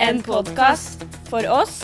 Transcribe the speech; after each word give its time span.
En 0.00 0.22
podkast 0.24 1.02
for 1.30 1.44
oss, 1.52 1.74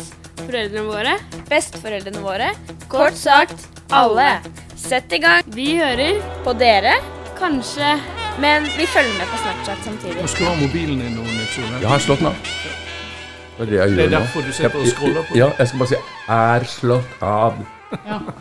foreldrene 0.41 0.87
våre, 0.89 1.17
besteforeldrene 1.51 2.23
våre, 2.25 2.49
kort 2.93 3.17
sagt 3.19 3.67
alle. 3.95 4.39
Sett 4.77 5.13
i 5.17 5.19
gang. 5.23 5.43
Vi 5.57 5.77
hører 5.81 6.21
på 6.45 6.55
dere, 6.61 6.95
kanskje, 7.39 7.97
men 8.43 8.67
vi 8.77 8.87
følger 8.89 9.15
med 9.19 9.29
på 9.33 9.41
Snapchat 9.43 9.85
samtidig. 9.85 10.17
Nå 10.23 10.29
skru 10.31 10.47
av 10.51 10.59
mobilen 10.61 11.01
din 11.03 11.17
nå, 11.19 11.25
Nils. 11.27 11.57
Jeg 11.81 11.91
har 11.91 12.05
slått 12.05 12.23
den 12.23 12.31
av. 12.33 12.53
Det 13.57 13.65
er 13.65 13.71
det 13.71 13.79
jeg 13.79 13.89
Det 13.89 13.97
er 13.97 14.03
gjør 14.03 14.11
nå. 14.13 14.19
derfor 14.19 14.45
du 14.49 14.53
sitter 14.53 14.79
og 14.83 14.91
scroller 14.93 15.25
på. 15.31 15.39
Ja, 15.41 15.49
jeg 15.59 15.69
skal 15.69 15.79
bare 15.79 15.89
si 15.89 15.97
'er 16.29 16.65
slått 16.65 17.21
av'. 17.21 17.65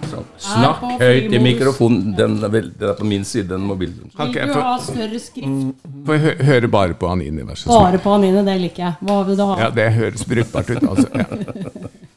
Sånn. 0.09 0.26
Snakk 0.41 0.84
høyt 0.99 1.34
i 1.34 1.40
mikrofonen. 1.41 2.13
Den 2.17 2.38
er, 2.44 2.52
vel, 2.54 2.70
den 2.80 2.90
er 2.91 2.98
på 2.99 3.08
min 3.08 3.26
side, 3.27 3.48
den 3.52 3.66
mobilen. 3.70 4.09
Vil 4.18 4.34
du 4.52 4.55
ha 4.58 4.76
større 4.81 5.20
skrift? 5.21 5.76
Får 6.08 6.18
jeg 6.21 6.48
høre 6.49 6.71
bare 6.71 6.98
på 6.98 7.09
Anine, 7.12 7.45
vær 7.45 7.59
så 7.59 7.68
snill? 7.70 7.84
Bare 7.85 8.02
på 8.04 8.16
Anine, 8.18 8.45
det 8.48 8.58
liker 8.63 8.88
jeg. 8.88 8.98
Hva 9.05 9.20
vil 9.27 9.38
du 9.40 9.45
ha? 9.45 9.59
Ja, 9.66 9.70
det 9.76 9.90
høres 9.99 10.26
brukbart 10.30 10.71
ut, 10.73 10.81
altså. 10.84 11.09
Ja. 11.13 11.26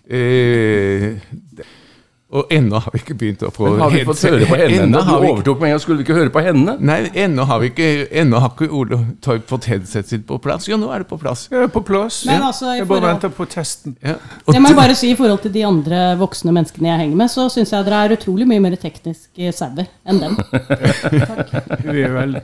Uh, 0.08 1.20
det- 1.58 1.68
og 2.28 2.50
ennå 2.52 2.76
har 2.84 2.92
vi 2.92 2.98
ikke 3.00 3.14
begynt 3.16 3.40
å 3.46 3.48
få 3.48 3.70
Men 3.70 3.78
har 3.80 3.92
vi 3.94 4.02
fått 4.04 4.20
høre 4.28 4.44
på 4.44 4.56
henne? 4.60 4.82
Ennå 4.84 5.00
du 5.00 5.12
overtok 5.14 5.22
med 5.22 5.30
overtok 5.32 5.62
meg, 5.62 5.74
skulle 5.80 6.02
vi 6.02 6.04
ikke 6.04 6.16
høre 6.18 6.32
på 6.34 6.42
henne? 6.44 6.74
Nei, 6.84 6.98
ennå 7.22 7.46
har 7.48 7.62
vi 7.62 7.70
ikke 7.70 7.86
Ennå 8.20 8.42
har 8.44 8.50
ikke 8.52 8.68
Ole 8.76 8.98
Torp 9.24 9.46
fått 9.48 9.68
headsetet 9.70 10.12
sitt 10.12 10.26
på 10.28 10.36
plass. 10.44 10.66
Jo, 10.68 10.76
nå 10.76 10.90
er 10.92 11.06
det 11.06 11.08
på 11.08 11.16
plass. 11.22 11.46
Jeg 11.48 11.64
er 11.64 11.72
på 11.72 11.80
plass. 11.88 12.18
Men 12.28 12.44
altså, 12.50 12.74
jeg 12.76 12.84
bare 12.84 13.00
forhold- 13.00 13.08
venter 13.14 13.32
på 13.38 13.46
testen. 13.48 13.96
Ja. 14.04 14.18
Og 14.44 14.52
Det 14.52 14.60
må 14.60 14.74
bare 14.76 14.94
si 14.98 15.10
I 15.14 15.16
forhold 15.16 15.40
til 15.46 15.54
de 15.56 15.64
andre 15.64 16.02
voksne 16.20 16.52
menneskene 16.52 16.90
jeg 16.92 17.00
henger 17.06 17.16
med, 17.22 17.32
så 17.32 17.48
syns 17.48 17.72
jeg 17.72 17.88
dere 17.88 18.04
er 18.04 18.16
utrolig 18.18 18.46
mye 18.52 18.60
mer 18.60 18.76
teknisk 18.76 19.40
sauer 19.56 19.88
enn 20.04 20.20
dem. 20.20 20.36
Takk. 21.32 21.84
Vi 21.88 22.04
er 22.04 22.12
vel 22.12 22.36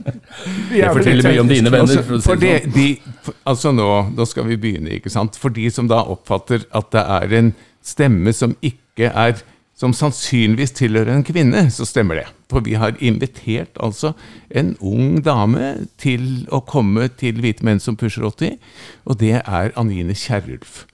vi 0.71 0.81
Jeg 0.81 0.89
er 0.89 0.97
forteller 0.97 1.29
mye 1.29 1.45
om 1.45 1.53
dine 1.53 1.69
venner. 1.77 2.01
For 2.01 2.17
å 2.17 2.23
si 2.25 2.31
for 2.31 2.41
det 2.41 2.53
det, 2.55 2.61
sånn. 2.65 2.73
de, 2.73 3.15
for, 3.21 3.37
altså 3.53 3.71
nå, 3.75 3.89
nå 4.17 4.25
skal 4.33 4.49
vi 4.49 4.57
begynne, 4.65 4.97
ikke 4.97 5.13
sant? 5.13 5.37
For 5.37 5.53
de 5.53 5.69
som 5.69 5.87
da 5.91 6.01
oppfatter 6.09 6.65
at 6.73 6.89
det 6.95 7.05
er 7.21 7.37
en 7.43 7.53
stemme 7.85 8.33
som 8.33 8.57
ikke 8.65 9.13
er 9.13 9.43
som 9.75 9.93
sannsynligvis 9.95 10.71
tilhører 10.77 11.17
en 11.17 11.25
kvinne, 11.27 11.65
så 11.71 11.85
stemmer 11.87 12.21
det. 12.21 12.25
For 12.51 12.63
vi 12.63 12.77
har 12.79 12.95
invitert 13.03 13.75
altså 13.83 14.13
en 14.49 14.73
ung 14.79 15.19
dame 15.25 15.87
til 15.99 16.45
å 16.53 16.61
komme 16.63 17.09
til 17.19 17.41
Hvite 17.43 17.65
menn 17.67 17.81
som 17.83 17.97
pusher 17.99 18.23
80, 18.27 18.55
og 19.03 19.19
det 19.19 19.41
er 19.41 19.73
Anine 19.75 20.15
Kjerulf. 20.15 20.85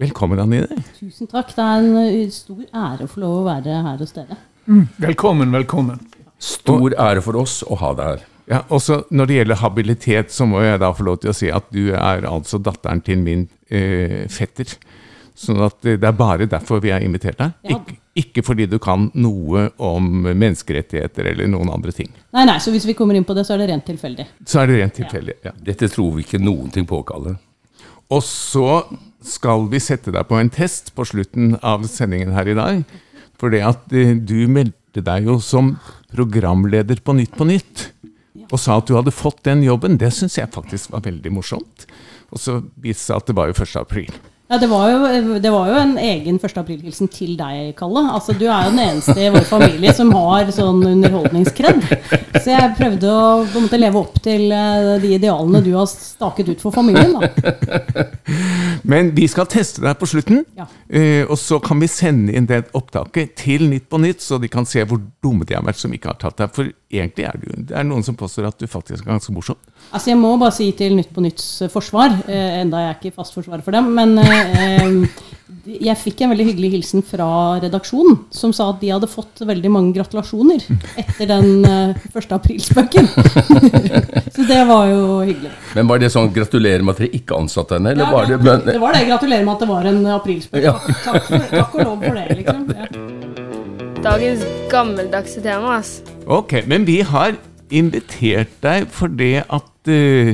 Velkommen, 0.00 0.40
Anine. 0.40 0.80
Tusen 0.98 1.28
takk. 1.28 1.52
Det 1.56 1.64
er 1.64 1.84
en 1.84 1.96
uh, 1.96 2.30
stor 2.32 2.64
ære 2.68 3.06
å 3.06 3.12
få 3.12 3.22
lov 3.22 3.36
å 3.40 3.44
være 3.46 3.82
her 3.84 4.00
hos 4.00 4.16
dere. 4.16 4.40
Velkommen, 5.00 5.52
velkommen. 5.54 6.00
Stor 6.42 6.96
ære 7.00 7.22
for 7.24 7.38
oss 7.40 7.62
å 7.64 7.78
ha 7.80 7.92
deg 7.96 8.10
her. 8.14 8.24
Ja, 8.46 8.60
også 8.70 9.00
Når 9.10 9.26
det 9.26 9.38
gjelder 9.40 9.60
habilitet, 9.60 10.32
så 10.32 10.46
må 10.46 10.60
jeg 10.62 10.78
da 10.78 10.92
få 10.94 11.06
lov 11.08 11.20
til 11.22 11.32
å 11.32 11.36
si 11.36 11.48
at 11.50 11.66
du 11.74 11.90
er 11.96 12.26
altså 12.28 12.60
datteren 12.62 13.00
til 13.02 13.22
min 13.24 13.46
eh, 13.68 14.24
fetter. 14.30 14.76
Sånn 15.36 15.64
at 15.66 15.80
det 15.82 15.98
er 15.98 16.16
bare 16.16 16.46
derfor 16.48 16.80
vi 16.84 16.92
har 16.94 17.04
invitert 17.04 17.40
deg. 17.40 17.56
Ja. 17.66 17.80
Ikke, 17.80 17.98
ikke 18.16 18.42
fordi 18.46 18.66
du 18.70 18.78
kan 18.82 19.10
noe 19.18 19.66
om 19.82 20.06
menneskerettigheter 20.26 21.28
eller 21.32 21.50
noen 21.52 21.70
andre 21.72 21.92
ting. 21.92 22.08
Nei, 22.32 22.46
nei, 22.48 22.56
så 22.62 22.72
hvis 22.72 22.86
vi 22.88 22.94
kommer 22.96 23.18
inn 23.18 23.26
på 23.28 23.36
det, 23.36 23.44
så 23.44 23.56
er 23.56 23.64
det 23.64 23.70
rent 23.72 23.86
tilfeldig. 23.88 24.26
Så 24.48 24.62
er 24.62 24.70
det 24.70 24.78
rent 24.80 24.96
tilfeldig. 24.96 25.36
Ja. 25.44 25.52
Dette 25.68 25.90
tror 25.92 26.14
vi 26.16 26.24
ikke 26.24 26.40
noen 26.40 26.70
ting 26.72 26.88
påkaller. 26.88 27.36
Og 28.12 28.22
så 28.24 28.86
skal 29.26 29.66
vi 29.70 29.80
sette 29.82 30.14
deg 30.14 30.28
på 30.28 30.38
en 30.38 30.52
test 30.52 30.92
på 30.96 31.04
slutten 31.08 31.56
av 31.66 31.84
sendingen 31.90 32.32
her 32.36 32.48
i 32.48 32.56
dag. 32.56 32.82
For 33.36 33.52
det 33.52 33.64
at 33.66 33.92
eh, 33.92 34.14
du 34.16 34.46
meldte 34.48 35.02
deg 35.04 35.28
jo 35.28 35.36
som 35.44 35.74
programleder 36.14 37.02
på 37.04 37.16
Nytt 37.18 37.36
på 37.36 37.48
Nytt. 37.48 37.90
Og 38.46 38.60
sa 38.62 38.78
at 38.78 38.88
du 38.88 38.94
hadde 38.96 39.14
fått 39.14 39.42
den 39.48 39.64
jobben. 39.66 39.98
Det 40.00 40.12
syns 40.14 40.38
jeg 40.38 40.52
faktisk 40.54 40.94
var 40.94 41.04
veldig 41.04 41.34
morsomt. 41.34 41.84
Og 42.30 42.40
så 42.40 42.60
viste 42.80 43.02
det 43.02 43.04
seg 43.10 43.20
at 43.20 43.28
det 43.28 43.36
var 43.36 43.50
jo 43.50 43.58
1. 43.58 43.76
april. 43.82 44.16
Ja, 44.46 44.58
det 44.62 44.66
var 44.70 44.90
jo, 44.90 45.38
det 45.42 45.50
var 45.50 45.66
jo 45.66 45.78
en 45.80 45.96
egen 45.98 46.36
1. 46.38 46.52
april-hilsen 46.60 47.08
til 47.10 47.32
deg, 47.34 47.72
Kalle. 47.78 48.04
Altså, 48.14 48.30
du 48.38 48.44
er 48.46 48.68
jo 48.68 48.74
den 48.76 48.82
eneste 48.84 49.16
i 49.18 49.30
vår 49.34 49.42
familie 49.48 49.90
som 49.96 50.12
har 50.14 50.52
sånn 50.54 50.84
underholdningskred. 50.86 51.82
Så 52.36 52.52
jeg 52.52 52.76
prøvde 52.78 53.10
å 53.10 53.40
måte 53.56 53.80
leve 53.80 53.98
opp 53.98 54.20
til 54.22 54.52
eh, 54.54 54.92
de 55.02 55.10
idealene 55.16 55.64
du 55.66 55.72
har 55.74 55.88
staket 55.90 56.52
ut 56.52 56.62
for 56.62 56.76
familien. 56.76 57.16
da. 57.18 58.06
Men 58.90 59.10
vi 59.16 59.26
skal 59.26 59.50
teste 59.50 59.82
deg 59.82 59.98
på 59.98 60.06
slutten. 60.12 60.44
Ja. 60.54 60.68
Eh, 60.86 61.24
og 61.26 61.34
så 61.42 61.58
kan 61.58 61.82
vi 61.82 61.90
sende 61.90 62.38
inn 62.38 62.46
det 62.46 62.68
opptaket 62.78 63.34
til 63.42 63.66
Nytt 63.66 63.90
på 63.90 63.98
Nytt, 63.98 64.22
så 64.22 64.38
de 64.38 64.52
kan 64.52 64.68
se 64.68 64.86
hvor 64.86 65.02
dumme 65.26 65.48
de 65.48 65.58
har 65.58 65.66
vært 65.66 65.82
som 65.82 65.90
ikke 65.90 66.14
har 66.14 66.22
tatt 66.22 66.38
deg. 66.38 66.54
For 66.54 66.70
egentlig 66.90 67.24
er 67.26 67.38
du, 67.42 67.48
det 67.66 67.74
er 67.76 67.86
noen 67.86 68.04
som 68.06 68.14
påstår 68.18 68.46
at 68.50 68.58
du 68.62 68.66
faktisk 68.70 69.02
er 69.06 69.10
ganske 69.16 69.32
morsom. 69.34 69.58
Altså 69.92 70.10
Jeg 70.12 70.18
må 70.20 70.36
bare 70.38 70.54
si 70.54 70.68
til 70.78 70.94
Nytt 70.98 71.10
på 71.14 71.22
Nytts 71.24 71.46
eh, 71.66 71.70
forsvar, 71.72 72.14
eh, 72.30 72.60
enda 72.62 72.84
jeg 72.84 72.92
er 72.92 73.00
ikke 73.00 73.16
fast 73.18 73.34
forsvarer 73.34 73.64
for 73.66 73.74
dem, 73.74 73.90
men 73.96 74.14
eh, 74.22 74.60
eh, 74.76 75.24
jeg 75.66 75.98
fikk 75.98 76.22
en 76.22 76.30
veldig 76.32 76.46
hyggelig 76.48 76.70
hilsen 76.76 77.02
fra 77.06 77.26
redaksjonen, 77.62 78.20
som 78.34 78.52
sa 78.54 78.68
at 78.72 78.80
de 78.82 78.90
hadde 78.94 79.08
fått 79.10 79.42
veldig 79.46 79.70
mange 79.74 79.94
gratulasjoner 79.98 80.62
etter 81.02 81.30
den 81.30 81.66
eh, 81.66 82.06
1. 82.14 82.32
aprilspøken. 82.38 83.10
Så 84.36 84.46
det 84.46 84.62
var 84.68 84.86
jo 84.90 85.02
hyggelig. 85.26 85.52
Men 85.74 85.90
var 85.90 86.02
det 86.02 86.10
sånn 86.14 86.30
'gratulerer 86.34 86.86
med 86.86 86.94
at 86.96 87.02
dere 87.04 87.18
ikke 87.18 87.38
ansatte 87.38 87.78
henne'? 87.78 87.94
Eller 87.94 88.06
Ja, 88.06 88.12
var 88.14 88.30
det, 88.30 88.38
det, 88.66 88.78
var 88.82 88.94
det. 88.94 89.04
Gratulerer 89.10 89.46
med 89.46 89.54
at 89.54 89.64
det 89.64 89.70
var 89.70 89.90
en 89.90 90.02
aprilspøk. 90.18 90.62
Ja. 90.62 90.76
Takk, 91.06 91.30
takk 91.50 91.78
og 91.80 91.84
lov 91.84 92.04
for 92.06 92.18
det, 92.20 92.26
liksom. 92.42 92.66
Ja. 92.70 93.15
Dagens 94.06 94.44
gammeldagse 94.70 95.40
tema, 95.42 95.80
ass. 95.80 95.96
Ok, 96.30 96.52
men 96.70 96.84
vi 96.86 97.00
har 97.02 97.34
invitert 97.74 98.52
deg 98.62 98.84
for 98.94 99.10
det 99.10 99.40
at 99.42 99.90
uh, 99.90 100.30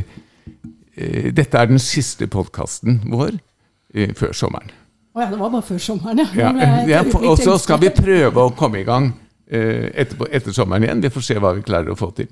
eh, 0.93 1.31
dette 1.33 1.57
er 1.57 1.71
den 1.71 1.81
siste 1.81 2.29
podkasten 2.29 2.99
vår 3.09 3.39
uh, 3.39 4.11
før 4.19 4.37
sommeren. 4.37 4.75
Å 5.17 5.25
ja, 5.25 5.31
det 5.31 5.41
var 5.41 5.55
bare 5.55 5.65
før 5.65 5.81
sommeren, 5.81 6.21
ja. 6.37 6.51
Ja, 6.89 7.01
og 7.23 7.41
så 7.41 7.57
skal 7.61 7.81
vi 7.81 7.89
prøve 7.97 8.45
å 8.45 8.53
komme 8.57 8.83
i 8.83 8.85
gang 8.85 9.09
eh, 9.49 9.89
etterpå, 10.05 10.29
etter 10.29 10.53
sommeren 10.57 10.85
igjen. 10.85 11.03
Vi 11.05 11.13
får 11.17 11.27
se 11.31 11.39
hva 11.41 11.55
vi 11.57 11.65
klarer 11.65 11.93
å 11.93 11.97
få 11.97 12.11
til. 12.17 12.29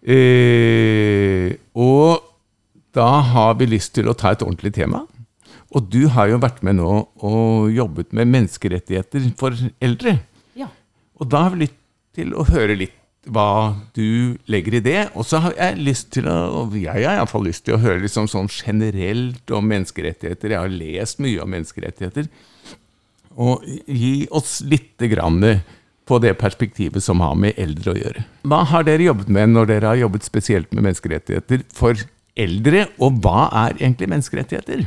Eh, 0.00 1.54
og 1.76 2.24
da 2.96 3.10
har 3.34 3.56
vi 3.60 3.68
lyst 3.72 3.98
til 4.00 4.08
å 4.08 4.16
ta 4.16 4.32
et 4.32 4.44
ordentlig 4.44 4.72
tema. 4.80 5.04
Og 5.76 5.92
du 5.92 6.06
har 6.12 6.32
jo 6.32 6.40
vært 6.42 6.64
med 6.66 6.80
nå 6.80 6.90
og 7.20 7.70
jobbet 7.72 8.16
med 8.16 8.32
menneskerettigheter 8.32 9.28
for 9.40 9.56
eldre. 9.80 10.18
Og 11.20 11.28
da 11.30 11.44
har 11.46 11.54
vi 11.54 11.66
lyst 11.66 11.76
til 12.16 12.32
å 12.34 12.46
høre 12.48 12.78
litt 12.78 12.96
hva 13.28 13.76
du 13.96 14.38
legger 14.50 14.78
i 14.78 14.84
det. 14.84 15.00
Og 15.14 15.26
så 15.28 15.42
har 15.44 15.56
jeg 15.58 15.82
lyst 15.84 16.12
til 16.16 16.28
å, 16.30 16.36
og 16.62 16.76
jeg 16.78 16.92
har 16.92 17.18
iallfall 17.18 17.44
lyst 17.46 17.66
til 17.66 17.76
å 17.76 17.82
høre 17.82 18.00
liksom 18.04 18.30
sånn 18.30 18.48
generelt 18.52 19.52
om 19.52 19.68
menneskerettigheter. 19.68 20.54
Jeg 20.54 20.64
har 20.64 20.72
lest 20.72 21.20
mye 21.22 21.42
om 21.44 21.52
menneskerettigheter. 21.52 22.30
Og 23.40 23.66
gi 23.86 24.24
oss 24.34 24.58
litt 24.66 25.00
grann 25.12 25.44
på 26.10 26.18
det 26.22 26.32
perspektivet 26.40 27.04
som 27.04 27.20
har 27.22 27.36
med 27.38 27.58
eldre 27.60 27.92
å 27.92 27.98
gjøre. 27.98 28.24
Hva 28.50 28.64
har 28.72 28.86
dere 28.88 29.06
jobbet 29.06 29.28
med 29.30 29.52
når 29.52 29.68
dere 29.70 29.92
har 29.92 30.00
jobbet 30.00 30.26
spesielt 30.26 30.72
med 30.74 30.88
menneskerettigheter 30.88 31.62
for 31.76 32.00
eldre, 32.40 32.86
og 33.02 33.20
hva 33.22 33.50
er 33.66 33.76
egentlig 33.76 34.08
menneskerettigheter? 34.10 34.82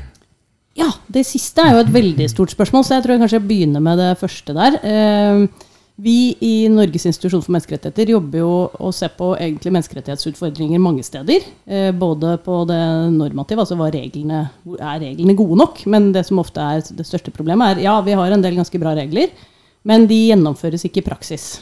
Ja, 0.79 0.89
det 1.13 1.23
siste 1.29 1.61
er 1.61 1.75
jo 1.75 1.83
et 1.83 1.93
veldig 1.93 2.27
stort 2.31 2.51
spørsmål, 2.51 2.83
så 2.83 2.97
jeg 2.97 3.05
tror 3.05 3.13
jeg 3.13 3.21
kanskje 3.23 3.39
jeg 3.39 3.47
begynner 3.51 3.83
med 3.85 4.01
det 4.01 4.09
første 4.19 4.55
der. 4.57 4.79
Eh, 4.81 5.69
Vi 5.95 6.33
i 6.41 6.67
Norges 6.73 7.05
institusjon 7.05 7.43
for 7.45 7.53
menneskerettigheter 7.53 8.15
jobber 8.15 8.41
jo 8.41 8.53
og 8.81 8.95
ser 8.97 9.11
på 9.13 9.27
egentlig 9.37 9.75
menneskerettighetsutfordringer 9.75 10.81
mange 10.81 11.05
steder. 11.05 11.45
Eh, 11.69 11.91
Både 11.93 12.33
på 12.41 12.63
det 12.65 12.81
normative, 13.13 13.61
altså 13.61 13.77
reglene, 13.77 14.47
er 14.79 15.03
reglene 15.03 15.37
gode 15.37 15.59
nok. 15.61 15.83
Men 15.85 16.09
det 16.15 16.25
som 16.25 16.41
ofte 16.41 16.65
er 16.65 16.81
det 16.97 17.05
største 17.05 17.33
problemet, 17.35 17.77
er 17.77 17.85
ja, 17.85 17.99
vi 18.01 18.17
har 18.17 18.33
en 18.33 18.41
del 18.41 18.57
ganske 18.57 18.81
bra 18.81 18.95
regler, 18.97 19.29
men 19.85 20.07
de 20.09 20.17
gjennomføres 20.31 20.87
ikke 20.89 21.03
i 21.03 21.09
praksis. 21.11 21.61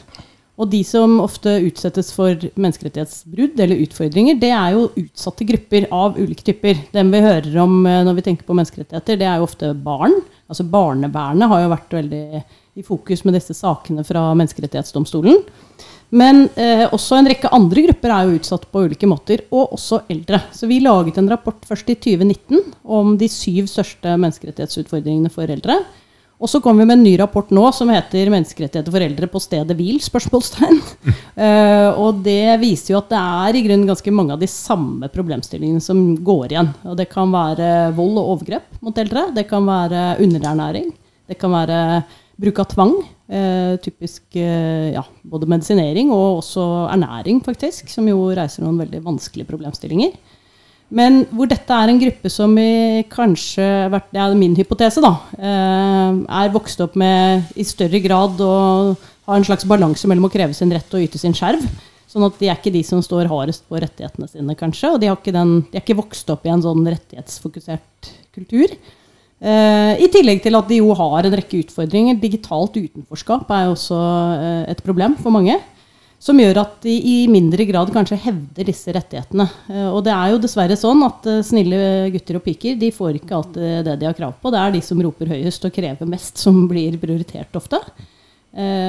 Og 0.61 0.69
de 0.71 0.79
som 0.85 1.19
ofte 1.23 1.57
utsettes 1.65 2.13
for 2.15 2.37
menneskerettighetsbrudd 2.55 3.59
eller 3.59 3.83
utfordringer, 3.83 4.39
det 4.39 4.53
er 4.55 4.77
jo 4.77 4.89
utsatte 5.01 5.47
grupper 5.49 5.89
av 5.91 6.15
ulike 6.21 6.45
typer. 6.47 6.79
Dem 6.95 7.11
vi 7.11 7.23
hører 7.27 7.61
om 7.65 7.81
eh, 7.83 8.03
når 8.07 8.21
vi 8.21 8.27
tenker 8.29 8.47
på 8.47 8.55
menneskerettigheter, 8.55 9.19
det 9.19 9.27
er 9.27 9.41
jo 9.41 9.51
ofte 9.51 9.75
barn. 9.75 10.21
Altså 10.47 10.63
Barnevernet 10.71 11.51
har 11.51 11.65
jo 11.65 11.75
vært 11.75 11.99
veldig 11.99 12.43
i 12.75 12.83
fokus 12.83 13.25
med 13.27 13.35
disse 13.35 13.55
sakene 13.57 14.03
fra 14.07 14.29
Menneskerettighetsdomstolen. 14.39 15.41
Men 16.11 16.43
eh, 16.59 16.83
også 16.91 17.17
en 17.17 17.29
rekke 17.31 17.51
andre 17.55 17.85
grupper 17.85 18.11
er 18.11 18.27
jo 18.27 18.37
utsatt 18.39 18.67
på 18.71 18.83
ulike 18.83 19.07
måter, 19.07 19.45
og 19.51 19.77
også 19.77 20.01
eldre. 20.11 20.41
Så 20.51 20.67
vi 20.67 20.81
laget 20.83 21.19
en 21.19 21.29
rapport 21.31 21.63
først 21.67 21.91
i 21.91 21.95
2019 21.95 22.73
om 22.83 23.15
de 23.19 23.31
syv 23.31 23.69
største 23.71 24.17
menneskerettighetsutfordringene 24.19 25.31
for 25.31 25.51
eldre. 25.51 25.79
Og 26.41 26.49
så 26.49 26.57
kom 26.57 26.79
vi 26.81 26.87
med 26.89 26.97
en 26.97 27.03
ny 27.05 27.13
rapport 27.21 27.51
nå 27.53 27.67
som 27.77 27.91
heter 27.93 28.31
'Menneskerettigheter 28.33 28.91
for 28.91 29.05
eldre 29.05 29.27
på 29.29 29.39
stedet 29.39 29.77
hvil?' 29.77 30.01
spørsmålstegn. 30.01 30.79
uh, 31.37 31.89
og 32.03 32.23
det 32.25 32.57
viser 32.59 32.95
jo 32.95 32.97
at 32.97 33.11
det 33.13 33.19
er 33.21 33.55
i 33.55 33.61
grunnen 33.67 33.85
ganske 33.85 34.11
mange 34.11 34.33
av 34.33 34.41
de 34.41 34.49
samme 34.49 35.07
problemstillingene 35.13 35.79
som 35.79 36.17
går 36.17 36.55
igjen. 36.55 36.73
Og 36.83 36.97
det 36.97 37.11
kan 37.13 37.29
være 37.29 37.93
vold 37.93 38.17
og 38.17 38.33
overgrep 38.33 38.81
mot 38.81 38.97
eldre. 38.97 39.29
Det 39.35 39.45
kan 39.47 39.69
være 39.69 40.17
underernæring. 40.17 40.89
Det 41.29 41.37
kan 41.37 41.53
være 41.53 42.03
bruk 42.41 42.61
av 42.61 42.69
tvang. 42.71 42.93
Eh, 43.31 43.77
typisk 43.83 44.35
eh, 44.39 44.91
ja, 44.95 45.03
både 45.23 45.47
medisinering 45.49 46.11
og 46.11 46.41
også 46.41 46.65
ernæring, 46.91 47.39
faktisk, 47.45 47.91
som 47.91 48.07
jo 48.09 48.29
reiser 48.35 48.65
noen 48.65 48.81
veldig 48.81 49.03
vanskelige 49.05 49.49
problemstillinger. 49.49 50.15
Men 50.91 51.21
hvor 51.31 51.47
dette 51.47 51.71
er 51.71 51.87
en 51.87 52.01
gruppe 52.01 52.27
som 52.27 52.51
i 52.59 53.05
kanskje 53.07 53.63
Det 54.11 54.19
er 54.19 54.33
min 54.35 54.57
hypotese, 54.57 54.99
da. 55.03 55.13
Eh, 55.39 56.17
er 56.41 56.51
vokst 56.51 56.81
opp 56.83 56.97
med 56.99 57.53
i 57.55 57.63
større 57.63 58.01
grad 58.03 58.41
å 58.43 58.55
ha 59.29 59.37
en 59.37 59.47
slags 59.47 59.63
balanse 59.69 60.09
mellom 60.09 60.27
å 60.27 60.33
kreve 60.33 60.57
sin 60.57 60.73
rett 60.73 60.91
og 60.91 61.05
yte 61.05 61.21
sin 61.21 61.35
skjerv. 61.37 61.63
Sånn 62.11 62.25
at 62.27 62.35
de 62.41 62.49
er 62.49 62.57
ikke 62.57 62.73
de 62.73 62.81
som 62.83 62.99
står 62.99 63.29
hardest 63.31 63.63
på 63.71 63.79
rettighetene 63.79 64.27
sine, 64.27 64.57
kanskje. 64.59 64.89
Og 64.91 64.99
de, 64.99 65.07
den, 65.31 65.61
de 65.71 65.79
er 65.79 65.85
ikke 65.85 66.01
vokst 66.01 66.27
opp 66.33 66.43
i 66.43 66.51
en 66.51 66.63
sånn 66.65 66.83
rettighetsfokusert 66.83 68.11
kultur. 68.35 68.73
Uh, 69.41 69.97
I 69.97 70.05
tillegg 70.13 70.43
til 70.43 70.53
at 70.53 70.67
de 70.69 70.77
jo 70.77 70.93
har 70.93 71.25
en 71.25 71.33
rekke 71.33 71.63
utfordringer. 71.63 72.19
Digitalt 72.21 72.75
utenforskap 72.77 73.49
er 73.49 73.65
jo 73.65 73.73
også 73.73 73.97
uh, 73.97 74.63
et 74.69 74.83
problem 74.85 75.17
for 75.17 75.33
mange. 75.33 75.57
Som 76.21 76.37
gjør 76.37 76.59
at 76.61 76.75
de 76.85 76.93
i 76.93 77.15
mindre 77.25 77.65
grad 77.65 77.89
kanskje 77.89 78.19
hevder 78.21 78.67
disse 78.69 78.93
rettighetene. 78.93 79.47
Uh, 79.65 79.89
og 79.95 80.03
det 80.05 80.13
er 80.13 80.35
jo 80.35 80.41
dessverre 80.43 80.77
sånn 80.77 81.01
at 81.07 81.25
snille 81.47 81.81
gutter 82.13 82.37
og 82.37 82.45
piker 82.45 82.77
de 82.77 82.93
får 82.93 83.17
ikke 83.17 83.37
alltid 83.39 83.89
det 83.89 83.97
de 84.03 84.11
har 84.11 84.17
krav 84.17 84.37
på. 84.37 84.53
Det 84.53 84.61
er 84.61 84.77
de 84.77 84.85
som 84.85 85.01
roper 85.01 85.33
høyest 85.33 85.65
og 85.65 85.73
krever 85.73 86.13
mest, 86.13 86.37
som 86.37 86.67
blir 86.69 87.01
prioritert 87.01 87.57
ofte. 87.57 87.81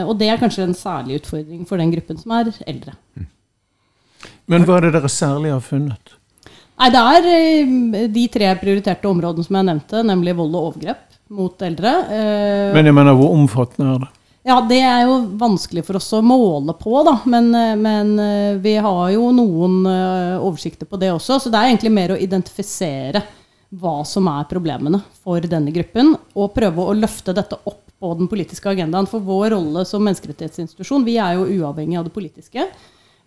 og 0.04 0.16
det 0.19 0.28
er 0.28 0.40
kanskje 0.40 0.66
en 0.66 0.76
særlig 0.76 1.22
utfordring 1.22 1.64
for 1.64 1.81
den 1.81 1.93
gruppen 1.94 2.19
som 2.19 2.34
er 2.37 2.52
eldre. 2.66 2.93
Men 4.50 4.66
hva 4.66 4.76
er 4.76 4.88
det 4.88 4.99
dere 4.99 5.08
særlig 5.08 5.54
har 5.54 5.64
funnet? 5.64 6.19
Nei, 6.82 6.88
det 6.90 7.00
er 7.14 7.26
eh, 7.31 8.08
de 8.11 8.25
tre 8.32 8.49
prioriterte 8.58 9.06
områdene 9.06 9.46
som 9.46 9.55
jeg 9.55 9.67
nevnte, 9.69 10.00
nemlig 10.02 10.32
vold 10.34 10.56
og 10.58 10.64
overgrep 10.73 11.05
mot 11.31 11.62
eldre. 11.62 11.93
Eh, 12.11 12.73
men 12.75 12.88
jeg 12.90 12.96
mener, 12.96 13.14
hvor 13.14 13.37
omfattende 13.37 13.93
er 13.93 14.00
det? 14.02 14.08
Ja, 14.50 14.56
Det 14.67 14.81
er 14.82 15.05
jo 15.06 15.20
vanskelig 15.38 15.84
for 15.87 16.00
oss 16.00 16.08
å 16.19 16.25
måle 16.26 16.75
på, 16.75 16.96
da. 17.06 17.20
Men, 17.31 17.52
eh, 17.55 17.76
men 17.79 18.11
vi 18.64 18.75
har 18.82 19.12
jo 19.14 19.29
noen 19.31 19.87
oversikter 20.43 20.90
på 20.90 20.99
det 20.99 21.12
også. 21.14 21.38
Så 21.38 21.52
det 21.52 21.61
er 21.61 21.70
egentlig 21.70 21.94
mer 21.94 22.17
å 22.17 22.19
identifisere 22.19 23.23
hva 23.78 24.00
som 24.05 24.26
er 24.28 24.50
problemene 24.50 24.99
for 25.23 25.38
denne 25.38 25.70
gruppen, 25.73 26.17
og 26.35 26.50
prøve 26.56 26.82
å 26.82 26.99
løfte 26.99 27.32
dette 27.32 27.62
opp 27.62 27.78
på 28.02 28.11
den 28.19 28.26
politiske 28.26 28.67
agendaen. 28.75 29.06
For 29.06 29.23
vår 29.23 29.55
rolle 29.55 29.87
som 29.87 30.02
menneskerettighetsinstitusjon, 30.02 31.06
vi 31.06 31.14
er 31.23 31.38
jo 31.38 31.46
uavhengig 31.46 32.00
av 32.00 32.11
det 32.11 32.17
politiske. 32.19 32.67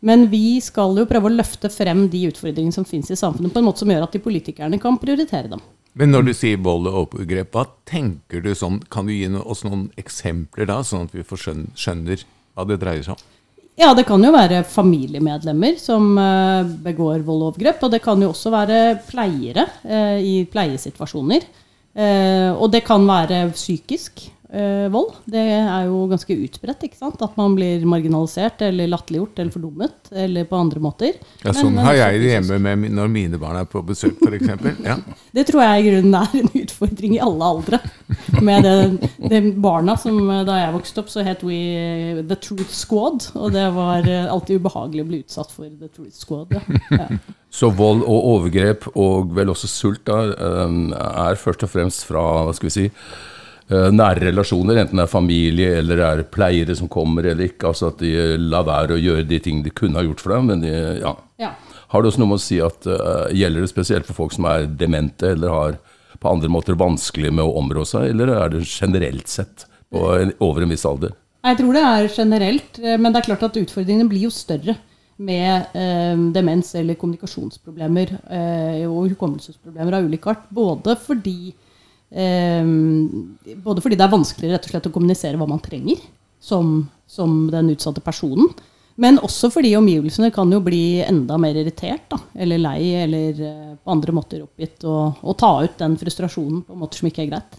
Men 0.06 0.28
vi 0.30 0.60
skal 0.62 0.94
jo 1.00 1.08
prøve 1.10 1.32
å 1.32 1.34
løfte 1.34 1.72
frem 1.74 2.06
de 2.14 2.28
utfordringene 2.30 2.76
som 2.76 2.86
finnes 2.86 3.10
i 3.10 3.18
samfunnet, 3.18 3.54
på 3.54 3.62
en 3.62 3.66
måte 3.66 3.82
som 3.82 3.90
gjør 3.90 4.06
at 4.06 4.14
de 4.14 4.22
politikerne 4.22 4.80
kan 4.82 5.00
prioritere 5.02 5.50
dem. 5.50 5.64
Men 5.98 6.12
når 6.12 6.28
du 6.28 6.34
sier 6.36 6.60
vold 6.62 6.90
og 6.92 6.98
overgrep, 7.06 7.54
hva 7.56 7.64
tenker 7.88 8.44
du 8.44 8.52
sånn? 8.58 8.82
Kan 8.92 9.08
du 9.08 9.16
gi 9.16 9.30
oss 9.40 9.64
noen 9.66 9.88
eksempler 9.98 10.68
da, 10.70 10.82
sånn 10.84 11.08
at 11.08 11.16
vi 11.16 11.24
skjønner 11.24 12.26
hva 12.54 12.68
det 12.68 12.82
dreier 12.82 13.06
seg 13.06 13.16
om? 13.16 13.32
Ja, 13.76 13.90
det 13.96 14.06
kan 14.08 14.24
jo 14.24 14.32
være 14.32 14.62
familiemedlemmer 14.72 15.76
som 15.80 16.14
eh, 16.20 16.68
begår 16.86 17.26
vold 17.28 17.42
og 17.42 17.50
overgrep. 17.54 17.82
Og 17.84 17.92
det 17.92 18.00
kan 18.04 18.22
jo 18.24 18.30
også 18.32 18.52
være 18.54 18.80
pleiere 19.08 19.66
eh, 19.84 20.20
i 20.24 20.36
pleiesituasjoner. 20.52 21.48
Eh, 21.96 22.52
og 22.52 22.70
det 22.72 22.86
kan 22.88 23.04
være 23.08 23.50
psykisk 23.56 24.28
uh, 24.56 24.88
vold. 24.94 25.12
Det 25.30 25.42
er 25.42 25.88
jo 25.90 26.06
ganske 26.10 26.36
utbredt. 26.46 26.86
ikke 26.88 26.98
sant? 27.00 27.22
At 27.22 27.36
man 27.40 27.56
blir 27.58 27.84
marginalisert 27.90 28.64
eller 28.66 28.90
latterliggjort 28.92 29.42
eller 29.42 29.54
fordummet. 29.54 30.12
Eller 30.12 30.48
på 30.50 30.60
andre 30.60 30.82
måter. 30.84 31.20
Ja, 31.44 31.54
Sånn 31.54 31.76
men, 31.76 31.84
har 31.86 31.98
jeg 32.00 32.22
det 32.24 32.32
hjemme 32.34 32.60
med 32.64 32.96
når 32.96 33.12
mine 33.12 33.42
barn 33.42 33.60
er 33.60 33.68
på 33.70 33.84
besøk, 33.86 34.22
f.eks. 34.24 34.72
Ja. 34.86 34.98
Det 35.36 35.44
tror 35.50 35.66
jeg 35.66 35.82
i 35.82 35.88
grunnen 35.90 36.16
er 36.16 36.36
en 36.40 36.52
utfordring 36.62 37.18
i 37.18 37.22
alle 37.24 37.52
aldre. 37.52 37.80
Med 38.46 38.64
det, 38.64 39.10
det 39.20 39.42
barna 39.62 39.98
som 40.00 40.18
Da 40.48 40.58
jeg 40.62 40.74
vokste 40.76 41.02
opp, 41.04 41.12
så 41.12 41.26
het 41.28 41.44
we 41.46 42.24
The 42.24 42.40
Truth 42.40 42.72
Squad. 42.72 43.30
Og 43.36 43.52
det 43.56 43.66
var 43.76 44.08
eh, 44.08 44.32
alltid 44.32 44.64
ubehagelig 44.64 45.04
å 45.04 45.10
bli 45.12 45.22
utsatt 45.26 45.52
for 45.52 45.68
The 45.68 45.92
Truth 45.92 46.16
Squad. 46.16 46.56
Ja. 46.56 46.64
ja. 46.96 47.10
Så 47.56 47.70
vold 47.72 48.02
og 48.04 48.26
overgrep, 48.34 48.90
og 49.00 49.32
vel 49.36 49.52
også 49.54 49.70
sult, 49.72 50.04
da, 50.08 50.24
eh, 50.34 50.82
er 50.96 51.40
først 51.40 51.64
og 51.68 51.72
fremst 51.72 52.08
fra 52.08 52.24
hva 52.48 52.56
skal 52.56 52.72
vi 52.72 52.76
si, 52.80 52.90
Eh, 52.90 53.45
nære 53.66 54.28
relasjoner, 54.28 54.78
enten 54.78 55.00
det 55.00 55.06
er 55.08 55.10
familie 55.10 55.78
eller 55.80 55.98
det 55.98 56.08
er 56.08 56.20
pleiere 56.30 56.76
som 56.78 56.90
kommer 56.92 57.26
eller 57.26 57.48
ikke. 57.48 57.72
Altså 57.72 57.90
at 57.90 58.04
de 58.04 58.12
lar 58.38 58.68
være 58.68 58.94
å 58.94 59.02
gjøre 59.02 59.26
de 59.26 59.40
ting 59.42 59.64
de 59.66 59.74
kunne 59.74 59.98
ha 59.98 60.06
gjort 60.06 60.22
for 60.22 60.36
dem. 60.36 60.52
Men 60.52 60.62
de, 60.62 60.74
ja. 61.02 61.16
ja. 61.42 61.50
Har 61.90 62.04
det 62.04 62.12
også 62.12 62.22
noe 62.22 62.34
med 62.34 62.42
å 62.42 62.46
si 62.46 62.60
at 62.62 62.86
uh, 62.86 63.26
Gjelder 63.34 63.66
det 63.66 63.72
spesielt 63.72 64.06
for 64.06 64.18
folk 64.18 64.36
som 64.36 64.46
er 64.52 64.68
demente 64.70 65.34
eller 65.34 65.54
har 65.54 65.78
på 66.22 66.32
andre 66.32 66.50
måter 66.52 66.78
vanskelig 66.80 67.32
med 67.34 67.46
å 67.46 67.58
områ 67.60 67.84
seg, 67.88 68.10
eller 68.14 68.32
er 68.34 68.54
det 68.54 68.64
generelt 68.70 69.28
sett 69.30 69.66
på, 69.92 70.02
over 70.42 70.64
en 70.64 70.72
viss 70.72 70.86
alder? 70.88 71.12
Jeg 71.46 71.60
tror 71.60 71.76
det 71.76 71.84
er 71.86 72.08
generelt, 72.16 72.80
eh, 72.82 72.96
men 72.98 73.14
det 73.14 73.20
er 73.20 73.28
klart 73.28 73.44
at 73.50 73.60
utfordringene 73.60 74.08
blir 74.10 74.24
jo 74.26 74.32
større 74.34 74.78
med 75.22 75.76
eh, 75.78 76.24
demens 76.36 76.72
eller 76.80 76.98
kommunikasjonsproblemer 77.00 78.16
eh, 78.16 78.82
og 78.88 79.12
hukommelsesproblemer 79.12 80.00
av 80.00 80.08
ulik 80.08 80.26
art. 80.32 80.48
Både 80.56 80.96
fordi 81.04 81.52
Eh, 81.52 81.65
både 82.10 83.82
fordi 83.84 83.98
det 83.98 84.06
er 84.06 84.12
vanskelig 84.14 84.52
rett 84.54 84.68
og 84.68 84.72
slett 84.72 84.88
å 84.88 84.94
kommunisere 84.94 85.40
hva 85.40 85.48
man 85.50 85.60
trenger 85.64 86.00
som, 86.40 86.90
som 87.08 87.48
den 87.52 87.74
utsatte 87.74 88.04
personen. 88.06 88.50
Men 88.96 89.20
også 89.20 89.50
fordi 89.52 89.74
omgivelsene 89.76 90.32
kan 90.32 90.52
jo 90.54 90.62
bli 90.64 91.02
enda 91.04 91.36
mer 91.42 91.58
irritert 91.60 92.06
da, 92.12 92.20
eller 92.40 92.62
lei 92.64 92.80
eller 93.02 93.42
uh, 93.42 93.74
på 93.76 93.92
andre 93.92 94.16
måter 94.16 94.46
oppgitt. 94.46 94.86
Og, 94.88 95.20
og, 95.20 95.36
ta 95.40 95.52
ut 95.66 95.76
den 95.82 95.98
frustrasjonen 96.00 96.64
på 96.64 96.78
måter 96.80 97.02
som 97.02 97.10
ikke 97.10 97.26
er 97.26 97.34
greit. 97.34 97.58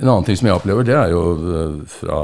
En 0.00 0.08
annen 0.08 0.24
ting 0.24 0.38
som 0.40 0.48
jeg 0.48 0.56
opplever, 0.56 0.86
det 0.88 0.96
er 0.96 1.12
jo 1.12 1.24
uh, 1.36 1.82
fra 1.90 2.20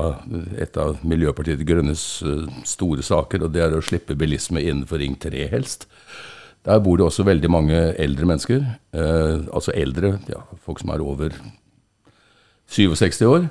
et 0.57 0.81
av 0.81 1.03
Miljøpartiet 1.05 1.61
De 1.61 1.69
Grønnes 1.69 2.07
uh, 2.25 2.47
store 2.65 3.05
saker, 3.05 3.45
og 3.45 3.53
det 3.53 3.67
er 3.67 3.77
å 3.77 3.85
slippe 3.85 4.17
bilisme 4.17 4.65
innenfor 4.65 5.05
Ring 5.05 5.19
3 5.21 5.51
helst. 5.53 5.85
Der 6.67 6.83
bor 6.83 6.99
det 6.99 7.07
også 7.07 7.23
veldig 7.27 7.51
mange 7.51 7.81
eldre 8.03 8.27
mennesker. 8.27 8.65
altså 8.93 9.73
eldre, 9.75 10.19
ja, 10.29 10.43
folk 10.67 10.81
som 10.83 10.91
er 10.91 11.03
over 11.05 11.31
67 12.67 13.23
år, 13.23 13.47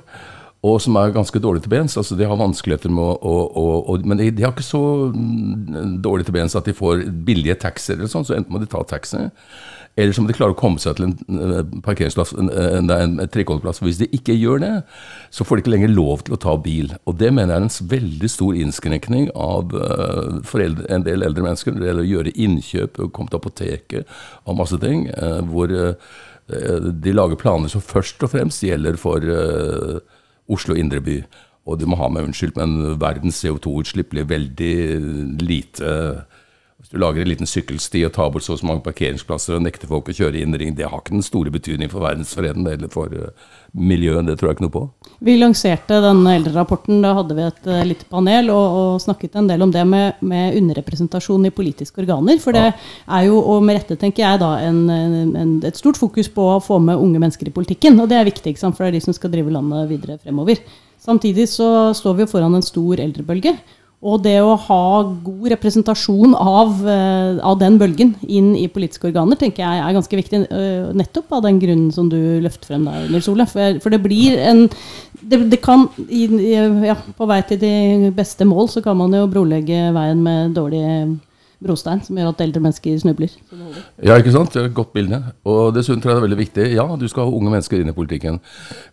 og 0.66 0.80
som 0.82 0.96
er 1.00 1.14
ganske 1.14 1.40
dårlige 1.40 1.64
til 1.64 1.72
bens. 1.72 1.96
altså 1.96 2.16
De 2.16 2.26
har 2.28 2.36
vanskeligheter 2.36 2.92
med 2.92 3.02
å, 3.04 3.34
å, 3.46 3.64
å, 3.92 3.96
Men 4.04 4.18
de, 4.18 4.30
de, 4.30 4.44
har 4.44 4.52
ikke 4.52 4.66
så 4.66 4.82
dårlige 5.12 6.02
dårlig 6.02 6.26
til 6.26 6.36
bens 6.36 6.56
at 6.58 6.68
de 6.68 6.76
får 6.76 7.06
billige 7.26 7.56
taxier, 7.62 7.96
eller 7.96 8.10
sånn, 8.12 8.26
så 8.26 8.36
enten 8.36 8.52
må 8.52 8.60
de 8.60 8.68
ta 8.70 8.82
taxi, 8.84 9.26
eller 9.96 10.12
så 10.12 10.22
må 10.22 10.28
de 10.28 10.36
klare 10.36 10.52
å 10.52 10.58
komme 10.58 10.82
seg 10.82 10.98
til 10.98 11.08
en 11.08 11.80
parkeringsplass, 11.84 12.34
en, 12.36 12.50
en, 12.52 12.92
en 12.92 13.32
trikkeholdeplass. 13.32 13.80
Hvis 13.80 14.02
de 14.02 14.10
ikke 14.16 14.36
gjør 14.36 14.60
det, 14.60 14.72
så 15.32 15.46
får 15.46 15.56
de 15.56 15.64
ikke 15.64 15.72
lenger 15.72 15.94
lov 15.94 16.26
til 16.26 16.36
å 16.36 16.40
ta 16.42 16.54
bil. 16.60 16.92
Og 17.08 17.16
det 17.16 17.32
mener 17.32 17.54
jeg 17.54 17.64
er 17.64 17.66
en 17.70 17.90
veldig 17.94 18.30
stor 18.30 18.60
innskrenkning 18.60 19.30
av 19.32 19.72
uh, 19.72 20.38
for 20.44 20.60
en 20.62 21.06
del 21.06 21.24
eldre 21.24 21.48
mennesker 21.48 21.72
når 21.72 21.80
det 21.80 21.90
gjelder 21.90 22.04
å 22.04 22.12
gjøre 22.12 22.36
innkjøp, 22.46 23.02
komme 23.16 23.32
til 23.32 23.40
apoteket 23.40 24.16
og 24.44 24.60
masse 24.60 24.80
ting. 24.84 25.08
Hvor 25.48 25.72
Eh, 26.46 26.78
de 27.02 27.12
lager 27.12 27.38
planer 27.38 27.70
som 27.70 27.82
først 27.82 28.22
og 28.22 28.30
fremst 28.30 28.62
gjelder 28.62 28.98
for 29.00 29.24
Oslo 30.46 30.76
indre 30.78 31.02
by. 31.02 31.20
Og 31.66 31.80
du 31.80 31.88
må 31.90 31.98
ha 31.98 32.06
meg 32.12 32.28
unnskyldt, 32.28 32.58
men 32.60 32.98
verdens 33.02 33.40
CO2-utslipp 33.42 34.12
blir 34.12 34.28
veldig 34.30 34.76
lite 35.42 35.88
Hvis 36.76 36.90
du 36.92 36.98
lager 37.00 37.22
en 37.24 37.30
liten 37.30 37.48
sykkelsti 37.48 38.02
og 38.04 38.10
tar 38.12 38.28
bort 38.30 38.44
så 38.44 38.52
og 38.52 38.58
så 38.60 38.66
mange 38.68 38.82
parkeringsplasser 38.84 39.56
og 39.56 39.62
nekter 39.64 39.88
folk 39.88 40.10
å 40.12 40.14
kjøre 40.14 40.42
inn 40.42 40.52
ring, 40.60 40.74
det 40.76 40.84
har 40.84 41.00
ikke 41.00 41.14
den 41.14 41.24
store 41.24 41.48
betydning 41.54 41.88
for 41.88 42.04
verdensfreden 42.04 42.66
eller 42.68 42.90
for 42.92 43.08
uh, 43.16 43.30
miljøet. 43.72 44.26
Det 44.28 44.34
tror 44.36 44.50
jeg 44.50 44.58
ikke 44.58 44.64
noe 44.66 44.74
på. 44.74 44.82
Vi 45.24 45.38
lanserte 45.40 46.02
denne 46.04 46.34
eldrerapporten. 46.36 47.00
Da 47.00 47.14
hadde 47.16 47.38
vi 47.38 47.46
et 47.46 47.70
uh, 47.72 47.80
lite 47.88 48.04
panel 48.12 48.52
og, 48.52 48.76
og, 48.76 48.98
snakket 49.00 49.38
en 49.40 49.48
del 49.48 49.64
om 49.64 49.72
det 49.72 49.86
med, 49.88 50.20
med, 50.20 50.58
underrepresentasjon 50.60 51.48
i 51.48 51.54
politiske 51.56 52.04
organer. 52.04 52.36
For 52.44 52.52
det 52.58 52.66
er 52.68 53.24
jo, 53.24 53.40
og 53.40 53.64
med 53.64 53.80
rette 53.80 53.96
tenker 53.96 54.26
jeg, 54.26 54.42
da, 54.44 54.52
en, 54.68 54.84
en, 54.92 55.56
et 55.64 55.80
stort 55.80 55.96
fokus 55.96 56.28
på 56.28 56.44
å 56.52 56.60
få 56.60 56.76
med 56.84 57.00
unge 57.00 57.24
mennesker 57.24 57.48
i 57.48 57.56
politikken. 57.56 57.96
Og 58.04 58.12
det 58.12 58.20
er 58.20 58.28
viktig, 58.28 58.52
for 58.66 58.84
det 58.84 58.92
er 58.92 58.98
de 58.98 59.06
som 59.08 59.16
skal 59.16 59.32
drive 59.32 59.56
landet 59.56 59.88
videre 59.94 60.20
fremover. 60.20 60.60
Samtidig 61.00 61.48
så 61.56 61.94
står 61.96 62.20
vi 62.20 62.28
foran 62.28 62.60
en 62.60 62.68
stor 62.68 63.00
eldrebølge. 63.00 63.56
Og 64.04 64.20
det 64.22 64.36
å 64.44 64.58
ha 64.60 64.80
god 65.24 65.46
representasjon 65.54 66.34
av, 66.36 66.82
eh, 66.86 67.38
av 67.40 67.58
den 67.58 67.78
bølgen 67.80 68.12
inn 68.28 68.50
i 68.54 68.68
politiske 68.68 69.08
organer, 69.08 69.38
tenker 69.40 69.64
jeg 69.64 69.80
er 69.80 69.96
ganske 69.96 70.16
viktig. 70.16 70.40
eh, 70.52 70.92
nettopp 70.92 71.32
av 71.32 71.42
den 71.42 71.58
grunnen 71.58 71.92
som 71.92 72.08
du 72.08 72.40
løfter 72.40 72.66
frem 72.66 72.84
der, 72.84 73.08
Nils 73.08 73.28
Ole. 73.28 73.46
For, 73.46 73.90
det 73.90 74.02
blir 74.02 74.38
en 74.38 74.68
det, 75.22 75.50
det 75.50 75.62
kan, 75.62 75.88
ja, 76.08 76.96
På 77.16 77.26
vei 77.26 77.40
til 77.42 77.58
de 77.58 78.10
beste 78.14 78.44
mål 78.44 78.68
så 78.68 78.82
kan 78.82 78.96
man 78.96 79.10
jo 79.12 79.26
brolegge 79.26 79.92
veien 79.94 80.22
med 80.22 80.54
dårlig 80.54 81.18
brostein, 81.62 82.02
som 82.04 82.18
gjør 82.18 82.34
at 82.34 82.42
eldre 82.44 82.60
mennesker 82.60 82.98
snubler. 83.00 83.32
Ja, 84.04 84.18
ikke 84.18 84.32
sant? 84.34 84.52
Det 84.52 84.60
er 84.60 84.68
et 84.68 84.76
godt 84.76 84.92
bilde. 84.96 85.18
Og 85.48 85.72
dessuten 85.76 86.02
tror 86.02 86.12
jeg 86.12 86.18
det 86.18 86.22
er 86.22 86.26
veldig 86.26 86.38
viktig. 86.40 86.66
Ja, 86.76 86.84
du 87.00 87.06
skal 87.08 87.28
ha 87.28 87.38
unge 87.38 87.52
mennesker 87.52 87.80
inn 87.80 87.92
i 87.92 87.96
politikken. 87.96 88.40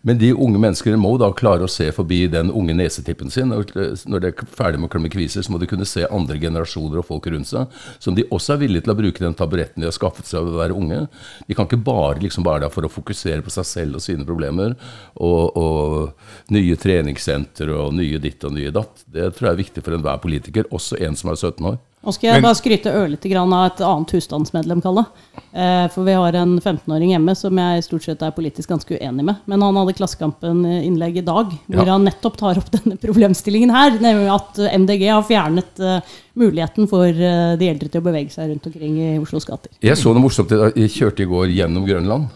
Men 0.06 0.20
de 0.20 0.30
unge 0.32 0.60
menneskene 0.62 1.00
må 1.00 1.14
da 1.20 1.28
klare 1.36 1.66
å 1.66 1.70
se 1.70 1.90
forbi 1.94 2.22
den 2.32 2.52
unge 2.54 2.76
nesetippen 2.78 3.32
sin. 3.32 3.52
Når 3.52 4.24
de 4.24 4.30
er 4.30 4.48
ferdig 4.56 4.80
med 4.80 4.88
å 4.88 4.94
klemme 4.94 5.12
kviser, 5.12 5.44
så 5.44 5.52
må 5.52 5.60
de 5.60 5.68
kunne 5.70 5.88
se 5.88 6.08
andre 6.08 6.40
generasjoner 6.40 7.02
og 7.02 7.08
folk 7.10 7.28
rundt 7.34 7.50
seg, 7.50 7.78
som 8.00 8.16
de 8.16 8.26
også 8.32 8.56
er 8.56 8.62
villige 8.64 8.86
til 8.86 8.94
å 8.94 8.98
bruke 8.98 9.24
den 9.24 9.36
taburetten 9.36 9.84
de 9.84 9.90
har 9.90 9.96
skaffet 9.96 10.28
seg 10.28 10.40
av 10.40 10.52
å 10.54 10.60
være 10.62 10.78
unge. 10.78 11.04
De 11.48 11.56
kan 11.56 11.68
ikke 11.68 11.82
bare 11.84 12.22
liksom 12.24 12.46
være 12.46 12.64
der 12.64 12.72
for 12.72 12.88
å 12.88 12.92
fokusere 12.92 13.44
på 13.44 13.52
seg 13.52 13.68
selv 13.68 14.00
og 14.00 14.04
sine 14.04 14.24
problemer, 14.24 14.76
og, 15.20 15.56
og 15.60 16.54
nye 16.54 16.78
treningssenter 16.80 17.72
og 17.76 17.92
nye 17.98 18.20
ditt 18.22 18.44
og 18.46 18.56
nye 18.56 18.72
datt. 18.74 19.04
Det 19.04 19.34
tror 19.34 19.50
jeg 19.50 19.54
er 19.58 19.64
viktig 19.66 19.84
for 19.84 19.96
enhver 19.96 20.22
politiker, 20.22 20.70
også 20.72 21.00
en 21.04 21.18
som 21.18 21.32
er 21.32 21.40
17 21.40 21.74
år. 21.74 21.82
Nå 22.04 22.12
skal 22.12 22.28
jeg 22.28 22.34
Men- 22.36 22.42
bare 22.44 22.58
skryte 22.58 22.90
ørlite 22.92 23.30
grann 23.32 23.52
av 23.56 23.66
et 23.70 23.80
annet 23.80 24.10
husstandsmedlem, 24.12 24.82
Kalle. 24.84 25.06
Eh, 25.54 25.88
for 25.88 26.04
vi 26.04 26.12
har 26.12 26.34
en 26.36 26.58
15-åring 26.60 27.14
hjemme 27.14 27.34
som 27.36 27.56
jeg 27.56 27.84
stort 27.86 28.02
sett 28.04 28.22
er 28.22 28.30
politisk 28.36 28.68
ganske 28.68 28.98
uenig 29.00 29.24
med. 29.24 29.36
Men 29.46 29.62
han 29.62 29.74
hadde 29.74 29.94
Klassekampen-innlegg 29.96 31.16
i 31.16 31.24
dag, 31.24 31.46
hvor 31.68 31.86
Ja. 31.86 31.92
han 31.96 32.04
nettopp 32.04 32.36
tar 32.36 32.58
opp 32.58 32.70
denne 32.76 32.98
problemstillingen 33.00 33.70
her. 33.72 33.96
Nemlig 33.98 34.28
at 34.34 34.58
eh, 34.58 34.76
MDG 34.78 35.06
har 35.08 35.22
fjernet 35.24 35.80
eh, 35.80 36.00
muligheten 36.36 36.88
for 36.90 37.06
eh, 37.08 37.56
de 37.56 37.68
eldre 37.70 37.88
til 37.88 38.00
å 38.02 38.04
bevege 38.04 38.30
seg 38.34 38.50
rundt 38.50 38.66
omkring 38.66 38.98
i 39.00 39.18
Oslos 39.18 39.46
gater. 39.48 39.70
Jeg 39.80 39.96
så 39.96 40.12
noe 40.12 40.20
morsomt. 40.26 40.50
Jeg 40.50 40.90
kjørte 40.90 41.24
i 41.24 41.30
går 41.30 41.48
gjennom 41.54 41.86
Grønland. 41.88 42.28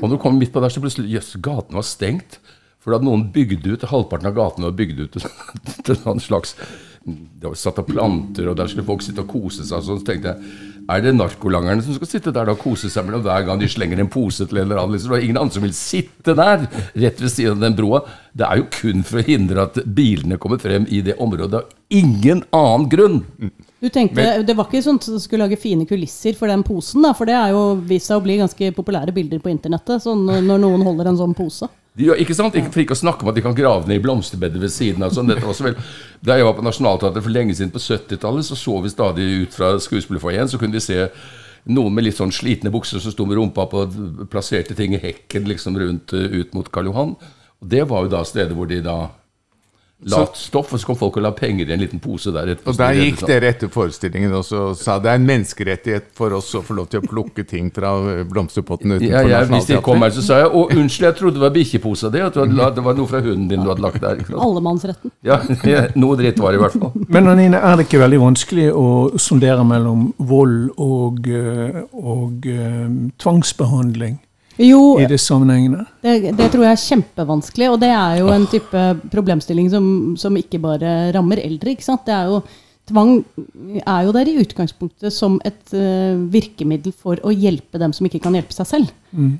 Og 0.00 0.08
når 0.08 0.16
du 0.16 0.22
kom 0.24 0.38
midt 0.40 0.52
på 0.52 0.60
der, 0.64 0.72
så 0.74 0.80
plutselig 0.82 1.12
Jøss, 1.12 1.36
gaten 1.44 1.76
var 1.78 1.84
stengt. 1.86 2.38
For 2.82 2.90
da 2.92 2.98
hadde 2.98 3.06
noen 3.08 3.30
bygd 3.32 3.64
ut 3.70 3.86
halvparten 3.88 4.26
av 4.28 4.34
gatene 4.36 4.66
var 4.68 4.74
bygd 4.76 4.98
ut 5.06 5.14
til 5.86 5.96
en 6.10 6.20
slags 6.20 6.56
Det 7.04 7.50
var 7.50 7.58
satt 7.60 7.78
av 7.82 7.88
planter, 7.88 8.46
og 8.48 8.56
der 8.56 8.70
skulle 8.70 8.86
folk 8.88 9.02
sitte 9.04 9.24
og 9.24 9.28
kose 9.28 9.64
seg. 9.64 9.76
og 9.76 9.84
sånn, 9.84 10.00
Så 10.00 10.08
tenkte 10.08 10.32
jeg 10.32 10.72
er 10.84 11.00
det 11.00 11.14
narkolangerne 11.16 11.80
som 11.84 11.96
skal 11.96 12.08
sitte 12.08 12.32
der 12.34 12.44
da 12.44 12.52
og 12.52 12.60
kose 12.60 12.90
seg 12.92 13.06
mellom 13.06 13.22
hver 13.24 13.44
gang 13.46 13.60
de 13.60 13.68
slenger 13.72 14.02
en 14.02 14.10
pose 14.12 14.44
til 14.44 14.58
en 14.60 14.66
eller 14.66 14.82
annen? 14.82 14.96
Liksom. 14.96 15.12
Det 15.14 15.18
er 15.18 15.24
ingen 15.24 15.40
andre 15.40 15.56
som 15.56 15.64
vil 15.64 15.76
sitte 15.76 16.34
der, 16.36 16.66
rett 17.04 17.22
ved 17.22 17.32
siden 17.32 17.56
av 17.56 17.62
den 17.64 17.76
broa. 17.78 18.02
Det 18.36 18.44
er 18.44 18.60
jo 18.60 18.66
kun 18.74 19.04
for 19.06 19.20
å 19.20 19.24
hindre 19.24 19.64
at 19.64 19.78
bilene 19.96 20.36
kommer 20.40 20.60
frem 20.60 20.84
i 20.92 21.00
det 21.06 21.16
området. 21.24 21.62
Av 21.62 22.02
ingen 22.02 22.42
annen 22.52 22.88
grunn. 22.92 23.22
Du 23.80 23.88
tenkte, 23.92 24.44
Det 24.44 24.56
var 24.56 24.68
ikke 24.68 24.84
sånn 24.84 25.00
at 25.00 25.08
du 25.08 25.20
skulle 25.20 25.44
lage 25.44 25.60
fine 25.60 25.88
kulisser 25.88 26.36
for 26.36 26.52
den 26.52 26.64
posen, 26.64 27.04
da, 27.04 27.14
for 27.16 27.28
det 27.28 27.36
er 27.36 27.56
jo 27.56 27.64
vist 27.88 28.08
seg 28.08 28.20
å 28.20 28.24
bli 28.24 28.36
ganske 28.40 28.72
populære 28.76 29.12
bilder 29.16 29.40
på 29.40 29.52
internettet 29.52 30.04
sånn, 30.04 30.24
når 30.24 30.60
noen 30.60 30.84
holder 30.84 31.12
en 31.12 31.20
sånn 31.20 31.36
pose. 31.36 31.68
De, 31.94 32.08
ikke 32.18 32.34
sant? 32.34 32.56
Ikke, 32.58 32.72
for 32.74 32.82
ikke 32.82 32.96
å 32.96 32.98
snakke 32.98 33.22
om 33.22 33.30
at 33.30 33.36
de 33.38 33.44
kan 33.44 33.54
grave 33.54 33.86
ned 33.86 34.00
i 34.00 34.02
blomsterbedet 34.02 34.58
ved 34.58 34.72
siden 34.74 35.04
av. 35.06 35.14
Sånn. 35.14 35.30
Vel, 35.30 35.76
da 36.26 36.38
jeg 36.40 36.46
var 36.48 36.56
på 36.58 36.64
Nationaltheatret 36.66 37.22
for 37.22 37.34
lenge 37.34 37.54
siden 37.54 37.70
på 37.74 37.82
70-tallet, 37.82 38.48
så 38.48 38.58
så 38.58 38.80
vi 38.82 38.90
stadig 38.90 39.26
ut 39.44 39.54
fra 39.54 39.74
skuespillerfoajeen, 39.78 40.50
så 40.50 40.58
kunne 40.58 40.74
vi 40.74 40.82
se 40.82 41.06
noen 41.70 41.94
med 41.94 42.08
litt 42.08 42.18
sånn 42.18 42.34
slitne 42.34 42.72
bukser 42.74 43.00
som 43.00 43.14
sto 43.14 43.26
med 43.28 43.38
rumpa 43.38 43.68
på 43.70 43.84
og 43.86 44.24
plasserte 44.32 44.74
ting 44.76 44.96
i 44.96 45.00
hekken 45.00 45.46
liksom 45.48 45.78
rundt 45.80 46.12
eh, 46.16 46.34
ut 46.42 46.50
mot 46.56 46.68
Karl 46.74 46.90
Johan. 46.90 47.14
Og 47.62 47.70
det 47.70 47.86
var 47.88 48.04
jo 48.04 48.12
da 48.12 48.24
stedet 48.26 48.58
hvor 48.58 48.68
de 48.68 48.82
da 48.84 48.98
la 50.04 50.18
Så- 50.26 50.34
stoff, 50.36 50.72
og 50.74 50.80
så 50.80 50.86
kom 50.86 50.96
folk 51.00 51.16
og 51.16 51.22
la 51.24 51.30
penger 51.32 51.70
i 51.70 51.72
en 51.72 51.80
liten 51.80 52.00
pose 52.00 52.30
der 52.32 52.50
etterpå. 52.54 52.68
Og 52.74 52.76
der 52.76 52.92
gikk 52.98 53.22
dere 53.26 53.48
etter 53.54 53.68
forestillingen 53.72 54.32
og 54.36 54.44
så 54.44 54.74
sa 54.76 54.98
det 54.98 55.10
er 55.10 55.14
en 55.20 55.26
menneskerettighet 55.26 56.10
for 56.14 56.34
oss 56.36 56.50
å 56.54 56.60
få 56.62 56.74
lov 56.76 56.88
til 56.92 57.00
å 57.00 57.06
plukke 57.08 57.46
ting 57.48 57.70
fra 57.72 57.92
blomsterpotten 58.28 58.90
Ja, 59.00 59.22
utenfor 59.24 59.30
jeg, 59.30 59.48
hvis 59.54 59.66
de 59.70 59.78
kom 59.80 60.02
her, 60.02 60.10
Nationaltheatret. 60.10 60.14
så 60.14 60.26
sa 60.26 60.38
jeg 60.42 60.50
å, 60.52 60.64
unnskyld, 60.76 61.06
jeg 61.08 61.16
trodde 61.20 61.34
det 61.38 61.44
var 61.46 61.54
bikkjeposa 61.56 62.10
Det, 62.12 62.22
at 62.22 62.34
du 62.34 62.40
hadde, 62.40 62.54
la- 62.58 62.70
det 62.70 62.84
var 62.84 62.94
noe 62.94 63.06
fra 63.06 63.20
hunden 63.24 63.48
din 63.48 63.62
du 63.64 63.68
hadde 63.72 63.80
lagt 63.86 64.00
der. 64.00 64.20
Allemannsretten. 64.36 65.10
Ja, 65.24 65.40
noe 65.96 66.16
dritt 66.20 66.38
var 66.38 66.52
det 66.52 66.60
i 66.60 66.62
hvert 66.64 66.78
fall. 66.78 66.92
Men 67.08 67.26
Anine, 67.32 67.56
er 67.56 67.76
det 67.80 67.86
ikke 67.88 68.02
veldig 68.04 68.20
vanskelig 68.20 68.68
å 68.76 68.86
sondere 69.18 69.64
mellom 69.64 70.12
vold 70.18 70.70
og, 70.76 71.24
og, 71.28 71.80
og 71.94 72.46
eh, 72.46 72.88
tvangsbehandling 73.18 74.18
Jo, 74.60 74.98
i 75.02 75.06
disse 75.10 75.26
sammenhengene? 75.26 75.84
Det, 76.04 76.30
det 76.38 76.46
tror 76.52 76.66
jeg 76.66 76.76
er 76.76 76.82
kjempevanskelig, 76.84 77.70
og 77.72 77.80
det 77.82 77.90
er 77.90 78.20
jo 78.20 78.28
en 78.34 78.44
type 78.50 78.82
problemstilling 79.10 79.70
som, 79.72 79.86
som 80.20 80.36
ikke 80.38 80.60
bare 80.62 80.92
rammer 81.16 81.42
eldre. 81.42 81.74
ikke 81.74 81.86
sant? 81.86 82.04
Det 82.06 82.14
er 82.14 82.30
jo, 82.30 82.42
tvang 82.88 83.22
er 83.80 84.04
jo 84.04 84.12
der 84.12 84.28
i 84.28 84.36
utgangspunktet 84.42 85.12
som 85.14 85.38
et 85.46 85.72
uh, 85.72 86.18
virkemiddel 86.32 86.92
for 86.92 87.20
å 87.24 87.32
hjelpe 87.32 87.80
dem 87.80 87.94
som 87.96 88.08
ikke 88.08 88.20
kan 88.24 88.36
hjelpe 88.36 88.54
seg 88.56 88.68
selv. 88.68 88.92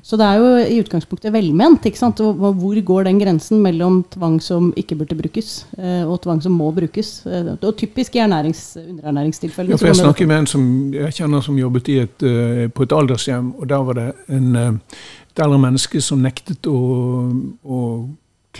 Så 0.07 0.15
det 0.15 0.23
er 0.23 0.39
jo 0.39 0.51
i 0.63 0.77
utgangspunktet 0.79 1.33
velment. 1.35 1.83
ikke 1.83 1.99
sant? 1.99 2.21
Og 2.23 2.39
hvor 2.61 2.77
går 2.89 3.09
den 3.09 3.19
grensen 3.19 3.59
mellom 3.59 4.05
tvang 4.13 4.37
som 4.39 4.69
ikke 4.79 4.95
burde 5.01 5.17
brukes, 5.19 5.65
uh, 5.77 6.07
og 6.07 6.21
tvang 6.23 6.41
som 6.45 6.55
må 6.55 6.71
brukes? 6.75 7.19
Uh, 7.27 7.53
og 7.55 7.75
typisk 7.77 8.15
i 8.15 8.23
ernærings, 8.23 8.77
underernæringstilfeller. 8.79 9.75
Ja, 9.75 9.81
for 9.81 9.91
jeg 9.91 9.99
snakker 9.99 10.31
med 10.31 10.43
en 10.45 10.49
som 10.49 10.65
jeg 10.95 11.19
kjenner 11.19 11.43
som 11.45 11.59
jobbet 11.59 11.91
i 11.91 11.99
et, 12.05 12.27
på 12.73 12.87
et 12.87 12.95
aldershjem, 12.95 13.53
og 13.59 13.69
der 13.69 13.87
var 13.89 13.99
det 13.99 14.11
en, 14.31 14.55
et 14.55 15.43
eldre 15.43 15.59
menneske 15.59 16.01
som 16.01 16.23
nektet 16.23 16.71
å, 16.71 16.79
å 17.61 17.81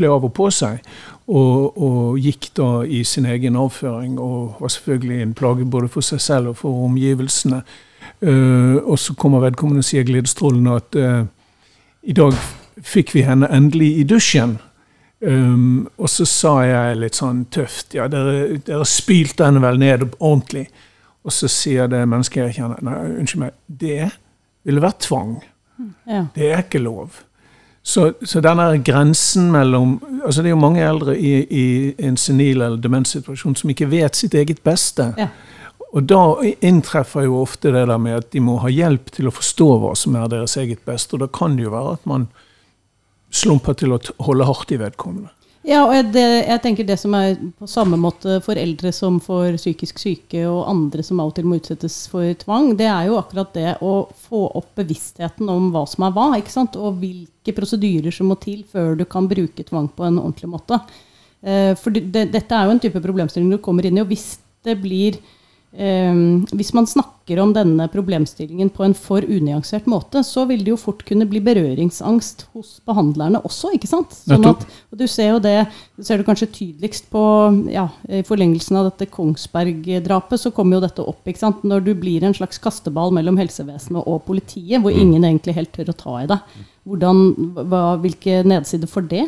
og 0.04 0.34
på 0.34 0.50
seg, 0.52 0.82
og, 1.28 1.78
og 1.78 2.20
gikk 2.22 2.52
da 2.58 2.70
i 2.84 3.04
sin 3.04 3.26
egen 3.26 3.56
avføring, 3.56 4.20
og 4.20 4.60
var 4.60 4.68
selvfølgelig 4.68 5.22
en 5.22 5.34
plage 5.34 5.66
både 5.66 5.88
for 5.88 6.06
seg 6.06 6.22
selv 6.22 6.54
og 6.54 6.58
for 6.58 6.86
omgivelsene. 6.86 7.64
Uh, 8.22 8.78
og 8.86 9.00
så 9.00 9.14
kommer 9.18 9.44
vedkommende 9.44 9.82
og 9.84 9.88
sier 9.88 10.06
gledesstrålende 10.08 10.76
at 10.76 10.96
uh, 10.96 11.26
i 12.04 12.14
dag 12.14 12.38
fikk 12.86 13.16
vi 13.16 13.26
henne 13.26 13.50
endelig 13.52 13.90
i 14.00 14.04
dusjen. 14.08 14.58
Um, 15.26 15.88
og 15.98 16.10
så 16.12 16.26
sa 16.28 16.54
jeg 16.68 16.98
litt 17.00 17.16
sånn 17.18 17.46
tøft 17.50 17.96
Ja, 17.96 18.10
dere, 18.12 18.60
dere 18.68 18.86
spylte 18.86 19.48
henne 19.48 19.64
vel 19.64 19.80
ned 19.82 20.04
ordentlig. 20.20 20.68
Og 21.26 21.34
så 21.34 21.50
sier 21.50 21.90
det 21.90 22.04
mennesket 22.06 22.44
jeg 22.44 22.58
kjenner 22.60 22.84
Nei, 22.86 22.98
unnskyld 23.24 23.46
meg, 23.48 23.56
det 23.66 24.12
ville 24.68 24.84
vært 24.84 25.02
tvang. 25.08 25.38
Ja. 26.06 26.28
Det 26.36 26.52
er 26.52 26.62
ikke 26.66 26.84
lov. 26.84 27.24
Så, 27.86 28.08
så 28.26 28.42
denne 28.42 28.80
grensen 28.82 29.52
mellom 29.54 30.00
altså 30.26 30.42
Det 30.42 30.50
er 30.50 30.56
jo 30.56 30.62
mange 30.62 30.82
eldre 30.82 31.14
i, 31.14 31.34
i 31.46 31.66
en 32.02 32.16
senil 32.18 32.64
eller 32.66 32.82
demenssituasjon 32.82 33.54
som 33.60 33.70
ikke 33.70 33.92
vet 33.92 34.18
sitt 34.18 34.34
eget 34.34 34.64
beste. 34.66 35.12
Ja. 35.22 35.28
Og 35.94 36.08
da 36.10 36.22
inntreffer 36.66 37.28
jo 37.28 37.44
ofte 37.44 37.70
det 37.72 37.86
der 37.86 38.02
med 38.02 38.18
at 38.18 38.32
de 38.34 38.42
må 38.42 38.58
ha 38.64 38.72
hjelp 38.74 39.14
til 39.14 39.30
å 39.30 39.36
forstå 39.36 39.68
hva 39.84 39.94
som 39.96 40.18
er 40.18 40.32
deres 40.34 40.58
eget 40.58 40.82
beste. 40.88 41.14
Og 41.14 41.22
da 41.24 41.30
kan 41.30 41.56
det 41.56 41.68
jo 41.68 41.76
være 41.76 41.94
at 42.00 42.10
man 42.10 42.26
slumper 43.30 43.78
til 43.78 43.94
å 43.94 44.02
holde 44.26 44.50
hardt 44.50 44.74
i 44.74 44.82
vedkommende. 44.82 45.30
Ja, 45.66 45.80
og 45.90 46.12
det, 46.14 46.24
jeg 46.46 46.62
tenker 46.62 46.86
det 46.86 46.98
som 47.02 47.16
er 47.18 47.40
på 47.58 47.66
samme 47.70 47.98
måte 47.98 48.38
for 48.46 48.60
eldre 48.60 48.92
som 48.94 49.18
for 49.24 49.56
psykisk 49.58 49.98
syke 49.98 50.44
og 50.46 50.68
andre 50.70 51.02
som 51.06 51.22
av 51.24 51.32
og 51.32 51.38
til 51.38 51.48
må 51.50 51.58
utsettes 51.58 52.04
for 52.12 52.28
tvang, 52.38 52.76
det 52.78 52.86
er 52.86 53.08
jo 53.08 53.18
akkurat 53.18 53.50
det 53.58 53.72
å 53.82 53.96
få 54.28 54.44
opp 54.60 54.76
bevisstheten 54.78 55.50
om 55.50 55.72
hva 55.74 55.82
som 55.90 56.06
er 56.06 56.14
hva, 56.14 56.28
ikke 56.38 56.54
sant? 56.54 56.78
og 56.78 57.00
hvilke 57.02 57.56
prosedyrer 57.58 58.14
som 58.14 58.30
må 58.30 58.38
til 58.44 58.62
før 58.70 58.94
du 59.00 59.08
kan 59.10 59.30
bruke 59.32 59.66
tvang 59.66 59.90
på 59.90 60.06
en 60.06 60.22
ordentlig 60.22 60.52
måte. 60.54 60.78
Eh, 61.42 61.74
for 61.82 61.96
det, 61.96 62.06
det, 62.14 62.28
dette 62.36 62.54
er 62.54 62.70
jo 62.70 62.76
en 62.76 62.84
type 62.86 63.02
problemstilling 63.02 63.50
du 63.50 63.58
kommer 63.58 63.90
inn 63.90 63.98
i, 63.98 64.06
og 64.06 64.14
hvis 64.14 64.36
det 64.66 64.78
blir 64.84 65.18
Hvis 65.76 66.72
man 66.76 66.86
snakker 66.88 67.40
om 67.42 67.52
denne 67.56 67.88
problemstillingen 67.92 68.70
på 68.72 68.86
en 68.86 68.94
for 68.96 69.26
unyansert 69.28 69.88
måte, 69.92 70.22
så 70.24 70.46
vil 70.48 70.62
det 70.64 70.72
jo 70.72 70.78
fort 70.80 71.02
kunne 71.08 71.28
bli 71.28 71.42
berøringsangst 71.44 72.46
hos 72.54 72.78
behandlerne 72.88 73.42
også, 73.44 73.74
ikke 73.76 73.90
sant? 73.90 74.14
Sånn 74.16 74.46
at, 74.48 74.64
og 74.64 75.02
du 75.02 75.04
ser 75.12 75.34
jo 75.34 75.42
det, 75.44 75.56
det 75.98 76.08
ser 76.08 76.22
du 76.22 76.28
kanskje 76.28 76.48
tydeligst 76.54 77.10
på 77.12 77.24
ja, 77.74 77.90
i 78.08 78.22
forlengelsen 78.28 78.80
av 78.80 78.88
dette 78.92 79.10
Kongsberg-drapet, 79.12 80.46
så 80.46 80.54
kommer 80.56 80.78
jo 80.78 80.86
dette 80.86 81.04
opp. 81.04 81.26
ikke 81.28 81.44
sant? 81.44 81.66
Når 81.68 81.84
du 81.90 81.92
blir 82.00 82.24
en 82.24 82.38
slags 82.38 82.62
kasteball 82.64 83.12
mellom 83.18 83.42
helsevesenet 83.42 84.06
og 84.06 84.24
politiet, 84.30 84.80
hvor 84.84 84.96
ingen 84.96 85.26
egentlig 85.26 85.58
helt 85.58 85.74
tør 85.76 85.92
å 85.92 86.00
ta 86.00 86.16
i 86.22 86.30
deg. 86.32 86.56
Hvordan, 86.86 87.26
hva, 87.66 87.84
hvilke 88.00 88.46
nedsider 88.48 88.88
for 88.88 89.04
det? 89.12 89.26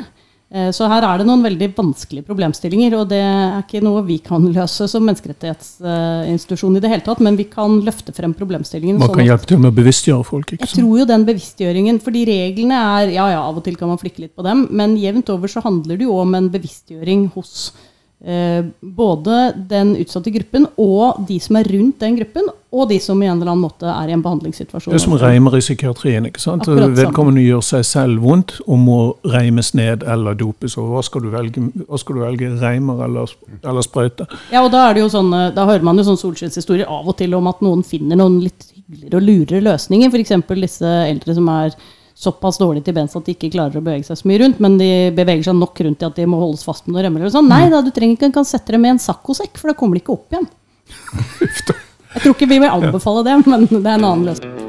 Eh, 0.49 0.69
Så 0.71 0.87
her 0.87 1.03
er 1.03 1.17
det 1.19 1.25
noen 1.27 1.43
veldig 1.43 1.73
vanskelige 1.75 2.23
problemstillinger, 2.23 2.93
og 3.01 3.09
det 3.09 3.19
er 3.19 3.63
ikke 3.65 3.81
noe 3.83 4.01
vi 4.07 4.17
kan 4.23 4.45
løse 4.53 4.87
som 4.87 5.03
menneskerettighetsinstitusjon 5.03 6.77
i 6.77 6.79
det 6.83 6.89
hele 6.91 7.03
tatt, 7.03 7.19
men 7.19 7.35
vi 7.35 7.43
kan 7.51 7.81
løfte 7.83 8.13
frem 8.15 8.33
problemstillingen. 8.33 8.97
Man 8.97 9.09
sånn 9.09 9.15
kan 9.17 9.25
at- 9.25 9.31
hjelpe 9.31 9.45
til 9.47 9.59
med 9.59 9.73
å 9.73 9.75
bevisstgjøre 9.75 10.25
folk. 10.25 10.45
ikke 10.53 10.59
sant? 10.63 10.71
jeg 10.77 10.83
tror 10.85 10.99
jo 10.99 11.05
den 11.05 11.25
bevisstgjøringen, 11.25 11.99
fordi 12.01 12.25
reglene 12.25 12.71
er 12.79 13.11
Ja, 13.17 13.27
ja, 13.29 13.41
av 13.41 13.57
og 13.57 13.63
til 13.63 13.75
kan 13.75 13.87
man 13.89 13.97
flikke 13.97 14.19
litt 14.19 14.35
på 14.35 14.43
dem, 14.43 14.67
men 14.71 14.95
jevnt 14.97 15.29
over 15.29 15.47
så 15.47 15.61
handler 15.61 15.97
det 15.97 16.05
jo 16.07 16.17
om 16.19 16.33
en 16.35 16.49
bevisstgjøring 16.49 17.31
hos 17.33 17.71
eh, 17.75 17.86
både 18.17 19.35
den 19.69 19.91
utsatte 20.01 20.31
gruppen 20.33 20.63
og 20.81 21.19
de 21.27 21.35
som 21.39 21.59
er 21.59 21.67
rundt 21.69 21.99
den 22.01 22.15
gruppen, 22.17 22.47
og 22.73 22.89
de 22.89 22.97
som 22.99 23.19
i 23.21 23.27
en 23.29 23.37
eller 23.37 23.53
annen 23.53 23.63
måte 23.63 23.87
er 23.87 24.09
i 24.09 24.15
en 24.15 24.23
behandlingssituasjon. 24.25 24.91
Det 24.91 24.97
er 24.99 25.03
som 25.03 25.15
reimer 25.21 25.55
i 25.55 25.61
psykiatrien. 25.61 26.25
ikke 26.27 26.41
sant? 26.41 26.67
Vedkommende 26.67 27.43
gjør 27.45 27.61
seg 27.63 27.85
selv 27.87 28.25
vondt 28.25 28.57
og 28.65 28.81
må 28.81 28.97
reimes 29.23 29.71
ned 29.77 30.03
eller 30.03 30.35
dopes. 30.35 30.75
Og 30.81 30.89
hva 30.91 31.03
skal 31.05 31.23
du 31.23 31.29
velge? 31.31 31.63
Skal 32.01 32.17
du 32.17 32.23
velge 32.25 32.49
reimer 32.59 33.05
eller, 33.05 33.31
eller 33.61 33.85
sprøyte? 33.85 34.27
Ja, 34.51 34.65
og 34.65 34.73
da, 34.73 34.87
er 34.87 34.97
det 34.97 35.05
jo 35.05 35.11
sånne, 35.13 35.45
da 35.55 35.67
hører 35.69 35.85
man 35.85 36.01
jo 36.01 36.09
sånne 36.09 36.23
solskinnshistorier 36.25 36.89
av 36.91 37.07
og 37.07 37.15
til 37.21 37.37
om 37.37 37.47
at 37.53 37.63
noen 37.63 37.85
finner 37.87 38.19
noen 38.19 38.41
litt 38.43 38.71
hyggeligere 38.73 39.21
og 39.21 39.29
lurere 39.29 39.63
løsninger. 39.69 40.11
F.eks. 40.11 40.35
disse 40.57 40.97
eldre 41.07 41.37
som 41.37 41.53
er 41.53 41.77
såpass 42.17 42.57
dårlig 42.57 42.81
til 42.85 42.95
bens 42.97 43.13
at 43.17 43.27
de 43.27 43.35
ikke 43.35 43.51
klarer 43.53 43.77
å 43.77 43.83
bevege 43.83 44.07
seg 44.07 44.17
så 44.17 44.29
mye 44.29 44.41
rundt, 44.41 44.61
men 44.63 44.77
de 44.79 44.89
beveger 45.17 45.49
seg 45.49 45.57
nok 45.59 45.81
rundt 45.85 45.99
til 46.01 46.09
at 46.09 46.17
de 46.17 46.25
må 46.29 46.39
holdes 46.41 46.65
fast 46.65 46.87
med 46.87 46.95
noen 46.95 47.05
remmer. 47.05 47.25
eller 47.25 47.35
sånn. 47.35 47.51
Nei 47.51 47.67
da, 47.73 47.83
du 47.85 47.91
trenger 47.93 48.17
ikke 48.17 48.33
kan 48.39 48.47
sette 48.47 48.73
dem 48.73 48.87
i 48.87 48.93
en 48.95 49.01
saccosekk, 49.01 49.59
for 49.59 49.69
da 49.69 49.77
kommer 49.77 49.97
de 49.99 50.03
ikke 50.03 50.15
opp 50.15 50.33
igjen. 50.33 50.49
Jeg 52.17 52.23
tror 52.23 52.33
ikke 52.33 52.49
vi 52.49 52.57
vil 52.63 52.71
anbefale 52.71 53.21
det, 53.27 53.37
men 53.45 53.67
det 53.69 53.83
er 53.83 53.99
en 53.99 54.09
annen 54.09 54.25
løsning. 54.31 54.66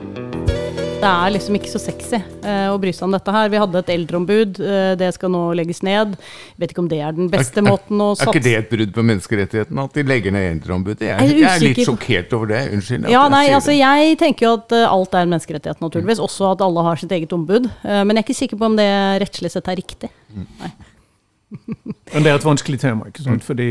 Det 0.99 1.07
er 1.07 1.31
liksom 1.31 1.55
ikke 1.55 1.71
så 1.71 1.79
sexy 1.79 2.19
eh, 2.19 2.65
å 2.73 2.79
bry 2.83 2.91
seg 2.91 3.05
om 3.07 3.13
dette 3.15 3.31
her. 3.31 3.51
Vi 3.53 3.59
hadde 3.63 3.79
et 3.85 3.91
eldreombud, 3.95 4.57
eh, 4.59 4.95
det 4.99 5.13
skal 5.15 5.31
nå 5.31 5.43
legges 5.55 5.79
ned. 5.87 6.17
Vet 6.59 6.73
ikke 6.75 6.83
om 6.83 6.89
det 6.91 6.99
er 7.07 7.15
den 7.15 7.29
beste 7.31 7.63
måten 7.63 8.03
å 8.03 8.09
Er 8.17 8.33
ikke 8.33 8.43
det 8.43 8.55
et 8.59 8.73
brudd 8.73 8.91
på 8.97 9.05
menneskerettighetene 9.07 9.85
at 9.87 9.95
de 9.95 10.05
legger 10.11 10.35
ned 10.35 10.49
eldreombudet? 10.57 11.05
Jeg, 11.07 11.15
Jeg 11.15 11.37
er 11.37 11.39
jeg 11.45 11.51
er 11.53 11.63
litt 11.63 11.81
sjokkert 11.87 12.35
over 12.35 12.51
det. 12.51 12.65
Unnskyld. 12.75 13.07
Ja, 13.15 13.23
nei, 13.31 13.45
jeg, 13.47 13.55
altså. 13.61 13.77
Jeg 13.79 14.19
tenker 14.25 14.49
jo 14.49 14.53
at 14.59 14.75
eh, 14.75 14.89
alt 14.91 15.15
er 15.15 15.29
en 15.29 15.33
menneskerettighet, 15.37 15.85
naturligvis. 15.87 16.25
Også 16.27 16.51
at 16.51 16.67
alle 16.67 16.87
har 16.89 16.99
sitt 17.05 17.15
eget 17.15 17.37
ombud. 17.39 17.71
Eh, 17.87 18.03
men 18.03 18.19
jeg 18.19 18.25
er 18.25 18.27
ikke 18.27 18.39
sikker 18.41 18.59
på 18.59 18.71
om 18.73 18.79
det 18.81 18.91
rettslig 19.23 19.55
sett 19.55 19.71
er 19.71 19.79
riktig. 19.79 20.11
Men 22.11 22.27
det 22.27 22.33
er 22.33 22.35
et 22.35 22.51
vanskelig 22.51 22.83
tema, 22.83 23.07
ikke 23.13 23.23
sant? 23.23 23.47
Fordi, 23.47 23.71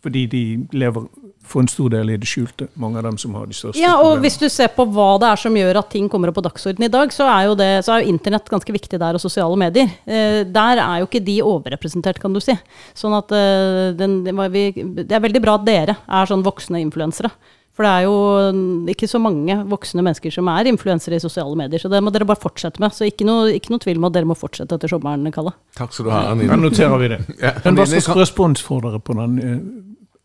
fordi 0.00 0.26
de 0.32 0.42
lever 0.72 1.06
for 1.50 1.64
en 1.64 1.68
stor 1.68 1.90
del 1.92 2.12
i 2.12 2.16
det 2.20 2.28
skjulte, 2.28 2.68
mange 2.80 3.00
av 3.00 3.06
dem 3.08 3.16
som 3.20 3.34
har 3.34 3.48
de 3.48 3.56
største 3.56 3.80
Ja, 3.80 3.94
og 3.96 4.02
problemene. 4.04 4.22
hvis 4.26 4.38
du 4.40 4.46
ser 4.52 4.68
på 4.76 4.84
hva 4.92 5.08
det 5.20 5.28
er 5.30 5.40
som 5.40 5.56
gjør 5.56 5.80
at 5.80 5.90
ting 5.92 6.08
kommer 6.12 6.30
opp 6.30 6.38
på 6.38 6.44
dagsordenen 6.46 6.86
i 6.88 6.92
dag, 6.92 7.12
så 7.12 7.26
er 7.28 7.48
jo, 7.48 7.54
det, 7.58 7.68
så 7.84 7.94
er 7.94 8.04
jo 8.04 8.12
internett 8.14 8.48
ganske 8.52 8.72
viktig 8.76 9.00
der, 9.00 9.16
og 9.18 9.20
sosiale 9.22 9.56
medier. 9.60 9.90
Eh, 10.06 10.42
der 10.44 10.82
er 10.84 11.00
jo 11.02 11.08
ikke 11.08 11.24
de 11.26 11.38
overrepresentert, 11.42 12.20
kan 12.22 12.32
du 12.36 12.40
si. 12.44 12.54
Sånn 12.94 13.16
at 13.18 13.32
eh, 13.34 13.90
den, 13.98 14.20
det, 14.24 14.36
var 14.36 14.52
vi, 14.52 14.68
det 15.02 15.10
er 15.10 15.24
veldig 15.24 15.42
bra 15.42 15.56
at 15.58 15.66
dere 15.66 15.96
er 16.06 16.30
sånn 16.30 16.44
voksne 16.46 16.80
influensere. 16.84 17.32
For 17.80 17.86
det 17.86 17.90
er 17.96 18.02
jo 18.04 18.88
ikke 18.92 19.06
så 19.08 19.16
mange 19.24 19.54
voksne 19.70 20.02
mennesker 20.04 20.34
som 20.34 20.48
er 20.52 20.68
influensere 20.68 21.16
i 21.16 21.22
sosiale 21.22 21.56
medier. 21.56 21.80
Så 21.80 21.88
det 21.88 22.02
må 22.04 22.10
dere 22.12 22.26
bare 22.28 22.36
fortsette 22.36 22.76
med. 22.82 22.92
Så 22.92 23.06
ikke 23.08 23.24
noe, 23.24 23.46
ikke 23.56 23.72
noe 23.72 23.80
tvil 23.80 23.96
med 24.02 24.10
at 24.10 24.18
dere 24.18 24.28
må 24.28 24.36
fortsette 24.36 24.76
etter 24.76 24.90
sommeren, 24.92 25.24
Kalle. 25.32 25.54
Takk 25.80 25.94
skal 25.96 26.04
du 26.04 26.10
ha, 26.12 26.18
Da 26.26 26.34
Anine. 26.34 26.58
noterer 26.60 27.00
vi 27.00 27.08
det. 27.14 27.20
Ja, 27.40 27.54
Men 27.64 27.78
hva 27.80 27.86
slags 27.88 28.10
respons 28.18 28.60
får 28.60 28.84
dere 28.84 29.00
på 29.00 29.16
den, 29.16 29.38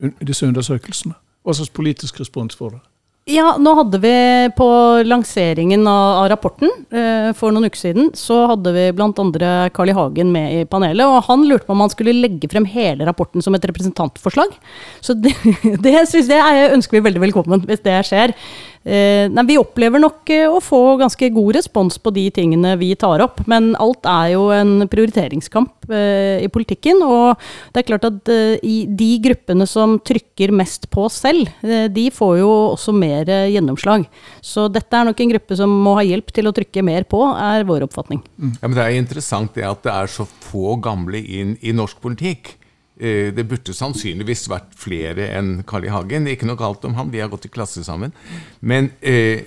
eh, 0.03 0.12
disse 0.27 0.43
undersøkelsene? 0.51 1.15
Hva 1.47 1.55
slags 1.55 1.71
politisk 1.71 2.19
respons 2.19 2.59
får 2.59 2.75
dere? 2.75 2.83
Ja, 3.25 3.55
nå 3.58 3.72
hadde 3.74 3.98
vi 4.03 4.17
på 4.53 4.65
lanseringen 5.01 5.88
av, 5.89 6.27
rapporten 6.29 6.70
eh, 6.94 7.32
for 7.34 7.50
noen 7.50 7.65
uker 7.65 7.79
siden, 7.79 8.12
så 8.13 8.44
hadde 8.51 8.70
vi 8.75 8.84
andre 8.94 9.53
Carl 9.74 9.89
I. 9.89 9.96
Hagen 9.98 10.29
med 10.29 10.53
i 10.53 10.60
panelet, 10.70 11.01
og 11.10 11.25
han 11.25 11.48
lurte 11.50 11.65
på 11.65 11.74
om 11.74 11.82
han 11.82 11.89
skulle 11.89 12.13
legge 12.13 12.46
frem 12.51 12.67
hele 12.70 13.08
rapporten 13.10 13.41
som 13.41 13.58
et 13.58 13.65
representantforslag. 13.65 14.53
Så 15.01 15.17
det, 15.17 15.34
det, 15.88 15.96
synes 16.12 16.29
jeg 16.29 16.70
ønsker 16.77 17.00
vi 17.00 17.05
veldig 17.08 17.24
velkommen, 17.25 17.65
hvis 17.65 17.82
det 17.82 17.98
skjer. 18.05 18.36
Eh, 18.85 19.25
nei, 19.33 19.43
vi 19.49 19.55
opplever 19.57 19.97
nok 19.97 20.29
eh, 20.29 20.45
å 20.45 20.59
få 20.61 20.79
ganske 21.01 21.31
god 21.33 21.55
respons 21.57 21.97
på 21.97 22.11
de 22.13 22.27
tingene 22.33 22.75
vi 22.77 22.91
tar 23.01 23.23
opp, 23.25 23.39
men 23.49 23.71
alt 23.81 24.05
er 24.05 24.35
jo 24.35 24.43
en 24.53 24.85
prioriteringskamp 24.91 25.87
eh, 25.89 26.43
i 26.45 26.49
politikken, 26.53 27.01
og 27.01 27.41
det 27.73 27.81
er 27.81 27.87
klart 27.87 28.05
at 28.05 28.29
de 28.29 29.07
gruppene 29.25 29.65
som 29.69 29.97
trykker 30.05 30.53
mest 30.53 30.85
på 30.93 31.07
selv, 31.09 31.49
de 31.65 32.05
får 32.13 32.35
jo 32.43 32.51
også 32.75 32.93
mer 32.93 33.29
gjennomslag. 33.49 34.05
Så 34.45 34.67
dette 34.69 34.99
er 34.99 35.09
nok 35.09 35.23
en 35.23 35.33
gruppe 35.33 35.57
som 35.57 35.73
må 35.85 35.95
ha 35.97 36.05
hjelp 36.05 36.29
til 36.35 36.49
å 36.49 36.53
trykke 36.53 36.85
mer 36.85 37.07
på, 37.09 37.23
er 37.33 37.65
vår 37.65 37.87
oppfatning. 37.87 38.21
Ja, 38.59 38.67
men 38.67 38.77
Det 38.77 38.85
er 38.85 38.99
interessant 38.99 39.57
det 39.57 39.65
at 39.65 39.81
det 39.85 39.95
er 39.95 40.11
så 40.11 40.27
få 40.45 40.77
gamle 40.83 41.17
inn 41.17 41.55
i 41.65 41.73
norsk 41.73 41.97
politikk. 42.03 42.53
Eh, 42.99 43.31
Det 43.35 43.43
burde 43.47 43.73
sannsynligvis 43.75 44.47
vært 44.47 44.71
flere 44.79 45.27
enn 45.35 45.63
Carl 45.67 45.83
I. 45.85 45.91
Hagen. 45.91 46.27
Ikke 46.31 46.47
noe 46.47 46.55
galt 46.59 46.85
om 46.85 46.93
han, 46.95 47.11
vi 47.11 47.19
har 47.19 47.27
gått 47.29 47.45
i 47.45 47.49
klasse 47.51 47.83
sammen. 47.83 48.13
Men 48.61 48.91
eh, 49.01 49.43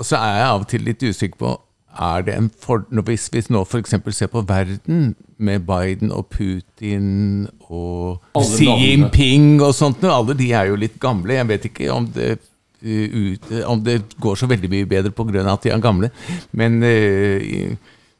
så 0.00 0.16
er 0.16 0.38
jeg 0.40 0.46
av 0.50 0.60
og 0.64 0.68
til 0.68 0.84
litt 0.86 1.02
usikker 1.04 1.36
på 1.40 1.56
er 1.96 2.22
det 2.26 2.34
en 2.36 2.50
for, 2.60 2.82
Hvis 2.92 3.30
vi 3.32 3.40
nå 3.48 3.62
f.eks. 3.64 3.94
ser 4.12 4.28
på 4.28 4.42
verden, 4.46 5.14
med 5.38 5.64
Biden 5.68 6.10
og 6.12 6.26
Putin 6.28 7.46
og 7.70 8.20
Alle 8.36 8.44
Xi. 8.50 8.66
Jinping 8.68 9.62
og 9.64 9.72
sånt, 9.76 10.02
noe, 10.02 10.12
alle 10.12 10.36
de 10.36 10.50
er 10.52 10.68
jo 10.68 10.76
litt 10.76 10.98
gamle. 11.00 11.32
Jeg 11.38 11.48
vet 11.48 11.64
ikke 11.70 11.88
om 11.92 12.06
det, 12.12 12.38
uh, 12.84 13.16
ut, 13.16 13.48
om 13.64 13.80
det 13.84 14.02
går 14.20 14.36
så 14.36 14.48
veldig 14.48 14.68
mye 14.72 14.88
bedre 14.88 15.10
pga. 15.12 15.44
at 15.52 15.62
de 15.62 15.70
er 15.72 15.80
gamle. 15.80 16.10
Men 16.52 16.82
eh, 16.82 17.40
i- 17.40 17.76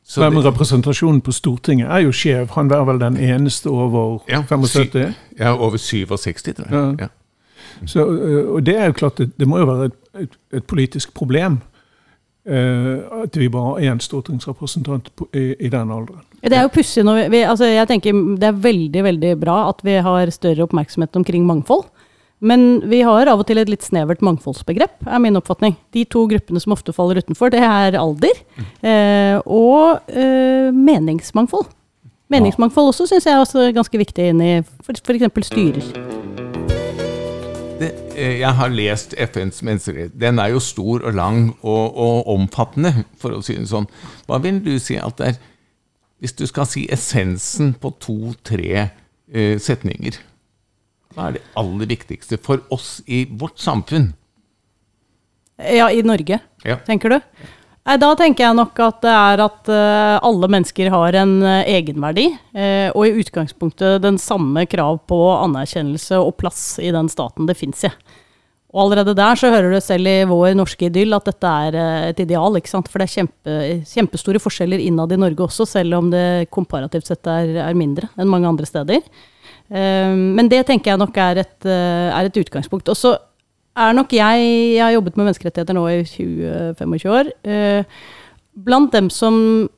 så 0.07 0.31
Men 0.31 0.45
representasjonen 0.45 1.21
på 1.21 1.33
Stortinget 1.35 1.91
er 1.91 2.05
jo 2.05 2.13
skjev. 2.15 2.53
Han 2.55 2.71
er 2.71 2.85
vel 2.87 3.01
den 3.03 3.17
eneste 3.19 3.67
over 3.67 4.21
Ja, 4.31 4.43
75? 4.47 5.17
Ja, 5.39 5.57
over 5.59 5.77
67, 5.77 6.43
tror 6.43 6.67
jeg. 6.71 6.75
Ja. 7.01 7.07
Ja. 7.07 7.09
Så, 7.87 8.05
og 8.55 8.63
det 8.67 8.77
er 8.79 8.87
jo 8.87 8.93
klart, 8.93 9.19
det, 9.19 9.33
det 9.37 9.49
må 9.49 9.59
jo 9.59 9.67
være 9.69 9.91
et, 9.91 9.97
et, 10.23 10.39
et 10.53 10.65
politisk 10.65 11.15
problem 11.15 11.59
Uh, 12.47 13.03
at 13.25 13.35
vi 13.35 13.49
bare 13.51 13.73
har 13.75 13.91
én 13.91 13.99
stortingsrepresentant 13.99 15.09
på, 15.19 15.27
i, 15.35 15.57
i 15.67 15.69
den 15.69 15.89
alderen. 15.91 16.23
Det 16.47 16.55
er 16.55 16.63
jo 16.63 16.71
pussig 16.71 17.03
når 17.03 17.17
vi, 17.17 17.25
vi 17.33 17.41
altså 17.43 17.67
Jeg 17.67 17.89
tenker 17.91 18.21
det 18.39 18.47
er 18.47 18.61
veldig, 18.63 19.03
veldig 19.03 19.33
bra 19.41 19.57
at 19.73 19.83
vi 19.83 19.97
har 20.07 20.31
større 20.31 20.63
oppmerksomhet 20.63 21.19
omkring 21.19 21.43
mangfold. 21.49 21.89
Men 22.45 22.83
vi 22.91 23.01
har 23.07 23.31
av 23.33 23.41
og 23.41 23.47
til 23.49 23.59
et 23.63 23.71
litt 23.71 23.85
snevert 23.85 24.21
mangfoldsbegrep, 24.25 25.07
er 25.09 25.23
min 25.25 25.39
oppfatning. 25.39 25.79
De 25.97 26.05
to 26.05 26.27
gruppene 26.29 26.61
som 26.61 26.75
ofte 26.77 26.93
faller 26.93 27.23
utenfor, 27.23 27.55
det 27.55 27.63
er 27.65 27.97
alder 27.97 28.37
eh, 28.85 29.39
og 29.41 30.05
eh, 30.13 30.69
meningsmangfold. 30.77 31.71
Meningsmangfold 32.33 32.91
også 32.91 33.07
syns 33.09 33.29
jeg 33.29 33.41
er 33.41 33.75
ganske 33.77 34.01
viktig 34.03 34.29
inn 34.33 34.43
i 34.45 34.53
f.eks. 34.61 35.49
styrer. 35.49 35.89
Det, 37.81 37.91
eh, 38.17 38.39
jeg 38.43 38.53
har 38.59 38.73
lest 38.73 39.17
FNs 39.17 39.63
menneskerett. 39.65 40.15
Den 40.21 40.41
er 40.43 40.53
jo 40.53 40.61
stor 40.61 41.07
og 41.07 41.17
lang 41.17 41.43
og, 41.63 41.97
og 41.97 42.29
omfattende, 42.37 43.07
for 43.21 43.37
å 43.37 43.43
si 43.45 43.57
det 43.57 43.69
sånn. 43.71 43.89
Hva 44.29 44.43
vil 44.45 44.61
du 44.65 44.75
si 44.83 45.01
at 45.01 45.17
det 45.21 45.35
er 45.35 45.45
Hvis 46.17 46.33
du 46.33 46.47
skal 46.49 46.65
si 46.65 46.87
essensen 46.89 47.75
på 47.77 47.91
to-tre 48.01 48.71
eh, 48.89 49.59
setninger, 49.61 50.17
hva 51.17 51.31
er 51.31 51.39
det 51.39 51.45
aller 51.57 51.89
viktigste 51.89 52.39
for 52.45 52.63
oss 52.75 52.99
i 53.09 53.25
vårt 53.25 53.59
samfunn? 53.63 54.13
Ja, 55.57 55.89
i 55.89 56.03
Norge, 56.05 56.41
Ja. 56.65 56.77
tenker 56.85 57.09
du? 57.17 57.21
Da 57.87 58.09
tenker 58.19 58.49
jeg 58.49 58.57
nok 58.59 58.79
at 58.83 58.97
det 59.05 59.13
er 59.15 59.41
at 59.45 59.69
eh, 59.71 60.19
alle 60.27 60.49
mennesker 60.51 60.91
har 60.91 61.15
en 61.23 61.37
eh, 61.47 61.69
egenverdi, 61.79 62.25
eh, 62.53 62.91
og 62.91 63.07
i 63.07 63.23
utgangspunktet 63.23 64.03
den 64.03 64.19
samme 64.19 64.65
krav 64.67 64.99
på 65.07 65.19
anerkjennelse 65.39 66.19
og 66.19 66.35
plass 66.41 66.81
i 66.83 66.91
den 66.91 67.07
staten 67.09 67.47
det 67.47 67.55
fins 67.57 67.85
i. 67.87 67.93
Og 68.75 68.83
allerede 68.83 69.15
der 69.17 69.39
så 69.39 69.53
hører 69.55 69.71
du 69.71 69.79
selv 69.81 70.11
i 70.11 70.17
vår 70.27 70.57
norske 70.59 70.91
idyll 70.91 71.15
at 71.15 71.31
dette 71.31 71.47
er 71.71 71.79
et 72.11 72.19
ideal, 72.27 72.59
ikke 72.59 72.75
sant? 72.75 72.91
for 72.91 72.99
det 72.99 73.07
er 73.07 73.15
kjempe, 73.23 73.55
kjempestore 73.87 74.43
forskjeller 74.43 74.83
innad 74.83 75.15
i 75.15 75.21
Norge 75.23 75.47
også, 75.47 75.65
selv 75.71 75.95
om 76.03 76.11
det 76.13 76.51
komparativt 76.53 77.07
sett 77.07 77.31
er, 77.31 77.55
er 77.71 77.79
mindre 77.79 78.11
enn 78.19 78.29
mange 78.29 78.51
andre 78.51 78.67
steder. 78.67 79.07
Eh, 79.71 80.15
Men 80.15 80.49
det 80.49 80.67
tenker 80.67 80.93
jeg 80.93 80.99
nok 80.99 81.17
er 81.17 81.43
et, 81.45 81.67
eh, 81.67 82.11
er 82.13 82.25
et 82.27 82.37
utgangspunkt. 82.37 82.89
Og 82.89 82.97
så 82.97 83.17
er 83.77 83.93
nok 83.93 84.13
jeg 84.13 84.75
Jeg 84.77 84.85
har 84.85 84.93
jobbet 84.93 85.17
med 85.17 85.25
menneskerettigheter 85.27 85.75
nå 85.75 85.87
i 85.89 86.03
20-25 86.05 87.11
år. 87.11 87.31
eh, 87.45 87.85
Blant 88.57 88.93
dem 88.93 89.11
som 89.11 89.69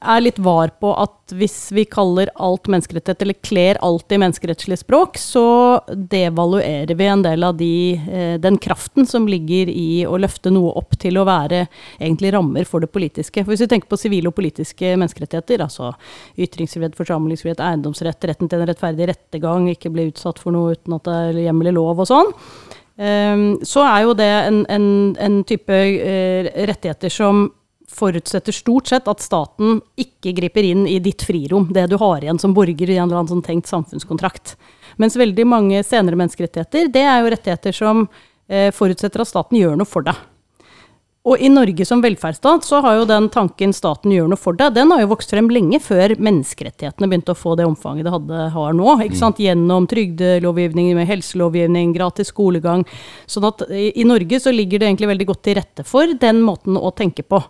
er 0.00 0.22
litt 0.22 0.38
var 0.40 0.72
på 0.80 0.92
at 0.96 1.34
hvis 1.36 1.70
vi 1.76 1.84
kaller 1.88 2.30
alt 2.40 2.68
menneskerettighet, 2.72 3.22
eller 3.22 3.38
kler 3.46 3.80
alt 3.84 4.12
i 4.12 4.18
menneskerettslig 4.20 4.80
språk, 4.80 5.18
så 5.20 5.44
devaluerer 5.88 6.94
vi 6.96 7.08
en 7.10 7.24
del 7.24 7.44
av 7.46 7.58
de, 7.60 8.00
eh, 8.00 8.38
den 8.40 8.58
kraften 8.58 9.06
som 9.06 9.28
ligger 9.28 9.68
i 9.68 10.06
å 10.08 10.18
løfte 10.18 10.52
noe 10.52 10.72
opp 10.80 10.96
til 10.98 11.20
å 11.20 11.26
være 11.28 11.66
egentlig 11.98 12.32
rammer 12.34 12.64
for 12.64 12.80
det 12.80 12.92
politiske. 12.92 13.44
For 13.44 13.52
hvis 13.52 13.66
vi 13.66 13.70
tenker 13.74 13.92
på 13.92 14.00
sivile 14.00 14.32
og 14.32 14.38
politiske 14.40 14.96
menneskerettigheter, 14.96 15.66
altså 15.66 15.92
ytringsfrihet, 16.38 16.98
forsamlingsfrihet, 16.98 17.60
eiendomsrett, 17.60 18.28
retten 18.30 18.50
til 18.50 18.64
en 18.64 18.72
rettferdig 18.72 19.12
rettergang, 19.12 19.68
ikke 19.70 19.92
bli 19.92 20.10
utsatt 20.10 20.40
for 20.42 20.56
noe 20.56 20.74
uten 20.74 20.96
at 20.96 21.06
det 21.06 21.20
er 21.28 21.44
hjemmel 21.46 21.70
i 21.70 21.76
lov 21.76 22.00
og 22.00 22.10
sånn, 22.10 22.34
Ehm, 23.00 23.54
så 23.64 23.84
er 23.86 24.04
jo 24.04 24.12
det 24.16 24.28
en, 24.28 24.60
en, 24.68 24.86
en 25.16 25.40
type 25.48 25.72
eh, 25.72 26.50
rettigheter 26.68 27.12
som 27.12 27.46
forutsetter 27.90 28.54
stort 28.54 28.90
sett 28.90 29.08
at 29.10 29.22
staten 29.22 29.80
ikke 29.98 30.32
griper 30.36 30.66
inn 30.66 30.86
i 30.88 30.98
ditt 31.02 31.24
frirom, 31.26 31.68
det 31.74 31.88
du 31.90 31.96
har 32.00 32.22
igjen 32.22 32.38
som 32.40 32.54
borger 32.56 32.90
i 32.90 32.96
en 32.96 33.08
eller 33.08 33.20
annen 33.20 33.32
sånn 33.34 33.46
tenkt 33.46 33.70
samfunnskontrakt. 33.70 34.56
Mens 35.00 35.18
veldig 35.18 35.46
mange 35.48 35.82
senere 35.86 36.18
menneskerettigheter, 36.20 36.90
det 36.92 37.04
er 37.06 37.20
jo 37.20 37.32
rettigheter 37.34 37.76
som 37.76 38.04
eh, 38.48 38.70
forutsetter 38.74 39.24
at 39.24 39.30
staten 39.30 39.58
gjør 39.58 39.78
noe 39.80 39.88
for 39.88 40.06
deg. 40.06 40.18
Og 41.28 41.36
i 41.36 41.50
Norge 41.52 41.84
som 41.84 42.00
velferdsstat 42.00 42.64
så 42.64 42.78
har 42.80 42.94
jo 42.96 43.08
den 43.08 43.26
tanken 43.32 43.74
staten 43.76 44.12
gjør 44.14 44.30
noe 44.32 44.40
for 44.40 44.56
deg, 44.56 44.72
den 44.72 44.88
har 44.88 45.02
jo 45.02 45.10
vokst 45.10 45.34
frem 45.34 45.50
lenge 45.52 45.76
før 45.84 46.14
menneskerettighetene 46.16 47.10
begynte 47.10 47.34
å 47.34 47.36
få 47.36 47.52
det 47.60 47.66
omfanget 47.68 48.08
det 48.08 48.14
hadde, 48.14 48.46
har 48.54 48.72
nå. 48.78 48.94
ikke 49.04 49.20
sant? 49.20 49.42
Gjennom 49.44 49.84
trygdelovgivning, 49.90 50.94
med 50.96 51.10
helselovgivning, 51.10 51.92
gratis 51.92 52.32
skolegang. 52.32 52.86
Sånn 53.28 53.50
at 53.50 53.66
i, 53.68 53.90
i 54.00 54.08
Norge 54.08 54.40
så 54.40 54.54
ligger 54.54 54.80
det 54.80 54.88
egentlig 54.88 55.12
veldig 55.12 55.28
godt 55.28 55.44
til 55.44 55.58
rette 55.60 55.84
for 55.84 56.16
den 56.24 56.40
måten 56.46 56.80
å 56.80 56.94
tenke 56.96 57.26
på. 57.28 57.42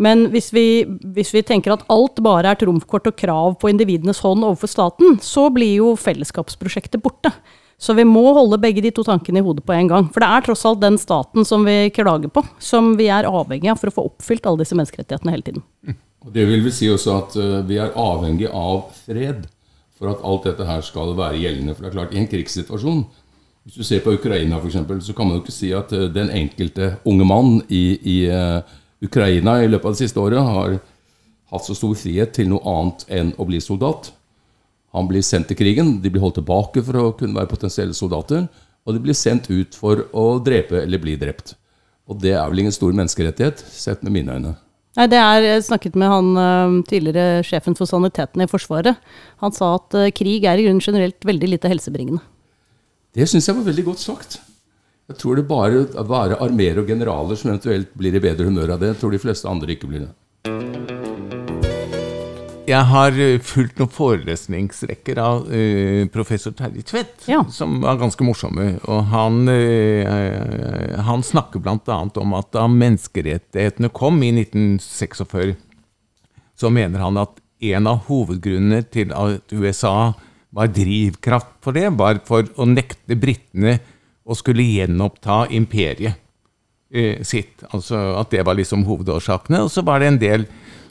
Men 0.00 0.30
hvis 0.32 0.48
vi, 0.56 0.66
hvis 1.12 1.34
vi 1.36 1.44
tenker 1.44 1.76
at 1.76 1.84
alt 1.92 2.24
bare 2.24 2.54
er 2.54 2.62
trumfkort 2.62 3.12
og 3.12 3.20
krav 3.20 3.58
på 3.60 3.68
individenes 3.68 4.24
hånd 4.24 4.48
overfor 4.48 4.72
staten, 4.78 5.20
så 5.20 5.50
blir 5.52 5.76
jo 5.82 5.92
fellesskapsprosjektet 6.00 7.04
borte. 7.04 7.36
Så 7.80 7.94
vi 7.96 8.04
må 8.04 8.26
holde 8.36 8.58
begge 8.60 8.82
de 8.84 8.90
to 8.92 9.02
tankene 9.06 9.40
i 9.40 9.44
hodet 9.44 9.64
på 9.64 9.72
en 9.72 9.88
gang. 9.88 10.08
For 10.12 10.20
det 10.20 10.28
er 10.28 10.44
tross 10.44 10.66
alt 10.68 10.82
den 10.82 10.98
staten 11.00 11.46
som 11.48 11.64
vi 11.64 11.88
klager 11.96 12.28
på, 12.28 12.42
som 12.60 12.92
vi 12.98 13.08
er 13.08 13.28
avhengig 13.28 13.70
av 13.72 13.80
for 13.80 13.88
å 13.88 13.94
få 13.96 14.04
oppfylt 14.10 14.48
alle 14.48 14.60
disse 14.60 14.76
menneskerettighetene 14.76 15.32
hele 15.32 15.46
tiden. 15.46 15.64
Og 16.20 16.34
Det 16.34 16.44
vil 16.44 16.60
vel 16.66 16.74
si 16.76 16.90
også 16.92 17.16
at 17.16 17.38
uh, 17.40 17.62
vi 17.64 17.78
er 17.80 17.96
avhengig 17.96 18.50
av 18.52 18.90
fred 19.06 19.48
for 19.96 20.12
at 20.12 20.20
alt 20.24 20.50
dette 20.50 20.68
her 20.68 20.84
skal 20.84 21.14
være 21.16 21.40
gjeldende. 21.40 21.72
For 21.76 21.86
det 21.86 21.90
er 21.90 21.96
klart, 21.96 22.12
i 22.12 22.20
en 22.20 22.28
krigssituasjon 22.28 23.02
Hvis 23.64 23.76
du 23.76 23.84
ser 23.84 24.04
på 24.04 24.12
Ukraina 24.16 24.56
f.eks., 24.56 25.04
så 25.04 25.16
kan 25.16 25.28
man 25.28 25.38
jo 25.38 25.42
ikke 25.44 25.56
si 25.56 25.72
at 25.76 25.92
uh, 25.96 26.08
den 26.12 26.28
enkelte 26.36 26.94
unge 27.08 27.24
mann 27.28 27.58
i, 27.68 27.84
i 27.96 28.18
uh, 28.28 28.60
Ukraina 29.00 29.62
i 29.64 29.68
løpet 29.68 29.88
av 29.88 29.96
det 29.96 30.04
siste 30.04 30.20
året 30.20 30.44
har 30.44 30.78
hatt 31.50 31.64
så 31.66 31.74
stor 31.74 31.96
frihet 31.96 32.36
til 32.36 32.52
noe 32.52 32.60
annet 32.68 33.08
enn 33.08 33.32
å 33.40 33.48
bli 33.48 33.60
soldat. 33.64 34.12
Han 34.96 35.06
blir 35.10 35.22
sendt 35.22 35.50
til 35.50 35.58
krigen, 35.58 35.98
de 36.02 36.10
blir 36.10 36.22
holdt 36.22 36.40
tilbake 36.40 36.82
for 36.86 36.98
å 36.98 37.12
kunne 37.18 37.36
være 37.38 37.50
potensielle 37.50 37.94
soldater. 37.94 38.48
Og 38.86 38.96
de 38.96 39.02
blir 39.04 39.14
sendt 39.14 39.50
ut 39.52 39.76
for 39.76 40.06
å 40.16 40.24
drepe 40.42 40.80
eller 40.82 41.02
bli 41.02 41.14
drept. 41.20 41.54
Og 42.10 42.18
det 42.18 42.34
er 42.34 42.48
vel 42.50 42.64
ingen 42.64 42.74
stor 42.74 42.94
menneskerettighet, 42.96 43.62
sett 43.70 44.02
med 44.02 44.16
mine 44.16 44.34
øyne. 44.34 44.56
Nei, 44.98 45.06
det 45.06 45.20
er, 45.22 45.44
Jeg 45.46 45.66
snakket 45.68 45.96
med 46.00 46.10
han 46.10 46.30
eh, 46.34 46.76
tidligere 46.90 47.44
sjefen 47.46 47.76
for 47.78 47.86
saniteten 47.86 48.42
i 48.42 48.48
Forsvaret. 48.50 48.98
Han 49.44 49.54
sa 49.54 49.76
at 49.76 49.94
uh, 49.94 50.10
krig 50.10 50.44
er 50.44 50.58
i 50.58 50.66
grunnen 50.66 50.82
generelt 50.82 51.22
veldig 51.22 51.52
lite 51.54 51.70
helsebringende. 51.70 52.24
Det 53.14 53.28
syns 53.30 53.46
jeg 53.46 53.58
var 53.58 53.68
veldig 53.70 53.86
godt 53.86 54.02
sagt. 54.02 54.40
Jeg 55.10 55.18
tror 55.22 55.38
det 55.38 55.46
bare 55.50 55.86
er 55.86 56.36
armeer 56.42 56.82
og 56.82 56.90
generaler 56.90 57.38
som 57.38 57.50
eventuelt 57.50 57.94
blir 57.98 58.14
i 58.14 58.22
bedre 58.22 58.46
humør 58.50 58.74
av 58.74 58.82
det. 58.82 58.92
Jeg 58.92 59.00
tror 59.02 59.14
de 59.14 59.22
fleste 59.22 59.50
andre 59.50 59.74
ikke 59.74 59.90
blir 59.90 60.06
det. 60.06 61.09
Jeg 62.70 62.86
har 62.86 63.16
eh, 63.18 63.40
fulgt 63.42 63.80
noen 63.80 63.90
forelesningsrekker 63.90 65.18
av 65.18 65.46
uh, 65.50 66.06
professor 66.14 66.54
Terje 66.54 66.84
Tvedt, 66.86 67.26
ja. 67.30 67.40
som 67.50 67.80
var 67.82 67.98
ganske 67.98 68.24
morsomme. 68.26 68.76
Og 68.90 69.08
han, 69.10 69.42
uh, 69.50 71.00
han 71.06 71.24
snakker 71.26 71.62
bl.a. 71.64 71.98
om 72.22 72.36
at 72.38 72.52
da 72.54 72.68
menneskerettighetene 72.70 73.90
kom 73.96 74.22
i 74.22 74.30
1946, 74.36 75.56
så 76.60 76.70
mener 76.70 77.02
han 77.02 77.18
at 77.18 77.40
en 77.70 77.90
av 77.90 78.04
hovedgrunnene 78.06 78.84
til 78.92 79.10
at 79.16 79.52
USA 79.52 80.12
var 80.54 80.70
drivkraft 80.74 81.58
for 81.64 81.76
det, 81.76 81.88
var 81.98 82.22
for 82.28 82.46
å 82.54 82.68
nekte 82.68 83.18
britene 83.18 83.78
å 84.22 84.36
skulle 84.38 84.66
gjenoppta 84.66 85.44
imperiet 85.54 86.18
sitt. 87.26 87.62
Altså 87.70 87.98
at 88.18 88.32
det 88.34 88.42
var 88.46 88.56
liksom 88.58 88.82
hovedårsakene. 88.88 89.60
Og 89.62 89.70
så 89.70 89.84
var 89.86 90.02
det 90.02 90.08
en 90.10 90.18
del 90.18 90.46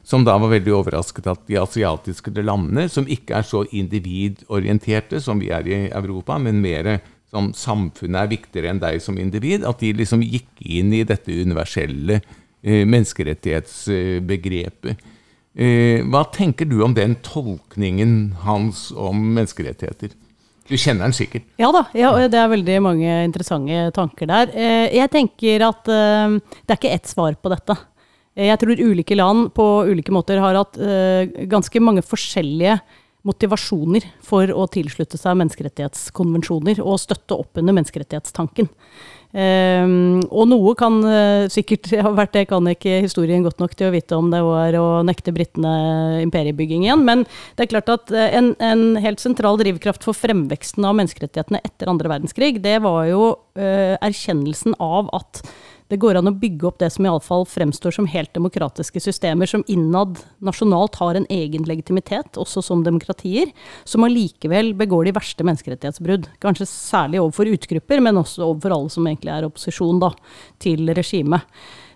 som 0.10 0.24
da 0.26 0.34
var 0.42 0.50
veldig 0.50 0.72
overrasket 0.74 1.28
at 1.30 1.44
de 1.46 1.60
asiatiske 1.62 2.32
landene, 2.42 2.88
som 2.90 3.06
ikke 3.06 3.38
er 3.38 3.46
så 3.46 3.62
individorienterte 3.78 5.22
som 5.22 5.38
vi 5.42 5.50
er 5.54 5.68
i 5.70 5.90
Europa, 5.94 6.38
men 6.42 6.62
mer 6.64 6.98
som 7.30 7.54
samfunnet 7.54 8.24
er 8.24 8.32
viktigere 8.32 8.70
enn 8.72 8.80
deg 8.82 9.02
som 9.06 9.18
individ, 9.22 9.62
at 9.70 9.78
de 9.84 9.94
liksom 9.94 10.24
gikk 10.26 10.50
inn 10.66 10.90
i 10.98 11.04
dette 11.06 11.30
universelle 11.30 12.18
eh, 12.18 12.90
menneskerettighetsbegrepet. 12.90 14.98
Eh, 15.60 16.00
hva 16.10 16.24
tenker 16.34 16.66
du 16.70 16.84
om 16.86 16.94
den 16.98 17.16
tolkningen 17.26 18.34
hans 18.48 18.92
om 18.96 19.34
menneskerettigheter? 19.36 20.10
Du 20.70 20.78
kjenner 20.78 21.04
den 21.06 21.14
sikkert? 21.18 21.44
Ja 21.62 21.70
da, 21.74 21.84
ja, 21.98 22.28
det 22.30 22.38
er 22.38 22.50
veldig 22.50 22.82
mange 22.86 23.24
interessante 23.28 23.92
tanker 23.94 24.26
der. 24.30 24.46
Eh, 24.58 24.98
jeg 24.98 25.10
tenker 25.14 25.62
at 25.70 25.84
det 25.86 26.72
er 26.74 26.78
ikke 26.80 26.98
ett 26.98 27.08
svar 27.14 27.34
på 27.38 27.50
dette. 27.54 27.78
Jeg 28.40 28.62
tror 28.62 28.80
ulike 28.80 29.18
land 29.18 29.52
på 29.58 29.68
ulike 29.90 30.14
måter 30.16 30.40
har 30.42 30.58
hatt 30.62 30.80
uh, 30.80 31.28
ganske 31.52 31.84
mange 31.84 32.04
forskjellige 32.06 32.80
motivasjoner 33.28 34.06
for 34.24 34.50
å 34.56 34.66
tilslutte 34.72 35.20
seg 35.20 35.36
menneskerettighetskonvensjoner 35.42 36.80
og 36.80 37.02
støtte 37.02 37.36
opp 37.36 37.60
under 37.60 37.76
menneskerettighetstanken. 37.76 38.70
Um, 39.30 40.24
og 40.34 40.48
noe 40.50 40.72
kan 40.80 40.96
uh, 41.06 41.46
sikkert 41.52 41.92
ha 42.06 42.14
vært 42.18 42.34
det, 42.38 42.48
kan 42.50 42.66
ikke 42.72 43.02
historien 43.04 43.44
godt 43.46 43.60
nok 43.62 43.76
til 43.78 43.90
å 43.90 43.94
vite 43.94 44.18
om 44.18 44.32
det 44.32 44.40
var 44.46 44.78
å 44.80 44.88
nekte 45.06 45.36
britene 45.36 46.24
imperiebygging 46.24 46.88
igjen. 46.88 47.04
Men 47.06 47.26
det 47.58 47.68
er 47.68 47.74
klart 47.76 47.92
at 47.94 48.14
en, 48.16 48.54
en, 48.64 48.86
helt 49.04 49.22
sentral 49.22 49.60
drivkraft 49.62 50.08
for 50.08 50.18
fremveksten 50.18 50.88
av 50.88 50.98
menneskerettighetene 50.98 51.62
etter 51.62 51.92
andre 51.92 52.14
verdenskrig, 52.16 52.58
det 52.64 52.80
var 52.88 53.04
jo 53.12 53.34
uh, 53.36 53.96
erkjennelsen 54.00 54.80
av 54.82 55.12
at 55.20 55.44
det 55.90 55.98
går 55.98 56.20
an 56.20 56.30
å 56.30 56.36
bygge 56.38 56.68
opp 56.70 56.78
det 56.84 56.92
som 56.94 57.08
iallfall 57.08 57.48
fremstår 57.50 57.96
som 57.96 58.08
helt 58.10 58.32
demokratiske 58.38 59.02
systemer, 59.02 59.50
som 59.50 59.64
innad 59.68 60.22
nasjonalt 60.46 61.00
har 61.02 61.18
en 61.18 61.26
egen 61.34 61.66
legitimitet, 61.66 62.38
også 62.38 62.62
som 62.66 62.84
demokratier, 62.86 63.50
som 63.90 64.06
allikevel 64.06 64.76
begår 64.78 65.10
de 65.10 65.16
verste 65.18 65.46
menneskerettighetsbrudd. 65.48 66.30
Kanskje 66.46 66.70
særlig 66.70 67.24
overfor 67.24 67.50
utgrupper, 67.50 68.04
men 68.06 68.22
også 68.22 68.46
overfor 68.46 68.78
alle 68.78 68.94
som 68.94 69.10
egentlig 69.10 69.34
er 69.34 69.50
opposisjon 69.50 70.02
da, 70.06 70.14
til 70.62 70.94
regimet. 70.94 71.46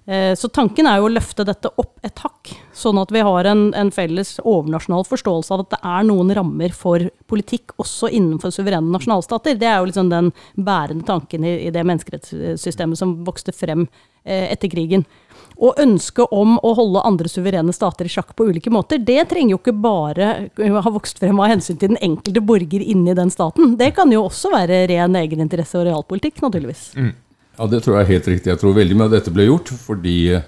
Eh, 0.05 0.35
så 0.35 0.49
tanken 0.51 0.87
er 0.87 0.99
jo 0.99 1.07
å 1.07 1.13
løfte 1.13 1.45
dette 1.47 1.69
opp 1.79 1.95
et 2.03 2.19
hakk, 2.19 2.51
sånn 2.75 2.99
at 2.99 3.11
vi 3.15 3.21
har 3.23 3.47
en, 3.47 3.69
en, 3.77 3.91
felles 3.93 4.35
overnasjonal 4.43 5.05
forståelse 5.07 5.53
av 5.55 5.63
at 5.63 5.69
det 5.71 5.79
er 5.93 6.07
noen 6.09 6.33
rammer 6.35 6.75
for 6.75 7.05
politikk 7.31 7.71
også 7.79 8.09
innenfor 8.11 8.51
suverene 8.51 8.91
nasjonalstater. 8.91 9.55
Det 9.59 9.69
er 9.69 9.79
jo 9.79 9.87
liksom 9.87 10.11
den 10.11 10.33
bærende 10.59 11.07
tanken 11.07 11.47
i, 11.47 11.55
i 11.69 11.71
det 11.71 11.85
menneskerettssystemet 11.87 12.99
som 12.99 13.21
vokste 13.23 13.55
frem 13.55 13.87
eh, 14.25 14.51
etter 14.51 14.73
krigen. 14.75 15.07
Og 15.55 15.79
ønsket 15.79 16.35
om 16.35 16.57
å 16.59 16.73
holde 16.75 17.07
andre 17.07 17.31
suverene 17.31 17.71
stater 17.75 18.09
i 18.09 18.11
sjakk 18.11 18.33
på 18.35 18.49
ulike 18.49 18.73
måter, 18.73 18.99
det 18.99 19.29
trenger 19.31 19.55
jo 19.55 19.61
ikke 19.61 19.77
bare 19.85 20.33
ha 20.59 20.91
vokst 20.91 21.21
frem 21.23 21.39
av 21.39 21.53
hensyn 21.53 21.77
til 21.77 21.93
den 21.93 22.01
enkelte 22.03 22.43
borger 22.43 22.83
inni 22.83 23.15
den 23.15 23.31
staten. 23.31 23.77
Det 23.79 23.93
kan 23.95 24.11
jo 24.11 24.25
også 24.27 24.51
være 24.51 24.83
ren 24.91 25.15
egeninteresse 25.15 25.79
og 25.79 25.87
realpolitikk, 25.87 26.41
naturligvis. 26.43 26.89
Mm. 26.99 27.13
Ja, 27.57 27.67
Det 27.67 27.83
tror 27.83 27.99
jeg 27.99 28.05
er 28.07 28.13
helt 28.15 28.27
riktig. 28.27 28.49
Jeg 28.49 28.59
tror 28.61 28.73
veldig 28.73 28.95
mye 28.97 29.09
av 29.11 29.13
dette 29.13 29.31
ble 29.33 29.45
gjort 29.45 29.69
fordi 29.77 30.17
eh, 30.33 30.45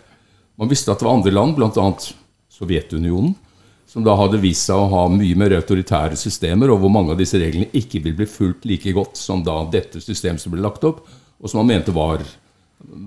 man 0.57 0.71
visste 0.71 0.89
at 0.91 1.01
det 1.01 1.05
var 1.05 1.19
andre 1.19 1.33
land, 1.35 1.57
bl.a. 1.57 1.89
Sovjetunionen, 2.55 3.35
som 3.85 4.05
da 4.05 4.15
hadde 4.17 4.39
vist 4.41 4.69
seg 4.69 4.79
å 4.79 4.87
ha 4.89 5.03
mye 5.11 5.35
mer 5.37 5.53
autoritære 5.57 6.17
systemer, 6.17 6.71
og 6.71 6.79
hvor 6.81 6.93
mange 6.93 7.13
av 7.13 7.19
disse 7.19 7.37
reglene 7.37 7.67
ikke 7.75 7.99
vil 8.01 8.15
bli 8.17 8.27
fulgt 8.29 8.65
like 8.65 8.93
godt 8.95 9.19
som 9.19 9.43
da 9.45 9.59
dette 9.69 10.01
systemet 10.01 10.41
som 10.41 10.55
ble 10.55 10.63
lagt 10.63 10.87
opp, 10.87 11.03
og 11.37 11.51
som 11.51 11.59
man 11.61 11.73
mente 11.73 11.93
var 11.93 12.23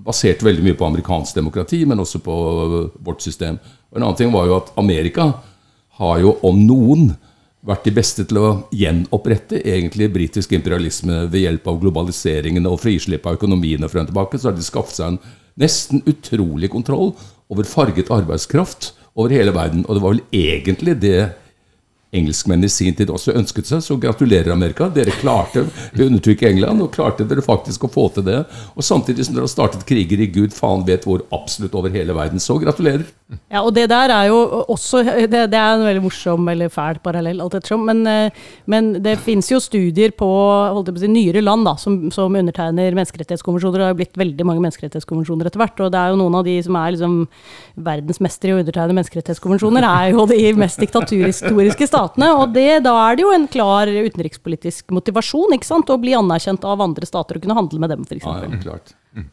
basert 0.04 0.44
veldig 0.44 0.66
mye 0.66 0.76
på 0.78 0.86
amerikansk 0.86 1.40
demokrati, 1.40 1.80
men 1.88 2.04
også 2.04 2.20
på 2.22 2.36
vårt 3.04 3.24
system. 3.24 3.58
Og 3.90 3.98
En 3.98 4.04
annen 4.04 4.20
ting 4.20 4.30
var 4.34 4.46
jo 4.46 4.58
at 4.60 4.70
Amerika 4.78 5.30
har 5.98 6.20
jo, 6.22 6.36
om 6.46 6.60
noen, 6.68 7.10
vært 7.66 7.88
de 7.88 7.94
beste 7.94 8.24
til 8.28 8.38
å 8.40 8.50
gjenopprette 8.74 9.60
egentlig 9.64 10.10
britisk 10.14 10.52
imperialisme 10.56 11.24
ved 11.32 11.42
hjelp 11.42 11.66
av 11.70 11.80
globaliseringen 11.82 12.68
og 12.70 12.80
frislipp 12.84 13.26
av 13.26 13.38
økonomiene 13.38 13.90
frem 13.90 14.06
og 14.06 14.12
tilbake. 14.12 14.38
Så 14.38 14.50
har 14.50 14.56
de 14.56 14.66
skaffet 14.66 15.00
seg 15.00 15.12
en 15.12 15.20
nesten 15.58 16.04
utrolig 16.06 16.70
kontroll 16.70 17.12
over 17.50 17.66
farget 17.66 18.12
arbeidskraft 18.14 18.92
over 19.18 19.34
hele 19.34 19.54
verden. 19.56 19.84
Og 19.88 19.98
det 19.98 20.04
var 20.04 20.14
vel 20.14 20.24
egentlig 20.44 20.98
det 21.02 21.18
engelskmenn 22.14 22.64
i 22.64 22.70
sin 22.72 22.96
tid 22.96 23.10
også 23.12 23.34
ønsket 23.36 23.68
seg. 23.68 23.82
Så 23.84 23.98
gratulerer, 24.00 24.52
Amerika. 24.54 24.88
Dere 24.92 25.12
klarte 25.20 25.66
å 25.66 26.06
undertrykke 26.06 26.48
England, 26.48 26.80
og 26.84 26.92
klarte 26.94 27.26
dere 27.28 27.44
faktisk 27.44 27.84
å 27.84 27.92
få 27.92 28.08
til 28.14 28.24
det. 28.28 28.38
Og 28.74 28.86
samtidig 28.86 29.26
som 29.26 29.36
dere 29.36 29.44
har 29.44 29.52
startet 29.52 29.84
kriger 29.88 30.22
i 30.24 30.30
gud 30.32 30.56
faen 30.56 30.86
vet 30.88 31.04
hvor 31.08 31.26
absolutt 31.34 31.76
over 31.76 31.92
hele 31.92 32.16
verden. 32.16 32.40
Så 32.40 32.56
gratulerer. 32.62 33.04
Ja, 33.52 33.60
og 33.60 33.74
det 33.76 33.90
der 33.90 34.08
er 34.08 34.30
jo 34.30 34.38
også 34.72 35.02
Det, 35.04 35.42
det 35.52 35.58
er 35.58 35.74
en 35.74 35.84
veldig 35.84 36.00
morsom 36.00 36.46
eller 36.48 36.70
fæl 36.72 36.96
parallell, 37.04 37.42
alt 37.44 37.58
ettersom. 37.58 37.84
Men, 37.84 38.00
eh, 38.08 38.32
men 38.66 38.94
det 39.04 39.18
fins 39.20 39.50
jo 39.52 39.60
studier 39.60 40.14
på, 40.16 40.28
holdt 40.28 40.88
jeg 40.88 40.96
på 40.96 41.02
å 41.02 41.04
si, 41.04 41.12
nyere 41.12 41.44
land 41.44 41.68
da, 41.68 41.76
som, 41.80 41.98
som 42.14 42.32
undertegner 42.32 42.96
menneskerettighetskonvensjoner. 42.96 43.82
Det 43.82 43.90
har 43.90 43.98
blitt 43.98 44.16
veldig 44.16 44.48
mange 44.48 44.64
menneskerettighetskonvensjoner 44.64 45.50
etter 45.50 45.60
hvert. 45.60 45.84
Og 45.84 45.92
det 45.92 46.00
er 46.00 46.14
jo 46.14 46.20
noen 46.22 46.38
av 46.40 46.48
de 46.48 46.56
som 46.64 46.80
er 46.80 46.96
liksom 46.96 47.18
verdensmestere 47.88 48.54
i 48.54 48.56
å 48.56 48.62
undertegne 48.62 48.96
menneskerettighetskonvensjoner, 48.96 49.88
er 49.88 50.14
jo 50.14 50.24
de 50.32 50.40
mest 50.56 50.80
diktaturhistoriske 50.80 51.90
statene. 51.98 52.30
Og 52.38 52.54
det, 52.54 52.68
da 52.86 52.94
er 53.04 53.18
det 53.18 53.26
jo 53.26 53.32
en 53.34 53.48
klar 53.50 53.90
utenrikspolitisk 53.90 54.94
motivasjon 54.94 55.56
ikke 55.58 55.68
sant? 55.68 55.90
å 55.90 55.98
bli 56.00 56.14
anerkjent 56.16 56.64
av 56.68 56.84
andre 56.84 57.08
stater 57.08 57.38
og 57.38 57.44
kunne 57.44 57.58
handle 57.58 57.82
med 57.82 57.94
dem, 57.94 58.06
f.eks. 58.06 58.26
Ja, 58.26 58.60
klart. 58.62 58.94
Mm. 59.16 59.28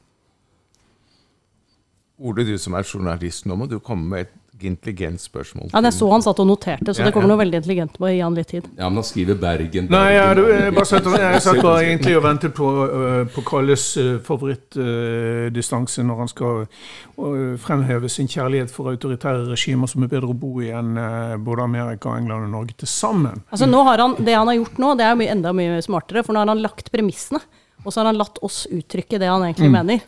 Ole, 2.26 2.48
du 2.48 2.56
som 2.62 2.78
er 2.78 2.88
journalist, 2.88 3.46
nå 3.50 3.60
må 3.60 3.70
du 3.72 3.78
komme 3.84 4.10
med 4.12 4.28
et 4.28 4.36
intelligent 4.64 5.22
spørsmål. 5.22 5.70
Ja, 5.74 5.82
jeg 5.84 5.94
så 5.94 6.08
han 6.12 6.24
satt 6.24 6.40
og 6.40 6.48
noterte, 6.48 6.94
så 6.94 7.02
Ja, 7.02 7.06
det 7.06 7.14
kommer 7.14 7.28
ja. 7.28 7.34
noe 7.34 7.42
veldig 7.44 7.60
intelligent 7.60 7.98
på 7.98 8.06
å 8.08 8.12
gi 8.12 8.22
han 8.22 8.36
litt 8.36 8.48
tid. 8.48 8.64
Ja, 8.78 8.90
men 8.90 9.02
han 9.02 9.04
skriver 9.04 9.36
Bergen. 9.36 9.90
Nei, 9.92 10.14
ja, 10.14 10.28
Bergen, 10.30 10.36
du, 10.36 10.44
og- 10.44 10.62
jeg, 10.62 10.74
bare 10.76 10.86
satt, 10.86 11.10
jeg 11.20 11.42
satt 11.42 11.62
bare 11.62 11.84
egentlig 11.84 12.16
og 12.18 12.24
ventet 12.24 12.54
på, 12.56 12.70
øh, 12.86 13.26
på 13.36 13.44
Kalles 13.50 13.98
uh, 13.98 14.20
favorittdistanse 14.20 16.04
når 16.04 16.18
han 16.24 16.32
skal 16.32 16.66
øh, 16.66 17.58
fremheve 17.58 18.10
sin 18.10 18.28
kjærlighet 18.28 18.72
for 18.72 18.90
autoritære 18.94 19.46
regimer 19.52 19.88
som 19.92 20.04
er 20.04 20.08
bedre 20.08 20.32
å 20.32 20.38
bo 20.38 20.62
i 20.62 20.72
enn 20.72 20.96
både 21.44 21.64
Amerika, 21.64 22.16
England 22.18 22.48
og 22.48 22.50
Norge 22.56 22.74
til 22.78 22.88
sammen. 22.88 23.44
Altså 23.52 23.68
nå 23.70 23.84
har 23.84 24.00
han, 24.00 24.16
Det 24.20 24.34
han 24.36 24.48
har 24.48 24.56
gjort 24.56 24.78
nå, 24.82 24.96
det 24.96 25.06
er 25.06 25.22
enda 25.32 25.54
mye 25.54 25.82
smartere, 25.84 26.24
for 26.24 26.34
nå 26.34 26.40
har 26.44 26.48
han 26.48 26.64
lagt 26.64 26.92
premissene. 26.92 27.42
Og 27.86 27.94
så 27.94 28.02
har 28.02 28.10
han 28.10 28.18
latt 28.18 28.40
oss 28.42 28.66
uttrykke 28.72 29.20
det 29.22 29.30
han 29.30 29.44
egentlig 29.46 29.70
mener. 29.72 30.02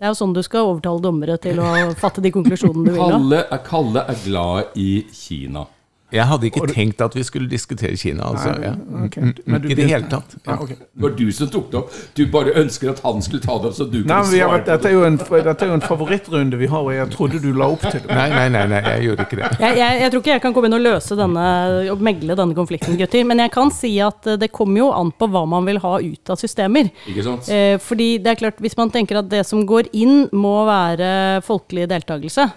Det 0.00 0.06
er 0.08 0.14
jo 0.14 0.16
sånn 0.16 0.30
du 0.32 0.40
skal 0.40 0.64
overtale 0.64 1.02
dommere 1.04 1.34
til 1.44 1.58
å 1.60 1.66
fatte 2.00 2.22
de 2.24 2.30
konklusjonene 2.32 2.86
du 2.86 2.94
vil 2.94 3.02
ha. 3.02 3.08
Kalle 3.12 3.40
Kalle 3.66 4.06
er 4.08 4.22
glad 4.24 4.78
i 4.80 5.02
Kina. 5.12 5.66
Jeg 6.12 6.26
hadde 6.26 6.46
ikke 6.50 6.66
tenkt 6.70 7.00
at 7.04 7.14
vi 7.14 7.22
skulle 7.26 7.48
diskutere 7.50 7.96
Kina. 7.96 8.26
Altså, 8.32 8.54
ja. 8.62 8.72
okay. 9.04 9.32
men 9.46 9.62
du 9.62 9.68
I 9.70 9.74
det 9.78 9.86
hele 9.90 10.08
tatt. 10.10 10.36
Ja, 10.46 10.56
Okay. 10.60 10.76
Det 10.76 11.02
var 11.02 11.10
du 11.16 11.30
som 11.32 11.48
tok 11.48 11.70
det 11.72 11.78
opp. 11.78 11.92
Du 12.14 12.26
bare 12.30 12.52
ønsker 12.60 12.90
at 12.90 12.98
han 13.04 13.22
skulle 13.24 13.40
ta 13.42 13.54
det 13.62 13.70
opp, 13.70 13.76
så 13.78 13.86
du 13.88 14.00
Nei, 14.02 14.04
kunne 14.04 14.26
svare 14.28 14.50
vært- 14.50 14.64
på 14.66 14.70
dette, 14.70 14.88
er 14.88 14.92
jo 14.92 15.04
en, 15.06 15.16
dette 15.16 15.64
er 15.64 15.70
jo 15.70 15.76
en 15.78 15.84
favorittrunde 15.86 16.58
vi 16.60 16.66
har, 16.66 16.82
og 16.84 16.92
jeg 16.92 17.10
trodde 17.14 17.40
du 17.42 17.48
la 17.56 17.68
opp 17.72 17.80
til 17.86 18.00
det. 18.02 18.10
Nei, 18.10 18.28
nei, 18.34 18.48
nei, 18.52 18.66
nei, 18.74 18.82
jeg 18.90 19.06
gjorde 19.08 19.26
ikke 19.26 19.38
det. 19.40 19.50
Jeg, 19.60 19.78
jeg, 19.80 20.00
jeg 20.02 20.10
tror 20.12 20.20
ikke 20.24 20.34
jeg 20.34 20.44
kan 20.44 20.56
komme 20.58 20.70
inn 20.70 20.76
og 20.76 20.84
løse 20.84 21.16
denne, 21.16 21.46
og 21.94 22.04
megle 22.10 22.36
denne 22.42 22.58
konflikten, 22.58 22.98
gutter. 23.00 23.24
Men 23.30 23.38
jeg 23.46 23.54
kan 23.56 23.70
si 23.74 23.94
at 24.04 24.26
eh, 24.26 24.36
det 24.40 24.50
kommer 24.52 24.82
jo 24.84 24.90
an 24.92 25.12
på 25.16 25.30
hva 25.32 25.46
man 25.48 25.64
vil 25.70 25.80
ha 25.82 25.96
ut 26.02 26.34
av 26.34 26.36
systemer. 26.40 26.90
Ikke 27.08 27.24
sant? 27.26 27.48
Eh, 27.48 27.78
fordi 27.80 28.18
det 28.22 28.34
er 28.34 28.40
klart, 28.44 28.60
hvis 28.60 28.76
man 28.76 28.92
tenker 28.92 29.22
at 29.22 29.30
det 29.32 29.44
som 29.48 29.64
går 29.66 29.88
inn, 29.96 30.26
må 30.36 30.58
være 30.68 31.40
folkelig 31.46 31.88
deltakelse, 31.90 32.50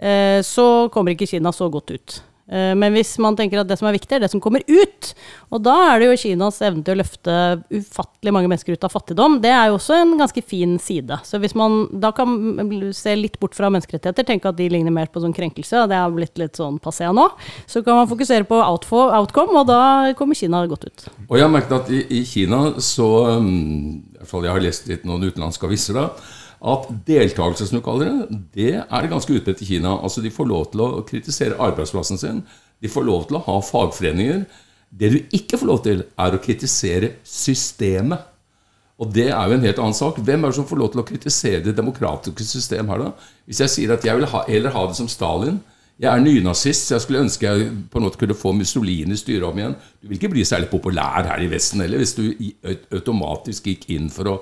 eh, 0.00 0.40
så 0.46 0.66
kommer 0.94 1.16
ikke 1.16 1.28
Kina 1.34 1.52
så 1.52 1.68
godt 1.72 1.90
ut. 1.96 2.20
Eh, 2.50 2.72
men 2.74 2.94
hvis 2.96 3.14
man 3.22 3.36
tenker 3.38 3.62
at 3.62 3.70
det 3.70 3.78
som 3.78 3.88
er 3.88 3.94
viktig, 3.94 4.16
er 4.16 4.24
det 4.24 4.30
som 4.32 4.42
kommer 4.42 4.64
ut, 4.66 5.12
og 5.54 5.62
da 5.62 5.76
er 5.92 6.02
det 6.02 6.08
jo 6.10 6.18
Kinas 6.24 6.60
evne 6.66 6.82
til 6.86 6.96
å 6.96 7.00
løfte 7.00 7.36
ufattelig 7.70 8.34
mange 8.34 8.50
mennesker 8.50 8.74
ut 8.74 8.86
av 8.86 8.94
fattigdom, 8.94 9.38
det 9.44 9.52
er 9.54 9.70
jo 9.70 9.78
også 9.78 9.98
en 10.00 10.16
ganske 10.18 10.42
fin 10.42 10.76
side. 10.82 11.20
Så 11.26 11.40
hvis 11.42 11.54
man 11.58 11.84
da 12.02 12.12
kan 12.16 12.34
se 12.96 13.14
litt 13.18 13.38
bort 13.42 13.54
fra 13.58 13.70
menneskerettigheter, 13.72 14.26
tenke 14.26 14.50
at 14.50 14.58
de 14.58 14.68
ligner 14.72 14.94
mer 14.94 15.10
på 15.12 15.22
sånn 15.22 15.36
krenkelse, 15.36 15.84
og 15.84 15.92
det 15.92 15.98
er 16.00 16.16
blitt 16.16 16.42
litt 16.42 16.58
sånn 16.58 16.80
passé 16.82 17.08
nå, 17.14 17.28
så 17.70 17.84
kan 17.86 18.02
man 18.02 18.10
fokusere 18.10 18.48
på 18.48 18.58
outcome, 18.58 19.62
og 19.62 19.70
da 19.70 19.80
kommer 20.18 20.38
Kina 20.38 20.64
godt 20.70 20.88
ut. 20.90 21.06
Og 21.28 21.38
jeg 21.38 21.46
har 21.46 21.54
merket 21.54 21.78
at 21.78 21.94
i, 21.94 22.02
i 22.20 22.24
Kina 22.26 22.60
så 22.82 23.08
um, 23.38 23.48
i 24.10 24.20
hvert 24.20 24.30
fall 24.30 24.44
Jeg 24.44 24.52
har 24.52 24.62
lest 24.62 24.88
litt 24.90 25.04
noen 25.08 25.24
utenlandske 25.30 25.66
aviser 25.68 25.96
da. 25.96 26.06
At 26.60 26.90
deltakelse, 27.06 27.70
som 27.70 27.78
du 27.78 27.84
kaller 27.84 28.10
det, 28.10 28.40
det 28.52 28.72
er 28.82 29.08
ganske 29.08 29.32
utbredt 29.32 29.62
i 29.64 29.68
Kina. 29.70 29.94
Altså 29.96 30.20
De 30.20 30.32
får 30.32 30.48
lov 30.48 30.66
til 30.72 30.82
å 30.84 31.04
kritisere 31.08 31.56
arbeidsplassen 31.56 32.20
sin. 32.20 32.42
De 32.80 32.88
får 32.88 33.06
lov 33.08 33.28
til 33.28 33.38
å 33.38 33.44
ha 33.46 33.60
fagforeninger. 33.64 34.44
Det 34.90 35.12
du 35.12 35.18
ikke 35.36 35.60
får 35.60 35.70
lov 35.70 35.80
til, 35.86 36.04
er 36.18 36.36
å 36.36 36.42
kritisere 36.42 37.14
systemet. 37.24 38.26
Og 39.00 39.08
det 39.16 39.30
er 39.32 39.48
jo 39.48 39.56
en 39.56 39.64
helt 39.64 39.80
annen 39.80 39.96
sak. 39.96 40.20
Hvem 40.20 40.44
er 40.44 40.52
det 40.52 40.58
som 40.58 40.68
får 40.68 40.80
lov 40.82 40.92
til 40.92 41.00
å 41.00 41.08
kritisere 41.08 41.64
det 41.64 41.76
demokratiske 41.78 42.44
system 42.44 42.90
her, 42.92 43.06
da? 43.06 43.28
Hvis 43.48 43.62
jeg 43.64 43.72
sier 43.72 43.94
at 43.94 44.04
jeg 44.04 44.18
vil 44.18 44.28
ha, 44.28 44.42
heller 44.48 44.74
ha 44.76 44.86
det 44.90 44.98
som 44.98 45.08
Stalin 45.08 45.62
Jeg 46.00 46.08
er 46.08 46.22
nynazist, 46.24 46.86
så 46.86 46.94
jeg 46.94 47.04
skulle 47.04 47.22
ønske 47.26 47.44
jeg 47.44 47.72
på 47.92 48.00
en 48.00 48.06
måte 48.06 48.16
kunne 48.20 48.36
få 48.36 48.54
Mussolini 48.56 49.16
styre 49.20 49.48
om 49.48 49.58
igjen. 49.58 49.74
Du 50.00 50.08
vil 50.08 50.16
ikke 50.16 50.30
bli 50.32 50.44
særlig 50.48 50.70
populær 50.72 51.26
her 51.28 51.42
i 51.44 51.48
Vesten 51.52 51.82
heller, 51.84 52.00
hvis 52.00 52.16
du 52.16 52.24
automatisk 52.96 53.68
gikk 53.68 53.84
inn 53.92 54.08
for 54.12 54.30
å 54.32 54.36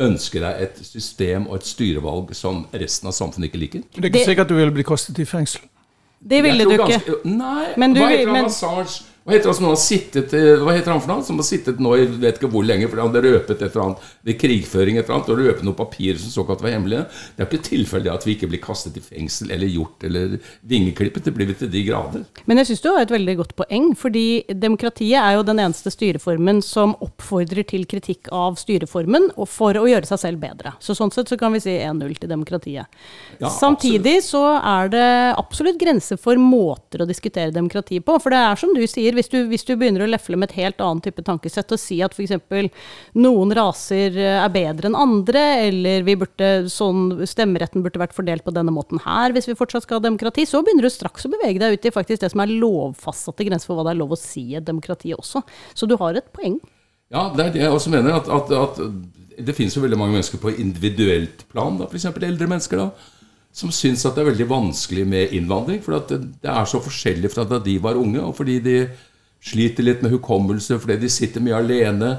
ønske 0.00 0.40
deg 0.40 0.62
et 0.62 0.78
system 0.86 1.46
og 1.48 1.56
et 1.56 1.66
styrevalg 1.66 2.34
som 2.34 2.66
resten 2.72 3.08
av 3.08 3.12
samfunnet 3.16 3.48
ikke 3.50 3.58
liker. 3.62 3.82
Det 3.94 4.04
er 4.04 4.08
ikke 4.08 4.18
sikkert 4.24 4.26
sikkert 4.26 4.48
du 4.48 4.54
ville 4.54 4.72
bli 4.74 4.82
kastet 4.86 5.18
i 5.18 5.24
fengsel. 5.24 5.60
Det 6.20 6.42
ville 6.42 6.64
du 6.64 6.70
ikke. 6.70 6.86
ganske- 6.88 7.20
Nei, 7.24 7.66
Men 7.76 7.94
du 7.94 8.00
hva 8.00 8.06
er 8.10 8.16
heter 8.16 8.26
han 8.26 8.32
men- 8.34 8.44
Assange? 8.46 9.02
Hva 9.28 9.34
heter 9.36 9.50
han 9.50 9.56
som 9.58 9.66
har 9.68 9.74
sittet 9.76 10.32
eh, 10.32 10.54
Hva 10.64 10.72
heter 10.72 10.88
han 10.88 11.02
for 11.04 11.10
noe? 11.12 11.24
Som 11.26 11.36
har 11.36 11.44
sittet 11.44 11.80
nå 11.84 11.90
i 12.00 12.06
vet 12.08 12.38
ikke 12.38 12.48
hvor 12.48 12.64
lenge 12.64 12.86
fordi 12.88 13.02
han 13.02 13.10
hadde 13.10 13.20
røpet 13.26 13.58
et 13.58 13.64
eller 13.66 13.82
annet 13.82 14.06
ved 14.24 14.38
krigføring 14.40 14.96
et 14.96 15.02
eller 15.04 15.18
annet, 15.18 15.28
og 15.34 15.42
røpet 15.42 15.66
noen 15.66 15.76
papirer 15.76 16.16
som 16.22 16.32
såkalt 16.32 16.62
var 16.64 16.72
hemmelige. 16.72 17.02
Det 17.36 17.44
er 17.44 17.50
ikke 17.50 17.66
tilfeldig 17.66 18.10
at 18.14 18.24
vi 18.24 18.36
ikke 18.38 18.48
blir 18.48 18.62
kastet 18.64 18.96
i 18.96 19.02
fengsel 19.04 19.52
eller 19.52 19.68
gjort 19.68 20.06
eller 20.08 20.38
vingeklippet. 20.70 21.26
Det 21.28 21.34
blir 21.36 21.50
vi 21.50 21.56
til 21.60 21.72
de 21.74 21.82
grader. 21.84 22.24
Men 22.48 22.62
jeg 22.62 22.70
syns 22.70 22.84
du 22.86 22.88
har 22.88 23.04
et 23.04 23.12
veldig 23.12 23.34
godt 23.42 23.52
poeng, 23.58 23.90
fordi 24.00 24.24
demokratiet 24.48 25.20
er 25.20 25.36
jo 25.36 25.44
den 25.50 25.60
eneste 25.60 25.92
styreformen 25.92 26.64
som 26.64 26.96
oppfordrer 27.04 27.68
til 27.68 27.84
kritikk 27.90 28.32
av 28.32 28.56
styreformen 28.56 29.28
og 29.36 29.50
for 29.52 29.76
å 29.76 29.84
gjøre 29.92 30.08
seg 30.08 30.22
selv 30.24 30.40
bedre. 30.40 30.72
Så 30.80 30.96
sånn 30.96 31.12
sett 31.12 31.28
så 31.28 31.36
kan 31.36 31.52
vi 31.52 31.60
si 31.66 31.76
1-0 31.76 32.16
til 32.22 32.32
demokratiet. 32.32 32.88
Ja, 33.42 33.52
Samtidig 33.52 34.22
så 34.24 34.42
er 34.56 34.88
det 34.96 35.06
absolutt 35.36 35.76
grenser 35.80 36.16
for 36.16 36.40
måter 36.40 37.04
å 37.04 37.08
diskutere 37.08 37.52
demokrati 37.52 38.00
på. 38.00 38.16
For 38.24 38.32
det 38.32 38.40
er 38.40 38.64
som 38.64 38.72
du 38.72 38.82
sier, 38.88 39.17
hvis 39.18 39.30
du, 39.32 39.38
hvis 39.50 39.66
du 39.66 39.74
begynner 39.74 40.06
å 40.06 40.10
lefle 40.10 40.38
med 40.38 40.50
et 40.50 40.60
helt 40.62 40.80
annet 40.84 41.08
type 41.08 41.24
tankesett 41.26 41.74
og 41.74 41.82
si 41.82 41.98
at 42.04 42.14
f.eks. 42.16 42.38
noen 43.18 43.54
raser 43.58 44.16
eh, 44.16 44.38
er 44.38 44.54
bedre 44.54 44.90
enn 44.90 44.98
andre, 44.98 45.44
eller 45.68 46.06
vi 46.06 46.16
burde, 46.20 46.52
sånn, 46.72 47.20
stemmeretten 47.28 47.84
burde 47.84 48.00
vært 48.00 48.16
fordelt 48.16 48.46
på 48.46 48.54
denne 48.56 48.74
måten 48.74 49.02
her 49.04 49.34
hvis 49.36 49.50
vi 49.50 49.58
fortsatt 49.58 49.84
skal 49.86 50.00
ha 50.00 50.06
demokrati, 50.08 50.46
så 50.48 50.62
begynner 50.64 50.88
du 50.88 50.94
straks 50.94 51.28
å 51.28 51.32
bevege 51.34 51.60
deg 51.62 51.76
ut 51.76 51.90
i 51.90 51.94
faktisk 51.94 52.24
det 52.24 52.32
som 52.32 52.44
er 52.44 52.54
lovfastsatte 52.54 53.46
grenser 53.48 53.70
for 53.70 53.80
hva 53.80 53.88
det 53.88 53.96
er 53.96 54.02
lov 54.02 54.16
å 54.16 54.20
si 54.20 54.48
i 54.52 54.58
et 54.58 54.66
demokrati 54.66 55.12
også. 55.16 55.44
Så 55.74 55.88
du 55.90 55.98
har 56.00 56.16
et 56.18 56.32
poeng. 56.34 56.58
Ja, 57.12 57.28
det 57.34 57.44
er 57.44 57.54
det 57.54 57.62
jeg 57.64 57.72
også 57.72 57.92
mener. 57.92 58.18
At, 58.20 58.28
at, 58.28 58.52
at 58.52 58.80
det 59.38 59.54
finnes 59.56 59.76
jo 59.76 59.84
veldig 59.84 59.98
mange 59.98 60.16
mennesker 60.18 60.40
på 60.42 60.52
individuelt 60.60 61.46
plan, 61.52 61.78
f.eks. 61.86 62.10
eldre 62.10 62.50
mennesker, 62.50 62.82
da, 62.82 63.14
som 63.54 63.72
syns 63.74 64.04
at 64.06 64.16
det 64.16 64.22
er 64.22 64.30
veldig 64.32 64.48
vanskelig 64.50 65.04
med 65.08 65.34
innvandring. 65.36 65.80
For 65.84 65.96
det 66.08 66.50
er 66.50 66.68
så 66.68 66.80
forskjellig 66.84 67.30
fra 67.32 67.46
da 67.48 67.60
de 67.62 67.78
var 67.82 67.98
unge, 67.98 68.22
og 68.22 68.36
fordi 68.38 68.58
de 68.64 68.76
sliter 69.44 69.86
litt 69.86 70.02
med 70.02 70.12
hukommelse, 70.16 70.78
fordi 70.82 70.98
de 71.02 71.10
sitter 71.12 71.44
mye 71.44 71.58
alene. 71.58 72.14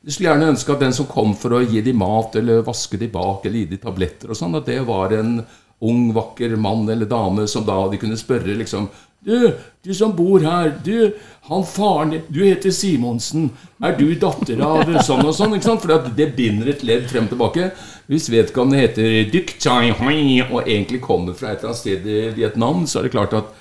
De 0.00 0.12
skulle 0.12 0.30
gjerne 0.30 0.52
ønske 0.54 0.72
at 0.72 0.84
den 0.84 0.94
som 0.96 1.08
kom 1.10 1.34
for 1.36 1.56
å 1.56 1.64
gi 1.64 1.82
dem 1.84 1.98
mat 2.00 2.36
eller 2.40 2.64
vaske 2.66 3.00
dem 3.00 3.12
bak 3.12 3.44
eller 3.44 3.64
gi 3.64 3.72
dem 3.74 3.82
tabletter 3.82 4.32
og 4.32 4.38
sånn, 4.38 4.56
at 4.56 4.68
det 4.70 4.80
var 4.88 5.12
en 5.16 5.40
ung, 5.80 6.10
vakker 6.16 6.56
mann 6.60 6.88
eller 6.88 7.08
dame 7.08 7.46
som 7.48 7.64
da 7.64 7.82
de 7.88 8.00
kunne 8.00 8.18
spørre 8.20 8.56
liksom 8.58 8.90
Du, 9.20 9.52
du 9.84 9.90
som 9.92 10.14
bor 10.16 10.40
her, 10.40 10.70
du, 10.84 11.12
han 11.50 11.64
faren 11.68 12.22
Du 12.32 12.38
heter 12.40 12.72
Simonsen. 12.72 13.50
Er 13.84 13.92
du 13.98 14.14
datter 14.16 14.62
av 14.64 14.88
sånn 15.04 15.26
og 15.26 15.34
sånn? 15.36 15.58
ikke 15.58 15.68
sant? 15.68 15.84
For 15.84 16.08
det 16.16 16.30
binder 16.38 16.70
et 16.72 16.84
ledd 16.88 17.04
frem 17.10 17.26
og 17.28 17.34
tilbake. 17.34 17.66
Hvis 18.08 18.30
vedkommende 18.32 18.80
heter 18.80 19.28
Dyk 19.28 19.58
Chai 19.60 19.92
Hoi 19.98 20.40
og 20.46 20.62
egentlig 20.62 21.02
kommer 21.04 21.36
fra 21.36 21.52
et 21.52 21.60
eller 21.60 21.74
annet 21.74 21.82
sted 21.82 22.08
i 22.08 22.22
Vietnam, 22.38 22.86
så 22.88 23.00
er 23.02 23.08
det 23.08 23.12
klart 23.18 23.36
at 23.36 23.52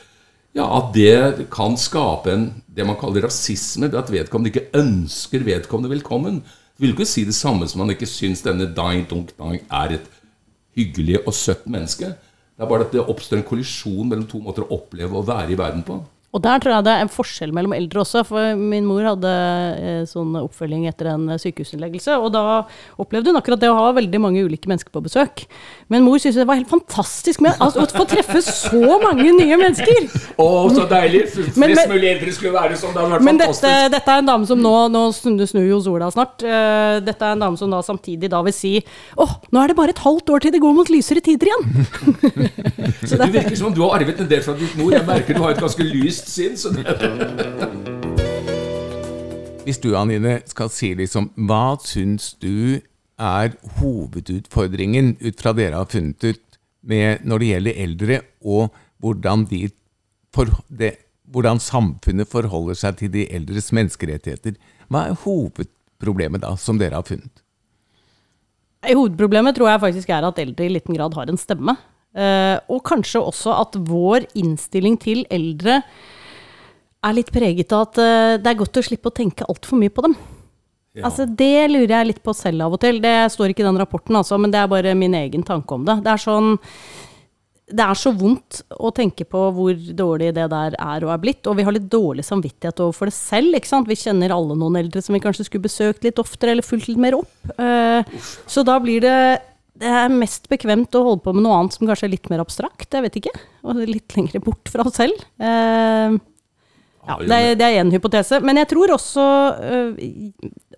ja, 0.58 0.66
at 0.66 0.94
det 0.96 1.50
kan 1.54 1.78
skape 1.78 2.32
en, 2.34 2.48
det 2.66 2.86
man 2.88 2.98
kaller 3.00 3.28
rasisme. 3.28 3.90
At 3.94 4.12
vedkommende 4.12 4.54
ikke 4.54 4.80
ønsker 4.80 5.46
vedkommende 5.46 5.94
velkommen. 5.94 6.42
Det 6.42 6.86
vil 6.86 6.96
ikke 6.96 7.10
si 7.10 7.26
det 7.28 7.36
samme 7.38 7.68
som 7.70 7.84
man 7.84 7.94
ikke 7.94 8.10
syns 8.10 8.42
denne 8.46 8.70
Dain 8.76 9.06
Dunk 9.10 9.36
Dang 9.38 9.60
er 9.60 9.98
et 9.98 10.08
hyggelig 10.78 11.20
og 11.26 11.36
søtt 11.36 11.68
menneske. 11.70 12.14
Det 12.16 12.66
er 12.66 12.70
bare 12.72 12.88
at 12.88 12.96
det 12.96 13.04
oppstår 13.04 13.40
en 13.40 13.48
kollisjon 13.48 14.08
mellom 14.10 14.28
to 14.28 14.40
måter 14.44 14.66
å 14.66 14.80
oppleve 14.80 15.20
å 15.20 15.26
være 15.28 15.54
i 15.54 15.60
verden 15.60 15.84
på. 15.88 16.00
Og 16.30 16.44
der 16.46 16.60
tror 16.62 16.76
jeg 16.76 16.86
det 16.86 16.92
er 16.94 17.02
en 17.02 17.10
forskjell 17.10 17.54
mellom 17.58 17.74
eldre 17.74 18.04
også, 18.04 18.22
for 18.28 18.54
min 18.60 18.86
mor 18.86 19.02
hadde 19.02 19.30
eh, 19.82 20.02
sånn 20.06 20.36
oppfølging 20.38 20.84
etter 20.86 21.08
en 21.16 21.24
eh, 21.34 21.40
sykehusinnleggelse, 21.42 22.20
og 22.22 22.30
da 22.36 22.44
opplevde 23.02 23.32
hun 23.32 23.40
akkurat 23.40 23.62
det 23.64 23.72
å 23.72 23.78
ha 23.80 23.88
veldig 23.98 24.20
mange 24.22 24.44
ulike 24.46 24.70
mennesker 24.70 24.94
på 24.94 25.02
besøk. 25.08 25.48
Men 25.90 26.06
mor 26.06 26.22
syntes 26.22 26.38
det 26.38 26.46
var 26.46 26.60
helt 26.60 26.70
fantastisk 26.70 27.42
med 27.42 27.58
altså, 27.58 27.82
å 27.82 27.90
få 27.98 28.06
treffe 28.12 28.44
så 28.46 29.00
mange 29.02 29.26
nye 29.26 29.58
mennesker! 29.58 30.06
Å, 30.38 30.48
så 30.76 30.86
deilig! 30.92 31.24
Men- 31.58 31.74
men- 31.74 31.90
mulig 31.90 32.12
eldre 32.12 32.36
skulle 32.36 32.54
være 32.54 32.78
sånn. 32.78 32.94
Det 32.94 33.02
hadde 33.02 33.16
vært 33.16 33.26
Men 33.26 33.42
dette, 33.42 33.56
fantastisk. 33.56 33.92
dette 33.96 34.14
er 34.14 34.22
en 34.22 34.30
dame 34.30 34.50
som 34.52 34.62
nå 34.62 34.76
Nå 34.94 35.02
snur, 35.18 35.66
jo 35.66 35.80
sola 35.84 36.12
snart. 36.14 36.44
Uh, 36.46 37.00
dette 37.04 37.26
er 37.26 37.34
en 37.34 37.42
dame 37.42 37.58
som 37.60 37.72
da 37.74 37.80
samtidig 37.86 38.30
da 38.32 38.40
vil 38.46 38.54
si 38.56 38.76
åh, 39.18 39.34
nå 39.54 39.64
er 39.64 39.72
det 39.74 39.78
bare 39.80 39.94
et 39.96 40.02
halvt 40.06 40.30
år 40.36 40.46
til 40.46 40.54
det 40.54 40.62
går 40.62 40.76
mot 40.78 40.90
lysere 40.94 41.22
tider 41.26 41.50
igjen! 41.50 41.90
Så 43.10 43.18
det 43.20 43.30
virker 43.34 43.56
som 43.58 43.70
om 43.70 43.76
du 43.76 43.82
har 43.84 43.98
arvet 44.00 44.20
en 44.22 44.30
del 44.30 44.42
fra 44.46 44.54
ditt 44.60 44.76
mor. 44.80 44.94
Jeg 44.94 45.06
merker 45.08 45.38
du 45.38 45.42
har 45.44 45.54
et 45.56 45.62
ganske 45.62 45.84
lyst 46.20 46.36
sinn. 46.36 46.58
Så 46.58 46.70
det, 46.70 46.84
Hvis 49.66 49.82
du, 49.84 49.96
Anine, 49.98 50.40
skal 50.50 50.70
si 50.74 50.96
liksom 50.98 51.30
Hva 51.36 51.78
syns 51.86 52.34
du 52.42 52.80
er 53.20 53.52
hovedutfordringen 53.82 55.18
ut 55.20 55.42
fra 55.42 55.52
dere 55.54 55.76
har 55.76 55.90
funnet 55.92 56.24
ut 56.24 56.60
med, 56.88 57.20
når 57.28 57.42
det 57.42 57.50
gjelder 57.50 57.82
eldre, 57.84 58.22
og 58.40 58.72
hvordan, 59.04 59.44
de 59.50 59.68
for, 60.34 60.46
det, 60.72 60.94
hvordan 61.28 61.60
samfunnet 61.60 62.30
forholder 62.32 62.74
seg 62.80 62.96
til 63.02 63.12
de 63.12 63.28
eldres 63.36 63.74
menneskerettigheter? 63.76 64.56
Hva 64.88 65.10
er 65.10 65.20
hovedproblemet 65.26 66.42
da, 66.46 66.56
som 66.56 66.80
dere 66.80 66.96
har 66.96 67.04
funnet? 67.06 67.44
Hovedproblemet 68.88 69.60
tror 69.60 69.74
jeg 69.74 69.84
faktisk 69.84 70.10
er 70.16 70.24
at 70.24 70.40
eldre 70.40 70.66
i 70.66 70.72
liten 70.72 70.96
grad 70.96 71.14
har 71.20 71.28
en 71.28 71.38
stemme. 71.38 71.76
Eh, 72.18 72.56
og 72.72 72.82
kanskje 72.88 73.22
også 73.22 73.54
at 73.60 73.78
vår 73.90 74.26
innstilling 74.40 74.98
til 75.02 75.26
eldre 75.30 75.82
er 77.06 77.16
litt 77.16 77.30
preget 77.32 77.72
av 77.76 77.86
at 77.88 78.02
eh, 78.02 78.36
det 78.42 78.50
er 78.50 78.60
godt 78.60 78.82
å 78.82 78.86
slippe 78.86 79.12
å 79.12 79.16
tenke 79.16 79.48
altfor 79.48 79.80
mye 79.80 79.94
på 79.94 80.08
dem. 80.08 80.18
Altså, 81.06 81.24
det 81.24 81.70
lurer 81.70 81.94
jeg 81.94 82.08
litt 82.10 82.24
på 82.26 82.34
selv 82.36 82.66
av 82.66 82.74
og 82.76 82.82
til. 82.82 82.98
Det 83.04 83.14
står 83.32 83.54
ikke 83.54 83.64
i 83.64 83.68
den 83.70 83.78
rapporten, 83.80 84.18
altså, 84.20 84.40
men 84.42 84.52
det 84.52 84.60
er 84.60 84.72
bare 84.72 84.98
min 84.98 85.14
egen 85.16 85.46
tanke 85.48 85.78
om 85.78 85.86
det. 85.88 86.00
Det 86.04 86.12
er 86.12 86.24
sånn 86.26 86.58
det 87.70 87.86
er 87.86 87.98
så 87.98 88.12
vondt 88.18 88.64
å 88.82 88.90
tenke 88.96 89.26
på 89.30 89.42
hvor 89.54 89.76
dårlig 89.78 90.32
det 90.34 90.48
der 90.52 90.74
er 90.74 91.06
og 91.06 91.12
er 91.14 91.22
blitt. 91.22 91.46
Og 91.46 91.58
vi 91.60 91.66
har 91.68 91.76
litt 91.76 91.90
dårlig 91.92 92.26
samvittighet 92.26 92.82
overfor 92.82 93.12
det 93.12 93.16
selv. 93.18 93.54
ikke 93.54 93.70
sant? 93.70 93.90
Vi 93.90 94.00
kjenner 94.00 94.34
alle 94.34 94.58
noen 94.58 94.80
eldre 94.82 95.04
som 95.06 95.14
vi 95.14 95.22
kanskje 95.22 95.46
skulle 95.46 95.68
besøkt 95.68 96.08
litt 96.08 96.22
oftere 96.22 96.56
eller 96.56 96.66
fulgt 96.66 96.90
litt 96.90 97.02
mer 97.02 97.20
opp. 97.20 97.30
Eh, 97.62 98.18
så 98.50 98.66
da 98.66 98.80
blir 98.82 99.06
det 99.06 99.20
det 99.80 99.92
er 100.02 100.10
mest 100.12 100.50
bekvemt 100.52 100.96
å 101.00 101.04
holde 101.06 101.24
på 101.26 101.34
med 101.36 101.46
noe 101.46 101.60
annet 101.60 101.76
som 101.78 101.88
kanskje 101.88 102.08
er 102.10 102.14
litt 102.16 102.30
mer 102.32 102.42
abstrakt. 102.44 102.90
Jeg 102.92 103.06
vet 103.06 103.20
ikke. 103.22 103.32
Og 103.64 103.80
litt 103.88 104.16
lenger 104.18 104.44
bort 104.44 104.72
fra 104.72 104.84
oss 104.88 104.98
selv. 105.00 105.22
Eh, 105.40 106.18
ja, 107.10 107.16
det, 107.24 107.62
er- 107.64 107.78
én 107.80 107.92
hypotese. 107.94 108.42
Men 108.44 108.60
jeg 108.60 108.70
tror 108.74 108.92
også 108.94 109.24
øh, 109.64 109.94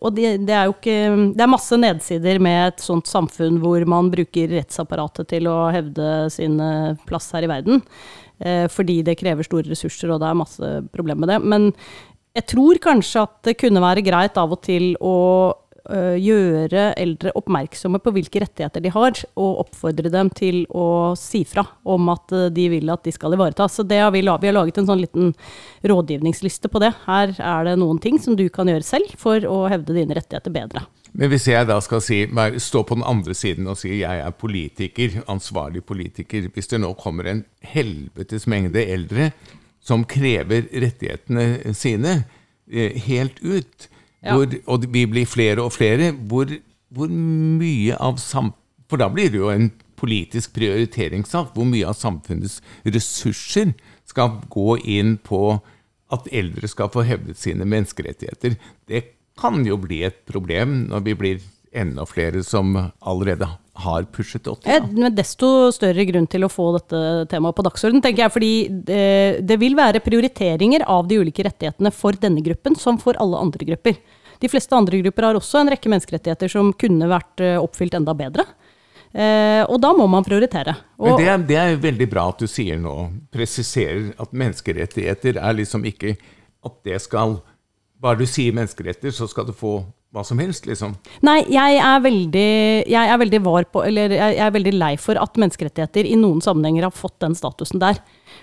Og 0.02 0.14
det, 0.16 0.30
det 0.48 0.54
er 0.56 0.70
jo 0.70 0.76
ikke 0.78 0.94
Det 1.36 1.44
er 1.44 1.50
masse 1.50 1.78
nedsider 1.82 2.40
med 2.40 2.68
et 2.70 2.84
sånt 2.86 3.10
samfunn 3.10 3.58
hvor 3.60 3.84
man 3.90 4.12
bruker 4.14 4.54
rettsapparatet 4.54 5.28
til 5.34 5.50
å 5.52 5.58
hevde 5.74 6.30
sin 6.32 6.60
øh, 6.62 6.94
plass 7.10 7.32
her 7.36 7.44
i 7.48 7.52
verden. 7.52 7.82
Eh, 8.40 8.68
fordi 8.72 9.02
det 9.06 9.18
krever 9.20 9.46
store 9.46 9.70
ressurser, 9.74 10.14
og 10.14 10.22
det 10.24 10.30
er 10.30 10.40
masse 10.40 10.72
problemer 10.94 11.26
med 11.26 11.34
det. 11.34 11.40
Men 11.44 11.68
jeg 12.38 12.48
tror 12.54 12.80
kanskje 12.86 13.26
at 13.26 13.36
det 13.50 13.58
kunne 13.60 13.84
være 13.84 14.06
greit 14.06 14.38
av 14.40 14.54
og 14.56 14.62
til 14.64 14.94
å 15.04 15.18
gjøre 15.90 16.92
eldre 17.00 17.32
oppmerksomme 17.38 18.00
på 18.04 18.14
hvilke 18.14 18.44
rettigheter 18.44 18.84
de 18.84 18.92
har, 18.94 19.18
og 19.34 19.64
oppfordre 19.66 20.12
dem 20.14 20.30
til 20.38 20.64
å 20.70 21.14
si 21.20 21.42
fra 21.48 21.66
om 21.90 22.12
at 22.14 22.34
øh, 22.36 22.48
de 22.54 22.68
vil 22.76 22.92
at 22.94 23.04
de 23.08 23.14
skal 23.16 23.34
ivaretas. 23.36 23.80
Så 23.80 23.86
har 23.90 24.14
vi, 24.14 24.22
vi 24.22 24.50
har 24.50 24.58
laget 24.58 24.78
en 24.78 24.90
sånn 24.90 25.02
liten 25.02 25.34
rådgivningsliste 25.88 26.70
på 26.72 26.82
det. 26.84 26.94
Her 27.08 27.34
er 27.38 27.70
det 27.70 27.78
noen 27.82 28.02
ting 28.04 28.20
som 28.22 28.38
du 28.38 28.48
kan 28.54 28.70
gjøre 28.70 28.86
selv 28.86 29.16
for 29.20 29.42
å 29.48 29.64
hevde 29.72 29.98
dine 29.98 30.18
rettigheter 30.18 30.54
bedre. 30.54 30.86
Men 31.12 31.32
hvis 31.34 31.50
jeg 31.50 31.68
da 31.68 31.76
skal 31.84 32.04
si, 32.04 32.22
stå 32.64 32.84
på 32.88 32.96
den 32.96 33.08
andre 33.08 33.36
siden 33.36 33.68
og 33.68 33.80
si 33.82 33.98
jeg 34.00 34.22
er 34.24 34.36
politiker, 34.38 35.18
ansvarlig 35.32 35.84
politiker, 35.84 36.48
hvis 36.54 36.72
det 36.72 36.80
nå 36.80 36.94
kommer 37.00 37.28
en 37.28 37.42
helvetes 37.74 38.48
mengde 38.48 38.86
eldre 38.86 39.32
som 39.84 40.06
krever 40.08 40.70
rettighetene 40.70 41.74
sine 41.76 42.22
eh, 42.72 42.96
helt 43.10 43.42
ut, 43.44 43.90
Ja. 44.22 44.36
hvor, 44.38 44.52
og 44.70 44.86
vi 44.94 45.06
blir 45.10 45.26
flere 45.26 45.64
og 45.64 45.74
flere, 45.74 46.12
hvor, 46.30 46.52
hvor 46.94 47.10
mye 47.12 47.98
av 47.98 48.20
sam... 48.22 48.54
For 48.92 49.00
da 49.02 49.08
blir 49.10 49.32
det 49.32 49.40
jo 49.40 49.50
en 49.50 49.70
politisk 50.02 50.54
prioriteringssak. 50.58 51.54
Hvor 51.56 51.68
mye 51.70 51.88
av 51.88 51.96
samfunnets 51.98 52.60
ressurser 52.84 53.72
skal 54.10 54.42
gå 54.52 54.76
inn 54.84 55.16
på 55.24 55.62
at 56.12 56.28
eldre 56.36 56.68
skal 56.68 56.92
få 56.92 57.06
hevdet 57.08 57.40
sine 57.40 57.66
menneskerettigheter. 57.70 58.58
Det 58.90 59.04
kan 59.40 59.64
jo 59.66 59.80
bli 59.80 60.02
et 60.06 60.22
problem 60.28 60.84
når 60.92 61.06
vi 61.08 61.18
blir 61.18 61.44
enda 61.72 62.04
flere 62.04 62.44
som 62.44 62.74
allerede 63.00 63.48
har 63.82 64.04
pushet 64.12 64.44
80. 64.44 64.68
Ja, 64.68 64.82
men 64.84 65.16
desto 65.16 65.72
større 65.72 66.04
grunn 66.10 66.28
til 66.30 66.44
å 66.44 66.52
få 66.52 66.68
dette 66.76 67.00
temaet 67.32 67.56
på 67.56 67.64
dagsordenen, 67.66 68.04
tenker 68.04 68.26
jeg. 68.26 68.34
Fordi 68.36 68.54
det, 68.90 69.06
det 69.48 69.58
vil 69.62 69.78
være 69.80 70.04
prioriteringer 70.04 70.84
av 70.92 71.08
de 71.08 71.22
ulike 71.22 71.46
rettighetene 71.48 71.94
for 71.96 72.20
denne 72.20 72.44
gruppen, 72.44 72.76
som 72.76 73.00
for 73.02 73.16
alle 73.24 73.40
andre 73.40 73.70
grupper. 73.72 74.02
De 74.42 74.50
fleste 74.50 74.76
andre 74.76 75.02
grupper 75.04 75.28
har 75.28 75.38
også 75.38 75.62
en 75.62 75.72
rekke 75.72 75.92
menneskerettigheter 75.92 76.52
som 76.52 76.74
kunne 76.74 77.10
vært 77.12 77.44
eh, 77.46 77.60
oppfylt 77.62 77.96
enda 78.00 78.16
bedre. 78.18 78.48
Eh, 79.12 79.62
og 79.68 79.78
da 79.84 79.92
må 79.94 80.08
man 80.10 80.26
prioritere. 80.26 80.74
Og, 80.98 81.20
det 81.20 81.28
er, 81.28 81.42
det 81.48 81.58
er 81.60 81.80
veldig 81.84 82.08
bra 82.10 82.30
at 82.32 82.42
du 82.42 82.48
sier 82.50 82.80
nå, 82.80 82.96
presiserer 83.34 84.14
at 84.22 84.32
menneskerettigheter 84.34 85.38
er 85.42 85.58
liksom 85.58 85.86
ikke 85.90 86.16
at 86.62 86.78
det 86.88 87.02
skal 87.04 87.42
Bare 88.02 88.18
du 88.18 88.26
sier 88.26 88.56
menneskeretter, 88.58 89.12
så 89.14 89.28
skal 89.30 89.46
du 89.46 89.52
få 89.54 89.76
hva 90.10 90.24
som 90.26 90.40
helst, 90.42 90.66
liksom. 90.66 90.96
Nei, 91.22 91.44
jeg 91.54 91.76
er 91.78 92.00
veldig, 92.02 92.48
jeg 92.90 93.12
er 93.14 93.20
veldig 93.22 93.40
var 93.46 93.68
på, 93.70 93.84
eller 93.86 94.16
jeg 94.16 94.40
er 94.42 94.56
veldig 94.56 94.74
lei 94.74 94.96
for 94.98 95.20
at 95.22 95.38
menneskerettigheter 95.38 96.10
i 96.10 96.18
noen 96.18 96.42
sammenhenger 96.42 96.88
har 96.88 96.96
fått 96.98 97.20
den 97.22 97.38
statusen 97.38 97.78
der. 97.84 98.02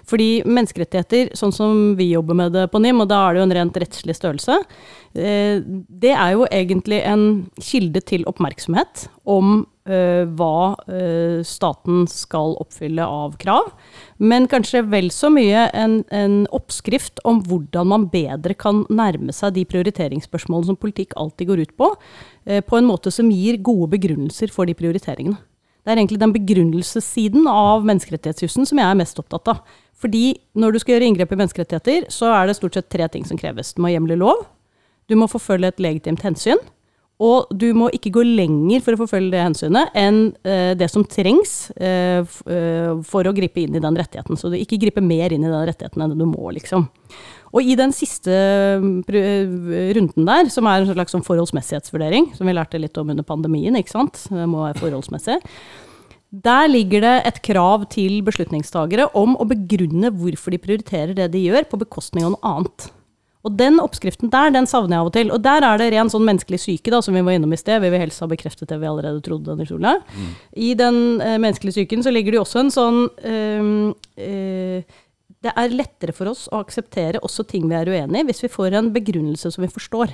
Fordi 0.09 0.43
menneskerettigheter, 0.49 1.33
sånn 1.39 1.55
som 1.55 1.81
vi 1.99 2.11
jobber 2.13 2.37
med 2.39 2.55
det 2.57 2.69
på 2.73 2.81
NIM, 2.83 3.03
og 3.05 3.11
da 3.11 3.23
er 3.25 3.35
det 3.35 3.43
jo 3.43 3.49
en 3.49 3.57
rent 3.59 3.81
rettslig 3.83 4.17
størrelse, 4.17 4.61
eh, 5.15 5.65
det 5.89 6.15
er 6.15 6.37
jo 6.37 6.47
egentlig 6.51 7.03
en 7.09 7.25
kilde 7.61 8.03
til 8.09 8.25
oppmerksomhet 8.31 9.09
om 9.29 9.61
eh, 9.89 10.25
hva 10.39 10.77
eh, 10.89 11.41
staten 11.47 12.07
skal 12.11 12.57
oppfylle 12.63 13.05
av 13.05 13.37
krav, 13.43 13.73
men 14.19 14.49
kanskje 14.51 14.85
vel 14.89 15.11
så 15.15 15.33
mye 15.33 15.69
en, 15.77 16.01
en 16.15 16.41
oppskrift 16.57 17.23
om 17.29 17.43
hvordan 17.49 17.93
man 17.93 18.09
bedre 18.13 18.57
kan 18.57 18.85
nærme 18.89 19.35
seg 19.37 19.57
de 19.59 19.67
prioriteringsspørsmålene 19.69 20.73
som 20.73 20.81
politikk 20.81 21.17
alltid 21.21 21.53
går 21.53 21.67
ut 21.67 21.77
på, 21.79 21.93
på 22.49 22.79
en 22.79 22.87
måte 22.89 23.13
som 23.13 23.29
gir 23.29 23.59
gode 23.61 23.91
begrunnelser 23.93 24.49
for 24.49 24.65
de 24.65 24.73
prioriteringene. 24.79 25.37
Det 25.89 25.95
er 25.95 26.03
egentlig 26.03 26.19
den 26.21 26.35
begrunnelsessiden 26.35 27.47
av 27.49 27.87
menneskerettighetsjussen 27.89 28.67
som 28.69 28.77
jeg 28.77 28.85
er 28.85 28.97
mest 28.99 29.17
opptatt 29.23 29.49
av. 29.49 29.63
Fordi 29.97 30.35
når 30.53 30.75
du 30.75 30.79
skal 30.83 30.95
gjøre 30.95 31.07
inngrep 31.09 31.31
i 31.33 31.39
menneskerettigheter, 31.41 32.11
så 32.13 32.29
er 32.37 32.45
det 32.45 32.59
stort 32.59 32.77
sett 32.77 32.91
tre 32.93 33.07
ting 33.09 33.25
som 33.25 33.41
kreves. 33.41 33.71
Du 33.73 33.81
må 33.81 33.89
hjemle 33.95 34.19
lov, 34.21 34.43
du 35.09 35.17
må 35.17 35.31
forfølge 35.33 35.71
et 35.73 35.81
legitimt 35.81 36.27
hensyn, 36.29 36.61
og 37.19 37.51
du 37.51 37.67
må 37.75 37.89
ikke 37.95 38.13
gå 38.15 38.23
lenger 38.23 38.83
for 38.85 38.95
å 38.95 39.01
forfølge 39.01 39.33
det 39.33 39.43
hensynet 39.43 39.97
enn 39.99 40.21
eh, 40.47 40.71
det 40.79 40.87
som 40.93 41.03
trengs 41.03 41.73
eh, 41.75 42.21
eh, 42.23 42.93
for 43.07 43.27
å 43.27 43.33
gripe 43.35 43.65
inn 43.65 43.75
i 43.75 43.83
den 43.83 43.99
rettigheten. 43.99 44.39
Så 44.39 44.53
du 44.53 44.55
ikke 44.59 44.79
griper 44.85 45.03
mer 45.03 45.35
inn 45.35 45.43
i 45.43 45.51
den 45.51 45.67
rettigheten 45.67 46.05
enn 46.05 46.15
du 46.15 46.23
må, 46.31 46.53
liksom. 46.55 46.87
Og 47.51 47.65
i 47.65 47.75
den 47.81 47.91
siste 47.97 48.31
mm, 48.79 49.03
runden 49.97 50.29
der, 50.29 50.53
som 50.53 50.69
er 50.71 50.85
en 50.85 50.93
slags 50.93 51.17
sånn 51.17 51.27
forholdsmessighetsvurdering, 51.27 52.31
som 52.39 52.47
vi 52.47 52.55
lærte 52.55 52.79
litt 52.79 52.99
om 53.01 53.11
under 53.11 53.27
pandemien, 53.27 53.79
ikke 53.81 53.97
sant, 53.97 54.23
det 54.31 54.47
må 54.47 54.63
være 54.69 54.79
forholdsmessig, 54.79 55.41
der 56.29 56.69
ligger 56.69 57.03
det 57.03 57.15
et 57.31 57.41
krav 57.43 57.89
til 57.91 58.21
beslutningstagere 58.27 59.09
om 59.17 59.33
å 59.41 59.49
begrunne 59.49 60.13
hvorfor 60.13 60.53
de 60.55 60.61
prioriterer 60.61 61.17
det 61.17 61.31
de 61.33 61.47
gjør, 61.49 61.67
på 61.71 61.81
bekostning 61.81 62.29
av 62.29 62.37
noe 62.37 62.53
annet. 62.53 62.91
Og 63.47 63.55
den 63.57 63.79
oppskriften 63.79 64.31
der, 64.33 64.51
den 64.51 64.67
savner 64.67 64.97
jeg 64.97 65.01
av 65.01 65.09
og 65.09 65.13
til. 65.15 65.31
Og 65.33 65.43
der 65.45 65.63
er 65.63 65.79
det 65.79 65.93
ren 65.95 66.11
sånn 66.11 66.27
menneskelig 66.27 66.59
syke, 66.59 66.91
da, 66.91 66.99
som 67.05 67.15
vi 67.15 67.23
var 67.23 67.37
innom 67.37 67.53
i 67.55 67.59
sted. 67.61 67.81
Vi 67.81 67.91
vil 67.93 68.03
helst 68.03 68.21
ha 68.21 68.27
bekreftet 68.31 68.69
det 68.69 68.79
vi 68.83 68.89
allerede 68.91 69.23
trodde, 69.23 69.55
Mm. 69.59 70.33
I 70.57 70.75
den 70.75 71.21
eh, 71.21 71.39
menneskelige 71.39 71.77
psyken 71.79 72.03
så 72.03 72.11
ligger 72.13 72.33
det 72.33 72.39
jo 72.39 72.45
også 72.45 72.61
en 72.61 72.71
sånn 72.75 72.99
ehm, 73.25 73.95
eh, 74.17 74.83
Det 75.41 75.53
er 75.55 75.69
lettere 75.71 76.13
for 76.13 76.27
oss 76.33 76.49
å 76.51 76.59
akseptere 76.65 77.21
også 77.23 77.47
ting 77.47 77.69
vi 77.69 77.75
er 77.79 77.87
uenig 77.87 78.21
i, 78.21 78.27
hvis 78.27 78.43
vi 78.43 78.49
får 78.51 78.75
en 78.75 78.93
begrunnelse 78.93 79.53
som 79.55 79.63
vi 79.63 79.69
forstår. 79.71 80.11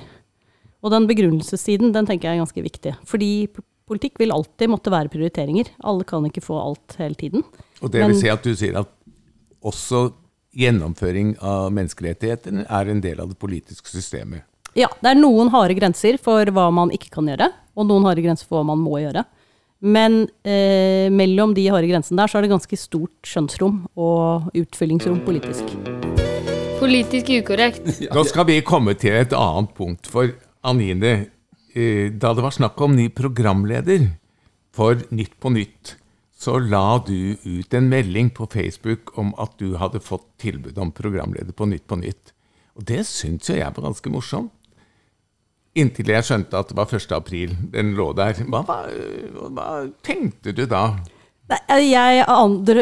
Og 0.83 0.91
den 0.93 1.07
begrunnelsessiden, 1.09 1.91
den 1.95 2.05
tenker 2.05 2.29
jeg 2.29 2.37
er 2.37 2.43
ganske 2.45 2.61
viktig. 2.61 2.93
Fordi 3.09 3.47
politikk 3.89 4.19
vil 4.21 4.31
alltid 4.31 4.69
måtte 4.69 4.93
være 4.93 5.09
prioriteringer. 5.09 5.71
Alle 5.83 6.05
kan 6.05 6.25
ikke 6.29 6.43
få 6.45 6.59
alt 6.61 6.95
hele 6.99 7.15
tiden. 7.15 7.43
Og 7.81 7.89
det 7.91 8.01
Men- 8.01 8.11
vil 8.11 8.21
si 8.21 8.29
at 8.29 8.43
du 8.43 8.53
sier 8.55 8.77
at 8.77 8.87
også 9.63 10.13
gjennomføring 10.55 11.35
av 11.43 11.71
menneskerettighetene 11.75 12.65
er 12.65 12.91
en 12.91 13.01
del 13.03 13.21
av 13.21 13.31
det 13.31 13.39
politiske 13.39 13.91
systemet. 13.91 14.45
Ja, 14.75 14.89
det 14.99 15.13
er 15.13 15.19
noen 15.19 15.51
harde 15.53 15.75
grenser 15.77 16.17
for 16.19 16.49
hva 16.51 16.67
man 16.75 16.91
ikke 16.95 17.11
kan 17.13 17.29
gjøre, 17.31 17.47
og 17.79 17.87
noen 17.87 18.07
harde 18.07 18.23
grenser 18.25 18.47
for 18.47 18.59
hva 18.59 18.69
man 18.73 18.81
må 18.83 18.99
gjøre. 19.03 19.23
Men 19.85 20.25
eh, 20.47 21.11
mellom 21.13 21.53
de 21.55 21.67
harde 21.69 21.87
grensene 21.87 22.19
der, 22.19 22.31
så 22.31 22.39
er 22.39 22.45
det 22.45 22.53
ganske 22.53 22.79
stort 22.79 23.27
skjønnsrom 23.27 23.83
og 23.99 24.49
utfyllingsrom 24.57 25.21
politisk. 25.27 25.75
Politisk 26.79 27.31
ukorrekt. 27.37 27.87
Da 28.15 28.23
skal 28.27 28.47
vi 28.49 28.59
komme 28.67 28.95
til 28.99 29.15
et 29.19 29.35
annet 29.35 29.71
punkt. 29.77 30.09
For 30.11 30.31
Anine, 30.65 31.13
eh, 31.75 32.11
da 32.11 32.33
det 32.35 32.43
var 32.43 32.55
snakk 32.55 32.81
om 32.81 32.95
ny 32.97 33.07
programleder 33.15 34.09
for 34.75 34.99
Nytt 35.15 35.37
på 35.39 35.53
Nytt, 35.55 35.95
så 36.45 36.59
la 36.61 36.99
du 37.01 37.35
ut 37.41 37.73
en 37.73 37.87
melding 37.89 38.29
på 38.35 38.45
Facebook 38.53 39.15
om 39.17 39.33
at 39.41 39.55
du 39.57 39.75
hadde 39.81 40.03
fått 40.03 40.27
tilbud 40.41 40.77
om 40.77 40.93
programleder 40.93 41.55
på 41.57 41.65
Nytt 41.71 41.87
på 41.89 41.97
Nytt. 41.97 42.33
Og 42.77 42.85
det 42.85 43.01
syntes 43.09 43.49
jo 43.49 43.57
jeg 43.57 43.73
var 43.73 43.87
ganske 43.87 44.11
morsomt. 44.13 44.51
Inntil 45.75 46.07
jeg 46.13 46.23
skjønte 46.23 46.59
at 46.59 46.69
det 46.69 46.77
var 46.77 46.91
1. 46.93 47.09
april 47.17 47.55
den 47.73 47.95
lå 47.97 48.11
der. 48.15 48.37
Hva, 48.47 48.61
hva, 48.63 48.77
hva 49.57 49.67
tenkte 50.05 50.53
du 50.55 50.63
da? 50.71 50.85
Nei, 51.45 51.91
Jeg 51.91 52.23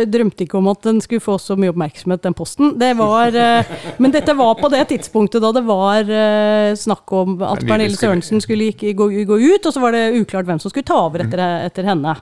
drømte 0.07 0.45
ikke 0.45 0.55
om 0.55 0.69
at 0.71 0.85
den 0.85 1.01
skulle 1.03 1.23
få 1.23 1.35
så 1.41 1.57
mye 1.59 1.73
oppmerksomhet, 1.73 2.21
den 2.23 2.35
posten. 2.37 2.77
Det 2.79 2.93
var, 2.95 3.35
eh, 3.35 3.71
men 4.01 4.13
dette 4.13 4.35
var 4.39 4.55
på 4.55 4.69
det 4.71 4.85
tidspunktet 4.93 5.43
da 5.43 5.51
det 5.57 5.65
var 5.67 6.07
eh, 6.07 6.71
snakk 6.79 7.11
om 7.11 7.35
at 7.43 7.65
Pernille 7.67 7.99
Sørensen 7.99 8.39
skulle 8.43 8.71
gå, 8.71 9.09
gå 9.27 9.39
ut, 9.41 9.67
og 9.67 9.75
så 9.75 9.83
var 9.83 9.97
det 9.97 10.05
uklart 10.15 10.47
hvem 10.47 10.63
som 10.63 10.71
skulle 10.71 10.87
ta 10.87 11.01
over 11.09 11.25
etter, 11.25 11.43
etter 11.67 11.91
henne. 11.91 12.15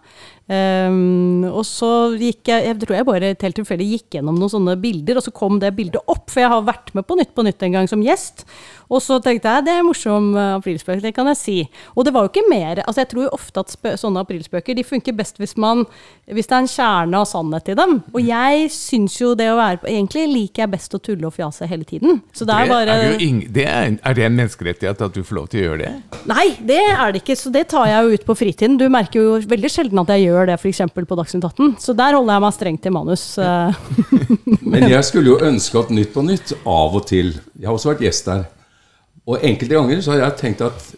Um, 0.51 1.45
og 1.47 1.61
så 1.63 1.87
gikk 2.19 2.49
jeg, 2.49 2.65
jeg 2.65 2.79
tror 2.81 2.97
jeg 2.97 3.07
bare 3.07 3.29
helt 3.29 3.55
tilfeldig 3.55 3.85
gikk 3.93 4.17
gjennom 4.17 4.35
noen 4.35 4.51
sånne 4.51 4.73
bilder, 4.81 5.21
og 5.21 5.23
så 5.23 5.31
kom 5.31 5.61
det 5.61 5.69
bildet 5.77 6.01
opp, 6.11 6.25
for 6.33 6.41
jeg 6.41 6.51
har 6.51 6.65
vært 6.67 6.91
med 6.97 7.07
på 7.07 7.15
Nytt 7.21 7.31
på 7.37 7.45
Nytt 7.45 7.63
en 7.63 7.77
gang 7.77 7.87
som 7.87 8.03
gjest. 8.03 8.43
Og 8.91 8.99
så 8.99 9.17
tenkte 9.23 9.47
jeg 9.55 9.63
det 9.69 9.73
er 9.79 9.85
morsom 9.87 10.25
eh, 10.35 10.49
aprilspøk, 10.59 10.99
det 11.05 11.13
kan 11.15 11.29
jeg 11.31 11.39
si. 11.39 11.55
Og 11.95 12.03
det 12.03 12.11
var 12.13 12.25
jo 12.27 12.31
ikke 12.33 12.43
mer 12.51 12.81
altså 12.83 13.01
Jeg 13.05 13.09
tror 13.13 13.23
jo 13.23 13.29
ofte 13.37 13.61
at 13.63 13.71
spø 13.71 13.93
sånne 13.97 14.19
aprilspøker 14.25 14.75
de 14.75 14.83
funker 14.83 15.15
best 15.15 15.39
hvis 15.39 15.55
man 15.55 15.85
hvis 16.31 16.47
det 16.47 16.55
er 16.57 16.61
en 16.65 16.69
kjerne 16.71 17.19
av 17.21 17.25
sannhet 17.27 17.71
i 17.71 17.75
dem. 17.79 17.97
Og 18.13 18.21
jeg 18.23 18.67
syns 18.75 19.15
jo 19.21 19.31
det 19.39 19.47
å 19.51 19.55
være 19.59 19.81
på 19.81 19.89
Egentlig 19.91 20.25
liker 20.31 20.63
jeg 20.65 20.71
best 20.75 20.93
å 20.95 20.99
tulle 21.03 21.27
og 21.27 21.33
fjase 21.35 21.67
hele 21.71 21.87
tiden. 21.87 22.21
Så 22.35 22.45
det 22.47 22.55
er 22.55 22.69
bare 22.71 22.85
det 22.91 22.95
er, 23.07 23.15
jo 23.15 23.25
ing- 23.29 23.41
det 23.55 23.65
er, 23.67 23.95
er 24.03 24.17
det 24.19 24.27
en 24.27 24.37
menneskerettighet 24.37 25.01
at 25.07 25.15
du 25.17 25.23
får 25.27 25.39
lov 25.39 25.49
til 25.51 25.61
å 25.61 25.65
gjøre 25.69 25.81
det? 25.87 26.21
Nei, 26.31 26.45
det 26.67 26.79
er 26.91 27.11
det 27.15 27.23
ikke, 27.23 27.35
så 27.39 27.51
det 27.55 27.65
tar 27.71 27.87
jeg 27.89 28.03
jo 28.09 28.19
ut 28.19 28.25
på 28.27 28.35
fritiden. 28.39 28.77
Du 28.79 28.85
merker 28.91 29.23
jo 29.23 29.35
veldig 29.51 29.71
sjelden 29.71 30.03
at 30.03 30.11
jeg 30.15 30.27
gjør 30.27 30.51
det 30.51 30.59
f.eks. 30.61 30.81
på 30.93 31.17
Dagsnytt 31.19 31.47
18. 31.49 31.75
Så 31.83 31.95
der 31.97 32.15
holder 32.19 32.37
jeg 32.37 32.45
meg 32.45 32.55
strengt 32.59 32.83
til 32.85 32.95
manus. 32.95 33.25
eh. 33.41 33.75
Men 34.71 34.87
jeg 34.91 35.03
skulle 35.07 35.33
jo 35.35 35.39
ønske 35.47 35.79
at 35.83 35.91
Nytt 35.95 36.13
på 36.15 36.23
Nytt 36.27 36.53
av 36.67 36.95
og 36.99 37.05
til 37.09 37.33
Jeg 37.59 37.67
har 37.67 37.75
også 37.75 37.93
vært 37.93 38.03
gjest 38.07 38.27
der. 38.31 38.47
Og 39.31 39.45
enkelte 39.47 39.77
ganger 39.77 40.01
så 40.03 40.15
har 40.15 40.25
jeg 40.25 40.39
tenkt 40.41 40.63
at 40.65 40.89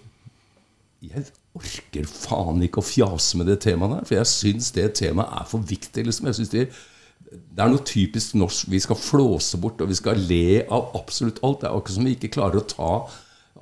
jeg 1.03 1.25
orker 1.53 2.07
faen 2.09 2.63
ikke 2.65 2.81
å 2.81 2.87
fjase 2.87 3.37
med 3.37 3.51
det 3.51 3.59
temaet 3.65 3.99
der. 3.99 4.07
For 4.09 4.17
jeg 4.17 4.31
syns 4.31 4.71
det 4.73 4.87
temaet 4.97 5.35
er 5.41 5.49
for 5.49 5.65
viktig. 5.69 6.05
liksom. 6.07 6.29
Jeg 6.29 6.39
synes 6.39 6.53
det, 6.53 6.63
det 7.29 7.61
er 7.61 7.69
noe 7.69 7.85
typisk 7.85 8.37
norsk. 8.39 8.71
Vi 8.73 8.81
skal 8.81 8.99
flåse 8.99 9.59
bort, 9.61 9.81
og 9.83 9.91
vi 9.91 9.99
skal 9.99 10.23
le 10.31 10.63
av 10.63 10.95
absolutt 10.97 11.43
alt. 11.43 11.61
Det 11.61 11.69
er 11.69 11.77
akkurat 11.77 11.97
som 11.99 12.09
vi 12.09 12.15
ikke 12.17 12.33
klarer 12.33 12.61
å 12.61 12.67
ta 12.73 12.93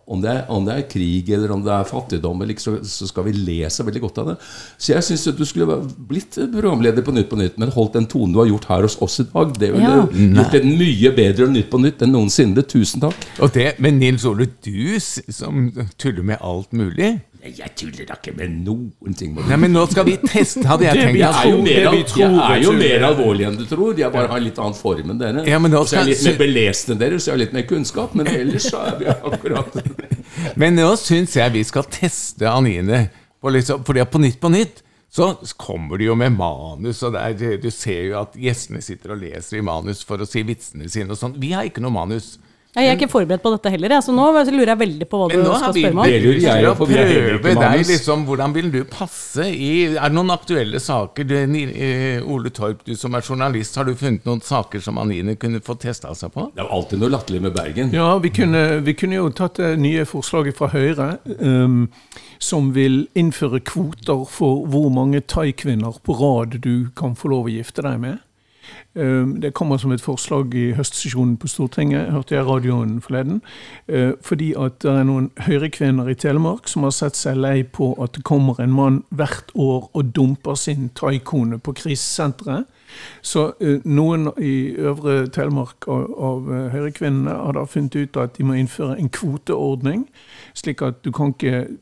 om 0.07 0.21
det, 0.21 0.29
er, 0.31 0.41
om 0.51 0.65
det 0.65 0.73
er 0.75 0.85
krig 0.91 1.29
eller 1.31 1.51
om 1.53 1.61
det 1.63 1.71
er 1.71 1.85
fattigdom, 1.87 2.41
eller 2.41 2.51
ikke, 2.55 2.63
så, 2.63 2.73
så 2.83 3.07
skal 3.07 3.23
vi 3.27 3.33
le 3.37 3.69
så 3.71 3.85
veldig 3.87 4.01
godt 4.03 4.17
av 4.23 4.29
det. 4.31 4.35
Så 4.81 4.91
jeg 4.95 5.05
syns 5.07 5.23
du 5.37 5.43
skulle 5.47 5.77
blitt 6.09 6.35
programleder 6.51 7.05
på 7.05 7.13
Nytt 7.15 7.29
på 7.31 7.39
Nytt, 7.39 7.57
men 7.61 7.71
holdt 7.71 7.93
den 7.99 8.07
tonen 8.11 8.33
du 8.35 8.41
har 8.41 8.49
gjort 8.49 8.67
her 8.71 8.87
hos 8.87 8.97
oss 9.01 9.19
i 9.23 9.27
dag. 9.29 9.53
Det 9.61 9.71
ville 9.71 9.87
Ja. 9.87 10.05
gjort 10.11 10.51
det 10.57 10.63
mye 10.67 11.13
bedre 11.15 11.47
Nytt 11.53 11.69
på 11.71 11.79
Nytt 11.79 12.01
enn 12.03 12.11
noensinne. 12.15 12.63
Tusen 12.67 13.01
takk. 13.05 13.15
Og 13.39 13.53
det, 13.55 13.75
men 13.79 13.99
Nils 14.01 14.25
Ole, 14.27 14.49
du 14.65 14.99
som 14.99 15.69
tuller 15.97 16.23
med 16.33 16.41
alt 16.41 16.73
mulig 16.73 17.21
Jeg 17.41 17.71
tuller 17.73 18.05
da 18.05 18.15
ikke 18.19 18.35
med 18.37 18.51
noen 18.67 19.15
ting. 19.17 19.31
Nei, 19.33 19.57
men 19.57 19.71
nå 19.73 19.81
skal 19.89 20.05
vi 20.05 20.13
teste, 20.21 20.61
hadde 20.69 20.85
jeg 20.85 20.99
tenkt. 20.99 21.17
Jeg 21.17 21.31
er 21.31 21.47
jo 21.49 21.61
mer, 21.65 21.79
jeg 21.79 22.27
er 22.27 22.61
jo 22.61 22.73
er 22.75 22.77
mer 22.77 23.05
alvorlig 23.07 23.47
enn 23.47 23.57
du 23.57 23.63
tror. 23.65 23.95
Jeg 23.97 24.13
bare 24.13 24.29
har 24.29 24.43
litt 24.43 24.59
annen 24.61 24.77
form 24.77 25.09
enn 25.15 25.21
dere. 25.21 25.45
Ja, 25.49 25.57
så 25.57 25.97
er 25.97 26.03
jeg 26.03 26.11
litt 26.11 26.27
mer 26.27 26.37
belest 26.43 26.93
enn 26.93 27.01
dere, 27.01 27.17
så 27.17 27.31
jeg 27.31 27.33
har 27.33 27.41
litt 27.41 27.55
mer 27.57 27.65
kunnskap. 27.71 28.13
Men 28.17 28.29
ellers 28.29 28.69
så 28.69 28.83
er 28.91 28.99
vi 28.99 29.09
akkurat 29.31 29.81
Men 30.61 30.77
nå 30.77 30.91
syns 31.01 31.33
jeg 31.39 31.55
vi 31.57 31.65
skal 31.65 31.89
teste 31.89 32.45
Anine. 32.51 33.07
Liksom, 33.41 33.81
fordi 33.89 34.05
på 34.05 34.21
Nytt 34.21 34.37
på 34.41 34.53
Nytt 34.53 34.83
så 35.11 35.33
kommer 35.59 35.97
de 35.99 36.05
jo 36.07 36.13
med 36.15 36.37
manus, 36.37 37.01
og 37.03 37.17
det 37.17 37.25
er, 37.25 37.57
du 37.59 37.67
ser 37.73 38.05
jo 38.05 38.19
at 38.21 38.37
gjestene 38.39 38.79
sitter 38.85 39.11
og 39.11 39.19
leser 39.19 39.57
i 39.59 39.65
manus 39.65 40.05
for 40.07 40.21
å 40.21 40.29
si 40.29 40.45
vitsene 40.47 40.87
sine 40.87 41.11
og 41.11 41.19
sånn. 41.19 41.35
Vi 41.41 41.51
har 41.51 41.67
ikke 41.67 41.83
noe 41.83 41.91
manus. 41.91 42.37
Jeg 42.71 42.87
er 42.87 42.95
ikke 42.95 43.09
forberedt 43.11 43.41
på 43.43 43.51
dette 43.51 43.71
heller, 43.73 43.91
jeg, 43.97 44.03
så 44.05 44.13
nå 44.15 44.25
lurer 44.31 44.69
jeg 44.71 44.79
veldig 44.79 45.07
på 45.11 45.19
hva 45.19 45.25
du 45.27 45.33
skal 45.41 45.73
spørre 45.75 45.95
meg 45.97 46.05
om. 46.05 46.07
Det 46.07 46.19
lurer 46.23 46.45
jeg 46.45 46.75
på, 46.79 46.85
prøve 46.87 47.55
deg, 47.59 47.81
liksom. 47.89 48.23
Hvordan 48.29 48.55
vil 48.55 48.69
du 48.71 48.79
passe 48.87 49.47
i 49.51 49.71
Er 49.89 50.05
det 50.05 50.15
noen 50.15 50.31
aktuelle 50.31 50.79
saker? 50.79 51.27
Du, 51.27 51.35
eh, 51.35 52.23
Ole 52.23 52.53
Torp, 52.55 52.85
du 52.87 52.93
som 52.95 53.17
er 53.19 53.27
journalist, 53.27 53.75
har 53.75 53.89
du 53.89 53.91
funnet 53.99 54.23
noen 54.27 54.39
saker 54.45 54.79
som 54.79 55.01
Anine 55.03 55.35
kunne 55.35 55.59
få 55.59 55.75
testa 55.83 56.15
seg 56.15 56.31
på? 56.31 56.47
Det 56.55 56.63
er 56.63 56.71
alltid 56.71 57.03
noe 57.03 57.11
latterlig 57.11 57.43
med 57.43 57.55
Bergen. 57.59 57.91
Ja, 57.91 58.07
vi 58.23 58.31
kunne, 58.39 58.63
vi 58.87 58.95
kunne 58.95 59.19
jo 59.19 59.27
tatt 59.35 59.59
det 59.59 59.73
nye 59.83 60.07
forslaget 60.07 60.55
fra 60.55 60.71
Høyre, 60.71 61.11
um, 61.43 61.89
som 62.39 62.71
vil 62.77 63.03
innføre 63.19 63.59
kvoter 63.67 64.23
for 64.31 64.63
hvor 64.71 64.87
mange 64.95 65.19
thaikvinner 65.19 65.99
på 66.07 66.15
rad 66.23 66.61
du 66.63 66.87
kan 66.95 67.19
få 67.19 67.35
lov 67.35 67.51
å 67.51 67.55
gifte 67.59 67.83
deg 67.83 67.99
med. 67.99 68.23
Um, 68.93 69.37
det 69.41 69.53
kommer 69.53 69.77
som 69.77 69.91
et 69.91 70.03
forslag 70.03 70.55
i 70.55 70.71
høstsesjonen 70.75 71.37
på 71.39 71.47
Stortinget, 71.47 72.11
hørte 72.11 72.35
jeg 72.35 72.45
radioen 72.47 72.97
forleden. 73.01 73.41
Uh, 73.87 74.13
fordi 74.21 74.51
at 74.59 74.81
det 74.83 74.91
er 74.91 75.07
noen 75.07 75.31
høyrekvinner 75.45 76.11
i 76.11 76.17
Telemark 76.19 76.67
som 76.67 76.83
har 76.83 76.95
sett 76.95 77.19
seg 77.19 77.39
lei 77.39 77.61
på 77.63 77.93
at 78.03 78.17
det 78.17 78.25
kommer 78.27 78.59
en 78.59 78.75
mann 78.75 79.03
hvert 79.09 79.51
år 79.55 79.89
og 79.93 80.15
dumper 80.15 80.59
sin 80.59 80.89
thaikone 80.95 81.59
på 81.59 81.75
krisesenteret. 81.77 82.67
Så 83.21 83.51
eh, 83.61 83.79
noen 83.85 84.29
i 84.41 84.73
Øvre 84.79 85.27
Telemark 85.31 85.87
av, 85.87 86.09
av 86.19 86.49
eh, 86.51 86.67
høyrekvinnene 86.73 87.35
har 87.45 87.55
da 87.57 87.65
funnet 87.69 87.95
ut 87.95 88.19
at 88.19 88.35
de 88.37 88.47
må 88.47 88.57
innføre 88.59 88.97
en 88.99 89.11
kvoteordning, 89.13 90.05
slik 90.57 90.83
at 90.85 90.99
du 91.05 91.11
kan 91.15 91.35
ikke 91.35 91.77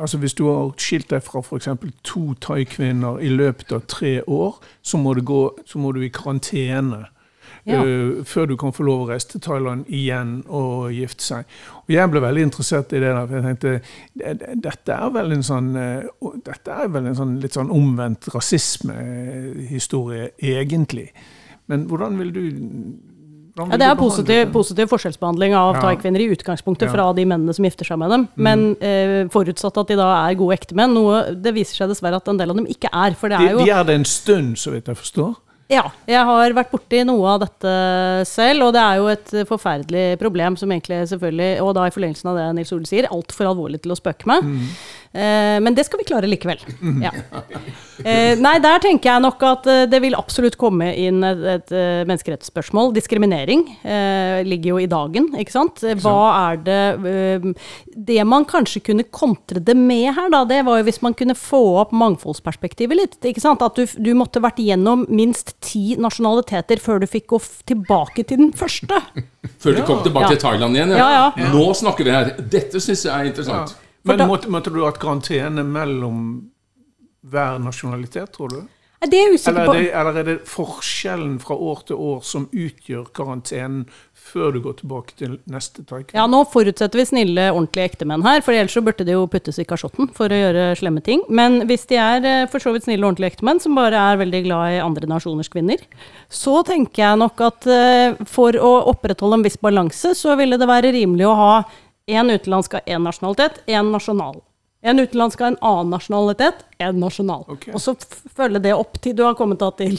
Altså 0.00 0.18
Hvis 0.18 0.34
du 0.34 0.46
har 0.48 0.72
skilt 0.78 1.10
deg 1.10 1.22
fra 1.22 1.40
f.eks. 1.40 1.68
to 2.02 2.34
thaikvinner 2.40 3.18
i 3.20 3.28
løpet 3.28 3.72
av 3.72 3.80
tre 3.86 4.22
år, 4.26 4.60
så 4.82 4.96
må, 4.98 5.14
gå, 5.14 5.40
så 5.66 5.78
må 5.78 5.92
du 5.92 6.00
i 6.02 6.08
karantene 6.08 7.06
Ja. 7.66 7.78
Uh, 7.84 8.24
før 8.26 8.46
du 8.50 8.56
kan 8.56 8.72
få 8.74 8.82
lov 8.82 9.04
å 9.04 9.08
reise 9.12 9.28
til 9.28 9.40
Thailand 9.40 9.84
igjen 9.86 10.42
og 10.48 10.90
gifte 10.90 11.22
seg. 11.22 11.44
Og 11.84 11.92
Jeg 11.94 12.10
ble 12.10 12.20
veldig 12.20 12.42
interessert 12.42 12.90
i 12.92 12.98
det. 12.98 13.12
der, 13.14 13.26
for 13.26 13.34
jeg 13.36 13.44
tenkte 13.44 13.80
det- 14.18 14.38
det- 14.40 14.62
Dette 14.62 14.92
er 14.92 15.10
vel 15.10 15.32
en 15.32 15.42
sånn 15.42 15.76
uh, 15.76 16.02
dette 16.44 16.70
er 16.72 16.88
vel 16.88 17.06
en 17.06 17.14
sånn 17.14 17.40
litt 17.40 17.52
sånn 17.52 17.70
omvendt 17.70 18.26
rasismehistorie, 18.34 20.30
egentlig. 20.42 21.10
Men 21.68 21.86
hvordan 21.86 22.18
vil 22.18 22.32
du 22.32 22.40
Ja, 23.58 23.76
det 23.76 23.84
er 23.84 23.94
positiv, 24.00 24.52
positiv 24.52 24.88
forskjellsbehandling 24.88 25.52
av 25.54 25.74
Ja. 25.76 25.80
thai-kvinner 25.82 26.20
i 26.24 26.30
utgangspunktet 26.34 26.86
Ja. 26.86 26.88
Mm. 26.88 26.94
fra 26.94 27.12
de 27.12 27.24
mennene 27.28 27.54
som 27.54 27.64
gifter 27.64 27.84
seg 27.84 27.98
med 27.98 28.10
dem. 28.10 28.28
Men 28.36 28.76
eh, 28.80 29.28
forutsatt 29.28 29.76
at 29.76 29.88
de 29.88 29.96
da 29.96 30.08
er 30.30 30.34
gode 30.40 30.56
ektemenn, 30.56 30.94
noe 30.94 31.34
det 31.34 31.52
viser 31.54 31.76
seg 31.82 31.88
dessverre 31.92 32.16
at 32.16 32.28
en 32.28 32.38
del 32.38 32.48
av 32.50 32.56
dem 32.56 32.66
ikke 32.66 32.88
er. 32.92 33.12
For 33.14 33.28
det 33.28 33.38
De, 33.38 33.46
er 33.46 33.52
jo 33.52 33.64
de 33.64 33.70
er 33.70 33.84
det 33.84 33.94
en 34.00 34.04
stund, 34.08 34.56
så 34.56 34.72
vidt 34.72 34.86
jeg 34.86 34.96
forstår. 34.96 35.34
Ja, 35.72 35.86
jeg 36.06 36.20
har 36.24 36.52
vært 36.52 36.70
borti 36.70 36.98
noe 37.06 37.26
av 37.32 37.40
dette 37.40 38.26
selv, 38.28 38.62
og 38.66 38.72
det 38.74 38.80
er 38.82 38.96
jo 39.00 39.06
et 39.08 39.30
forferdelig 39.48 40.18
problem 40.20 40.56
som 40.56 40.68
egentlig 40.68 40.98
selvfølgelig, 41.08 41.62
og 41.62 41.74
da 41.74 41.86
i 41.86 41.90
forlengelsen 41.94 42.28
av 42.28 42.36
det 42.36 42.54
Nils 42.58 42.72
Ole 42.72 42.84
sier, 42.84 43.06
altfor 43.08 43.46
alvorlig 43.48 43.80
til 43.80 43.92
å 43.92 43.96
spøke 43.96 44.26
med. 44.28 44.44
Eh, 44.44 44.68
men 45.14 45.74
det 45.76 45.84
skal 45.84 46.00
vi 46.00 46.06
klare 46.08 46.28
likevel. 46.30 46.60
Ja. 47.02 47.10
Eh, 48.02 48.32
nei, 48.40 48.54
der 48.64 48.80
tenker 48.82 49.12
jeg 49.12 49.22
nok 49.22 49.42
at 49.46 49.66
eh, 49.70 49.82
det 49.86 50.00
vil 50.02 50.16
absolutt 50.18 50.56
komme 50.58 50.88
inn 50.98 51.20
et, 51.26 51.42
et 51.52 51.72
eh, 51.76 52.00
menneskerettsspørsmål. 52.08 52.90
Diskriminering 52.96 53.60
eh, 53.84 54.40
ligger 54.48 54.72
jo 54.72 54.78
i 54.82 54.88
dagen, 54.90 55.28
ikke 55.38 55.52
sant. 55.54 55.82
Eh, 55.86 55.94
Hva 56.02 56.14
er 56.50 56.62
det 56.64 56.78
eh, 57.12 57.46
Det 57.94 58.16
man 58.26 58.46
kanskje 58.48 58.82
kunne 58.88 59.04
kontre 59.14 59.60
det 59.62 59.76
med 59.78 60.08
her, 60.16 60.32
da, 60.32 60.40
det 60.48 60.62
var 60.66 60.80
jo 60.80 60.88
hvis 60.88 61.02
man 61.04 61.14
kunne 61.18 61.36
få 61.38 61.60
opp 61.84 61.92
mangfoldsperspektivet 61.94 62.98
litt. 62.98 63.18
ikke 63.28 63.44
sant? 63.44 63.62
At 63.62 63.76
du, 63.78 63.84
du 64.02 64.10
måtte 64.18 64.42
vært 64.42 64.58
gjennom 64.64 65.04
minst 65.12 65.54
ti 65.62 65.92
nasjonaliteter 66.00 66.80
før 66.82 67.04
du 67.04 67.06
fikk 67.12 67.28
gå 67.36 67.42
f 67.42 67.60
tilbake 67.68 68.24
til 68.26 68.40
den 68.46 68.52
første. 68.56 68.98
Før 69.62 69.74
du 69.74 69.80
kom 69.86 70.02
tilbake 70.04 70.26
Ja. 70.28 70.34
til 70.34 70.38
Thailand 70.42 70.76
igjen. 70.78 70.92
Ja, 70.94 71.06
ja. 71.36 71.48
Nå 71.52 71.68
snakker 71.74 72.06
vi 72.06 72.12
her. 72.14 72.28
Dette 72.50 72.78
syns 72.82 73.02
jeg 73.06 73.10
er 73.12 73.26
interessant. 73.30 73.72
Men 74.04 74.18
da- 74.18 74.26
måtte, 74.26 74.50
måtte 74.50 74.70
du 74.74 74.80
hatt 74.84 74.98
karantene 75.02 75.62
mellom 75.64 76.22
hver 77.22 77.58
nasjonalitet, 77.62 78.32
tror 78.34 78.48
du? 78.50 78.62
Nei, 79.02 79.08
Det 79.10 79.18
er 79.18 79.32
usikker 79.34 79.50
Eller 79.50 79.66
på. 79.66 79.74
er, 79.74 79.82
det, 79.82 79.92
eller 79.98 80.16
er 80.20 80.24
det 80.28 80.34
forskjellen 80.46 81.40
fra 81.42 81.56
år 81.58 81.80
til 81.88 81.96
år 81.98 82.20
som 82.22 82.44
utgjør 82.54 83.08
karantenen 83.14 83.88
før 84.14 84.52
du 84.54 84.60
går 84.62 84.76
tilbake 84.78 85.16
til 85.18 85.32
neste 85.50 85.82
taikon? 85.82 86.14
Ja, 86.14 86.28
nå 86.30 86.44
forutsetter 86.46 87.00
vi 87.00 87.06
snille, 87.08 87.48
ordentlige 87.50 87.88
ektemenn 87.90 88.22
her, 88.22 88.40
for 88.46 88.54
ellers 88.54 88.76
så 88.78 88.82
burde 88.86 89.02
de 89.04 89.16
jo 89.16 89.24
puttes 89.26 89.58
i 89.58 89.64
kasjotten 89.66 90.12
for 90.14 90.30
å 90.30 90.38
gjøre 90.38 90.68
slemme 90.78 91.02
ting. 91.02 91.24
Men 91.28 91.64
hvis 91.66 91.86
de 91.90 91.98
er 91.98 92.22
eh, 92.30 92.46
for 92.52 92.62
så 92.62 92.70
vidt 92.76 92.86
snille, 92.86 93.02
ordentlige 93.02 93.34
ektemenn, 93.34 93.58
som 93.64 93.74
bare 93.74 93.98
er 94.12 94.22
veldig 94.22 94.44
glad 94.46 94.76
i 94.76 94.82
andre 94.86 95.10
nasjoners 95.10 95.50
kvinner, 95.50 95.82
så 96.30 96.62
tenker 96.70 97.02
jeg 97.08 97.18
nok 97.24 97.42
at 97.48 97.66
eh, 97.66 98.14
for 98.30 98.54
å 98.54 98.72
opprettholde 98.94 99.40
en 99.40 99.46
viss 99.50 99.58
balanse, 99.58 100.14
så 100.14 100.38
ville 100.38 100.58
det 100.62 100.70
være 100.70 100.94
rimelig 100.94 101.26
å 101.26 101.34
ha 101.42 101.52
én 102.06 102.32
utenlandsk 102.32 102.74
av 102.78 102.88
én 102.88 103.04
nasjonalitet, 103.04 103.62
én 103.66 103.92
nasjonal. 103.92 104.40
En 104.82 104.98
utenlandsk 104.98 105.40
av 105.40 105.52
en 105.52 105.56
annen 105.62 105.92
nasjonalitet, 105.94 106.64
en 106.82 106.96
nasjonal. 106.98 107.44
Okay. 107.54 107.70
Og 107.70 107.82
så 107.84 107.94
følge 108.34 108.58
det 108.64 108.72
opp 108.74 108.96
til 109.02 109.14
du 109.14 109.22
har 109.22 109.36
kommet 109.38 109.62
til 109.78 109.94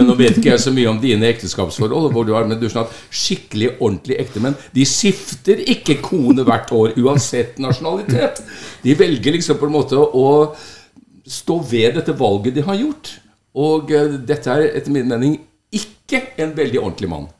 Men 0.00 0.08
nå 0.08 0.16
vet 0.18 0.40
ikke 0.40 0.50
jeg 0.50 0.64
så 0.64 0.72
mye 0.74 0.88
om 0.90 0.98
dine 1.02 1.28
ekteskapsforhold, 1.30 2.08
hvor 2.10 2.26
du 2.26 2.32
har, 2.34 2.48
men 2.50 2.58
du 2.58 2.66
skjønner 2.66 2.90
at 2.90 3.14
skikkelig 3.14 3.76
ordentlige 3.76 4.24
ektemenn 4.24 4.58
de 4.74 4.86
skifter 4.88 5.62
ikke 5.76 6.00
kone 6.02 6.42
hvert 6.46 6.74
år, 6.74 6.96
uansett 6.98 7.60
nasjonalitet. 7.62 8.42
De 8.82 8.98
velger 8.98 9.38
liksom 9.38 9.60
på 9.60 9.70
en 9.70 9.76
måte 9.78 10.00
å 10.00 10.26
stå 11.26 11.60
ved 11.70 11.94
dette 12.00 12.18
valget 12.18 12.58
de 12.58 12.66
har 12.66 12.82
gjort. 12.82 13.14
Og 13.56 13.94
eh, 13.94 14.18
dette 14.26 14.52
er 14.52 14.72
etter 14.72 14.94
min 14.94 15.06
mening 15.06 15.38
ikke 15.74 16.22
en 16.42 16.50
veldig 16.56 16.82
ordentlig 16.82 17.14
mann. 17.14 17.30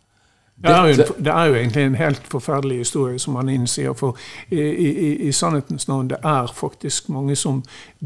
Det 0.63 0.71
er, 0.73 0.87
jo 0.87 1.05
det 1.19 1.27
er 1.33 1.45
jo 1.45 1.55
egentlig 1.55 1.83
en 1.85 1.95
helt 1.95 2.23
forferdelig 2.33 2.79
historie, 2.79 3.19
som 3.19 3.35
han 3.37 3.49
innsier. 3.49 3.93
For 3.93 4.17
i, 4.51 4.57
i, 4.61 5.17
i- 5.29 5.33
sannhetens 5.33 5.89
navn, 5.89 6.09
det 6.09 6.17
er 6.25 6.47
faktisk 6.55 7.09
mange 7.13 7.37
som 7.37 7.63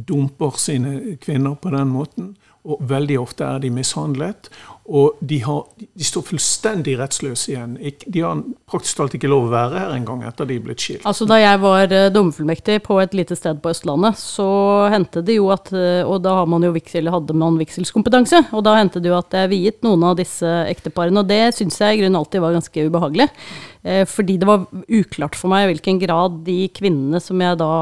dumper 0.09 0.57
sine 0.59 1.17
kvinner 1.23 1.55
på 1.55 1.71
den 1.71 1.89
måten. 1.89 2.37
Og 2.65 2.83
veldig 2.91 3.21
ofte 3.21 3.45
er 3.45 3.59
de 3.59 3.71
mishandlet. 3.71 4.51
Og 4.91 5.20
de, 5.22 5.36
har, 5.45 5.61
de 5.78 6.03
står 6.07 6.24
fullstendig 6.32 6.97
rettsløse 6.99 7.53
igjen. 7.53 7.76
De 8.11 8.22
har 8.24 8.41
praktisk 8.70 8.99
talt 8.99 9.12
ikke 9.14 9.28
lov 9.30 9.47
å 9.47 9.53
være 9.53 9.84
her 9.84 9.93
engang 9.95 10.24
etter 10.26 10.49
de 10.49 10.57
er 10.59 10.64
blitt 10.64 10.82
skilt. 10.82 11.05
Altså 11.07 11.28
Da 11.30 11.38
jeg 11.38 11.61
var 11.62 11.95
eh, 11.95 12.09
dommerfullmektig 12.11 12.80
på 12.88 12.97
et 12.99 13.14
lite 13.14 13.38
sted 13.38 13.61
på 13.62 13.70
Østlandet, 13.70 14.18
så 14.18 14.49
hendte 14.91 15.22
det 15.22 15.38
jo 15.38 15.47
at 15.55 15.70
eh, 15.70 16.03
Og 16.03 16.18
da 16.24 16.34
har 16.41 16.51
man 16.51 16.66
jo 16.66 16.72
viksel, 16.74 17.12
hadde 17.14 17.38
man 17.38 17.61
vigselskompetanse. 17.61 18.49
Og 18.51 18.66
da 18.66 18.74
hendte 18.80 19.03
det 19.03 19.12
jo 19.12 19.20
at 19.20 19.38
jeg 19.38 19.53
viet 19.55 19.78
noen 19.86 20.09
av 20.11 20.18
disse 20.18 20.51
ekteparene, 20.66 21.22
og 21.22 21.30
det 21.30 21.55
syns 21.55 21.78
jeg 21.78 21.95
i 21.95 22.03
grunnen 22.03 22.18
alltid 22.18 22.43
var 22.43 22.59
ganske 22.59 22.86
ubehagelig. 22.91 23.30
Eh, 23.86 24.03
fordi 24.11 24.41
det 24.43 24.51
var 24.51 24.66
uklart 24.91 25.38
for 25.38 25.55
meg 25.55 25.68
i 25.68 25.72
hvilken 25.76 26.03
grad 26.03 26.43
de 26.51 26.64
kvinnene 26.74 27.22
som 27.22 27.38
jeg 27.41 27.62
da 27.62 27.72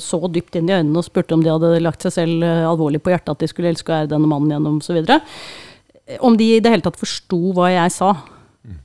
så 0.00 0.18
dypt 0.32 0.56
inn 0.56 0.70
i 0.70 0.78
øynene 0.78 0.98
og 0.98 1.04
spurte 1.04 1.36
om 1.36 1.42
de 1.44 1.50
hadde 1.52 1.78
lagt 1.84 2.04
seg 2.04 2.14
selv 2.14 2.44
alvorlig 2.44 3.02
på 3.04 3.12
hjertet 3.12 3.34
at 3.34 3.42
de 3.42 3.48
skulle 3.50 3.70
elske 3.70 3.92
og 3.92 4.00
ære 4.00 4.10
denne 4.14 4.30
mannen 4.30 4.54
gjennom 4.54 4.80
osv., 4.80 5.02
om 6.24 6.36
de 6.38 6.50
i 6.56 6.60
det 6.64 6.72
hele 6.72 6.84
tatt 6.84 6.98
forsto 7.00 7.38
hva 7.56 7.70
jeg 7.74 7.94
sa. 7.94 8.12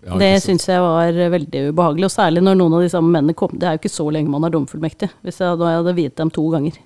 Ja, 0.04 0.16
det 0.20 0.30
syns 0.46 0.68
jeg 0.70 0.80
var 0.80 1.18
veldig 1.34 1.70
ubehagelig, 1.74 2.08
og 2.08 2.14
særlig 2.14 2.44
når 2.44 2.60
noen 2.60 2.78
av 2.78 2.84
de 2.86 2.92
samme 2.94 3.12
mennene 3.12 3.36
kom. 3.36 3.52
Det 3.58 3.68
er 3.68 3.76
jo 3.76 3.82
ikke 3.82 3.92
så 3.92 4.06
lenge 4.16 4.32
man 4.32 4.46
er 4.48 4.54
domfullmektig, 4.54 5.10
hvis 5.26 5.42
jeg 5.44 5.60
da 5.60 5.74
hadde 5.80 5.96
viet 5.98 6.16
dem 6.20 6.32
to 6.34 6.46
ganger. 6.54 6.78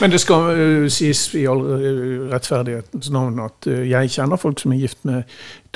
Men 0.00 0.12
det 0.12 0.20
skal 0.22 0.50
uh, 0.54 0.88
sies 0.92 1.24
i 1.38 1.46
all 1.50 1.64
øh, 1.64 2.28
rettferdighetens 2.32 3.10
navn 3.14 3.40
at 3.42 3.68
uh, 3.70 3.80
jeg 3.88 4.12
kjenner 4.14 4.40
folk 4.40 4.60
som 4.62 4.74
er 4.74 4.82
gift 4.82 5.00
med 5.08 5.24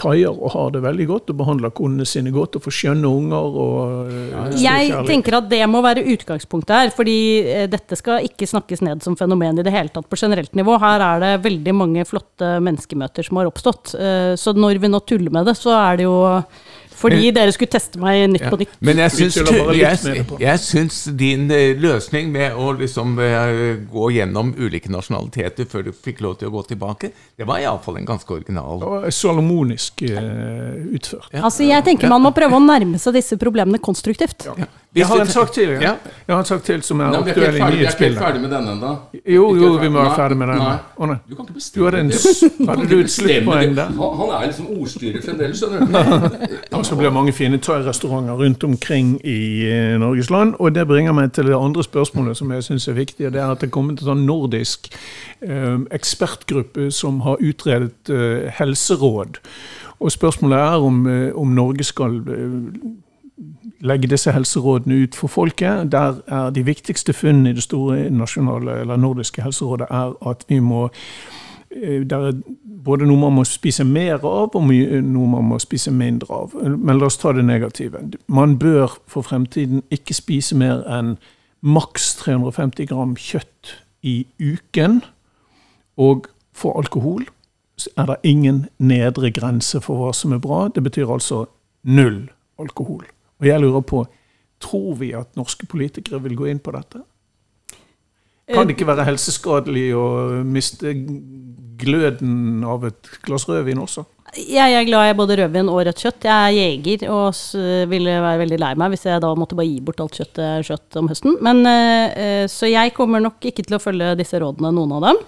thaier 0.00 0.32
og 0.32 0.52
har 0.54 0.70
det 0.72 0.82
veldig 0.84 1.06
godt 1.10 1.30
og 1.32 1.38
behandler 1.42 1.72
konene 1.76 2.06
sine 2.08 2.32
godt 2.32 2.56
og 2.56 2.64
får 2.64 2.74
skjønne 2.78 3.08
unger 3.08 3.58
og 3.62 4.12
stor 4.12 4.60
Jeg 4.62 4.92
tenker 5.08 5.36
at 5.36 5.50
det 5.50 5.60
må 5.70 5.82
være 5.84 6.04
utgangspunktet 6.14 6.74
her, 6.76 6.92
fordi 6.96 7.16
eh, 7.42 7.66
dette 7.70 7.98
skal 7.98 8.26
ikke 8.26 8.48
snakkes 8.48 8.82
ned 8.84 9.04
som 9.04 9.16
fenomen 9.18 9.60
i 9.60 9.66
det 9.66 9.74
hele 9.74 9.92
tatt 9.92 10.08
på 10.08 10.18
generelt 10.18 10.54
nivå. 10.58 10.78
Her 10.82 11.04
er 11.06 11.24
det 11.24 11.32
veldig 11.44 11.76
mange 11.76 12.06
flotte 12.08 12.54
menneskemøter 12.64 13.28
som 13.28 13.40
har 13.40 13.50
oppstått. 13.50 13.94
Eh, 13.98 14.32
Så 14.40 14.56
når 14.56 14.80
vi 14.80 14.90
nå 14.92 15.02
tuller 15.04 15.32
med 15.34 15.46
det, 15.50 15.58
så 15.60 15.74
er 15.76 16.00
det 16.00 16.08
jo 16.08 16.16
fordi 17.02 17.32
dere 17.34 17.52
skulle 17.54 17.72
teste 17.74 18.00
meg 18.02 18.22
Nytt 18.32 18.46
på 18.48 18.58
nytt. 18.62 18.76
Men 18.80 19.02
jeg 19.02 19.14
syns, 19.18 19.36
jeg, 19.76 20.24
jeg 20.40 20.62
syns 20.62 21.00
din 21.18 21.48
eh, 21.52 21.72
løsning 21.82 22.30
med 22.32 22.54
å 22.58 22.70
liksom 22.78 23.16
eh, 23.20 23.76
gå 23.92 24.08
gjennom 24.16 24.54
ulike 24.58 24.90
nasjonaliteter 24.92 25.66
før 25.68 25.88
du 25.88 25.92
fikk 25.92 26.22
lov 26.24 26.38
til 26.40 26.48
å 26.48 26.54
gå 26.56 26.62
tilbake, 26.72 27.10
det 27.38 27.48
var 27.48 27.60
iallfall 27.62 27.98
en 28.00 28.06
ganske 28.08 28.30
original 28.32 28.82
Og 28.86 29.08
salomonisk 29.12 30.04
uh, 30.06 30.16
utført. 30.96 31.28
Altså, 31.42 31.66
jeg 31.68 31.84
tenker 31.86 32.08
man 32.12 32.22
må 32.24 32.30
prøve 32.36 32.56
å 32.56 32.62
nærme 32.62 33.00
seg 33.02 33.18
disse 33.18 33.36
problemene 33.40 33.82
konstruktivt. 33.82 34.46
Jeg 34.92 35.06
har 35.08 35.22
en 35.22 35.30
sak 35.32 35.52
til. 35.56 35.70
Ja. 35.80 35.80
Ja. 35.80 36.10
Jeg 36.28 36.34
har 36.34 36.42
en 36.42 36.48
sak 36.48 36.64
til 36.66 36.82
som 36.84 37.00
er 37.00 37.06
Nei, 37.08 37.20
men 37.22 37.30
aktuell 37.32 37.56
i 37.56 37.60
ferdig, 37.62 37.78
vi 37.80 37.86
er 37.86 37.94
ikke 37.96 38.08
ferdig 38.20 38.40
med 38.42 38.50
denne 38.52 38.74
ennå. 38.74 38.90
Jo, 39.24 39.46
jo, 39.56 39.70
vi 39.80 39.88
må 39.88 40.02
være 40.02 40.16
ferdig 40.18 40.36
med 40.42 40.50
den. 40.52 40.60
Å, 40.68 41.08
nei. 41.08 41.16
Du 41.30 41.36
kan 41.38 41.46
ikke 41.48 41.54
Du 41.54 41.60
bestemme 41.62 41.86
hadde, 41.88 42.02
en, 42.02 42.10
det. 42.12 42.18
s- 42.20 42.42
kan 42.58 42.68
hadde 42.68 42.84
ikke 42.84 42.90
du 42.90 42.98
et 42.98 43.08
bestemme 43.08 43.38
sluttpoeng 43.38 43.72
det. 43.72 43.78
der? 43.78 43.94
Han, 44.02 44.18
han 44.20 44.34
er 44.36 44.44
liksom 44.50 44.68
ordstyrer 44.76 45.24
fremdeles, 45.24 45.62
skjønner 45.62 45.80
du. 45.80 46.52
Så 46.92 46.96
blir 46.96 47.08
det 47.08 47.14
mange 47.14 47.32
fine 47.32 47.56
thai-restauranter 47.58 48.32
rundt 48.32 48.64
omkring 48.64 49.20
i 49.24 49.64
eh, 49.64 49.98
Norges 50.00 50.30
land. 50.30 50.54
Og 50.58 50.74
det 50.74 50.86
bringer 50.86 51.12
meg 51.16 51.30
til 51.32 51.46
det 51.48 51.56
andre 51.56 51.82
spørsmålet 51.82 52.36
som 52.36 52.50
jeg 52.52 52.64
syns 52.66 52.88
er 52.88 52.92
viktig. 52.92 53.26
og 53.26 53.32
Det 53.32 53.40
er 53.40 53.50
at 53.50 53.60
det 53.60 53.66
er 53.66 53.72
kommet 53.72 54.02
en 54.02 54.10
sånn 54.10 54.26
nordisk 54.28 54.90
eh, 55.40 55.78
ekspertgruppe 55.88 56.90
som 56.92 57.22
har 57.24 57.40
utredet 57.40 58.12
eh, 58.12 58.52
helseråd. 58.58 59.40
Og 60.04 60.12
spørsmålet 60.12 60.58
er 60.58 60.84
om, 60.84 61.06
eh, 61.08 61.30
om 61.32 61.56
Norge 61.56 61.88
skal 61.88 62.20
eh, 62.28 62.60
legge 63.80 64.12
disse 64.12 64.36
helserådene 64.36 65.00
ut 65.06 65.16
for 65.16 65.32
folket. 65.32 65.88
Der 65.92 66.20
er 66.28 66.50
De 66.50 66.66
viktigste 66.66 67.16
funnene 67.16 67.50
i 67.50 67.56
det 67.56 67.62
store 67.62 68.10
nasjonale 68.10 68.80
eller 68.84 69.00
nordiske 69.00 69.42
helserådet 69.42 69.88
er 69.90 70.12
at 70.28 70.44
vi 70.48 70.58
må 70.58 70.90
det 71.72 72.12
er 72.12 72.40
både 72.84 73.06
noe 73.08 73.20
man 73.20 73.36
må 73.38 73.44
spise 73.48 73.84
mer 73.88 74.20
av, 74.20 74.54
og 74.54 74.64
noe 74.66 75.28
man 75.30 75.46
må 75.50 75.58
spise 75.62 75.92
mindre 75.94 76.42
av. 76.44 76.56
Men 76.60 76.98
la 76.98 77.08
oss 77.08 77.20
ta 77.20 77.32
det 77.32 77.44
negative. 77.46 78.02
Man 78.26 78.58
bør 78.60 78.98
for 79.10 79.26
fremtiden 79.26 79.84
ikke 79.94 80.16
spise 80.16 80.58
mer 80.58 80.84
enn 80.90 81.16
maks 81.62 82.16
350 82.20 82.90
gram 82.90 83.14
kjøtt 83.16 83.76
i 84.02 84.22
uken. 84.42 85.00
Og 86.00 86.28
for 86.56 86.78
alkohol 86.80 87.26
er 87.96 88.06
det 88.10 88.20
ingen 88.28 88.66
nedre 88.78 89.32
grense 89.34 89.80
for 89.82 90.00
hva 90.00 90.12
som 90.16 90.34
er 90.34 90.42
bra. 90.42 90.66
Det 90.68 90.82
betyr 90.84 91.10
altså 91.10 91.44
null 91.82 92.26
alkohol. 92.60 93.06
Og 93.40 93.48
jeg 93.48 93.62
lurer 93.62 93.86
på, 93.86 94.04
tror 94.62 94.94
vi 95.00 95.12
at 95.18 95.36
norske 95.38 95.66
politikere 95.66 96.22
vil 96.22 96.36
gå 96.38 96.50
inn 96.50 96.62
på 96.62 96.74
dette? 96.74 97.02
Kan 98.50 98.66
det 98.66 98.74
ikke 98.74 98.88
være 98.88 99.06
helseskadelig 99.06 99.92
å 99.94 100.06
miste 100.42 100.94
gløden 101.82 102.64
av 102.66 102.88
et 102.88 103.14
glass 103.22 103.46
rødvin 103.48 103.82
også? 103.82 104.04
Jeg 104.32 104.72
er 104.72 104.86
glad 104.88 105.10
i 105.10 105.16
både 105.16 105.36
rødvin 105.42 105.68
og 105.68 105.82
rødt 105.84 105.98
kjøtt. 106.00 106.24
Jeg 106.24 106.32
er 106.32 106.54
jeger 106.56 107.02
og 107.12 107.36
ville 107.90 108.14
være 108.24 108.40
veldig 108.40 108.58
lei 108.62 108.70
meg 108.80 108.94
hvis 108.94 109.04
jeg 109.04 109.20
da 109.20 109.32
måtte 109.36 109.58
bare 109.58 109.68
gi 109.68 109.82
bort 109.84 110.00
alt 110.00 110.16
kjøttet 110.16 110.64
skjøt 110.64 110.96
om 111.02 111.10
høsten. 111.10 111.34
Men, 111.44 111.60
eh, 111.68 112.14
eh, 112.22 112.44
så 112.48 112.70
jeg 112.70 112.94
kommer 112.96 113.20
nok 113.20 113.44
ikke 113.44 113.66
til 113.66 113.76
å 113.76 113.82
følge 113.82 114.14
disse 114.16 114.40
rådene, 114.40 114.72
noen 114.72 114.96
av 114.96 115.04
dem. 115.10 115.20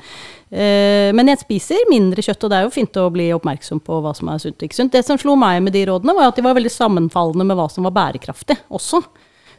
Eh, 0.55 1.13
Men 1.13 1.29
jeg 1.29 1.43
spiser 1.43 1.85
mindre 1.91 2.23
kjøtt, 2.23 2.45
og 2.45 2.51
det 2.51 2.57
er 2.57 2.65
jo 2.65 2.73
fint 2.73 2.97
å 2.97 3.11
bli 3.13 3.29
oppmerksom 3.37 3.83
på 3.85 4.01
hva 4.01 4.15
som 4.17 4.29
er 4.29 4.39
sunt 4.39 4.57
og 4.57 4.69
ikke 4.69 4.81
sunt. 4.81 4.93
Det 4.93 5.05
som 5.05 5.19
slo 5.19 5.37
meg 5.37 5.61
med 5.63 5.75
de 5.75 5.85
rådene, 5.85 6.15
var 6.17 6.29
at 6.29 6.37
de 6.37 6.43
var 6.43 6.55
veldig 6.57 6.73
sammenfallende 6.73 7.45
med 7.45 7.57
hva 7.59 7.69
som 7.71 7.85
var 7.85 7.93
bærekraftig 7.93 8.57
også. 8.71 9.03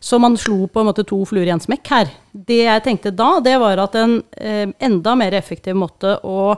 Så 0.05 0.19
man 0.21 0.35
slo 0.37 0.67
på 0.69 0.81
en 0.81 0.89
måte 0.91 1.05
to 1.07 1.17
fluer 1.25 1.47
i 1.49 1.53
en 1.53 1.61
smekk 1.61 1.89
her. 1.89 2.11
Det 2.29 2.59
jeg 2.61 2.83
tenkte 2.85 3.13
da, 3.15 3.39
det 3.41 3.55
var 3.61 3.79
at 3.81 3.95
en 3.97 4.19
eh, 4.37 4.67
enda 4.85 5.15
mer 5.17 5.33
effektiv 5.33 5.77
måte 5.81 6.19
å 6.21 6.53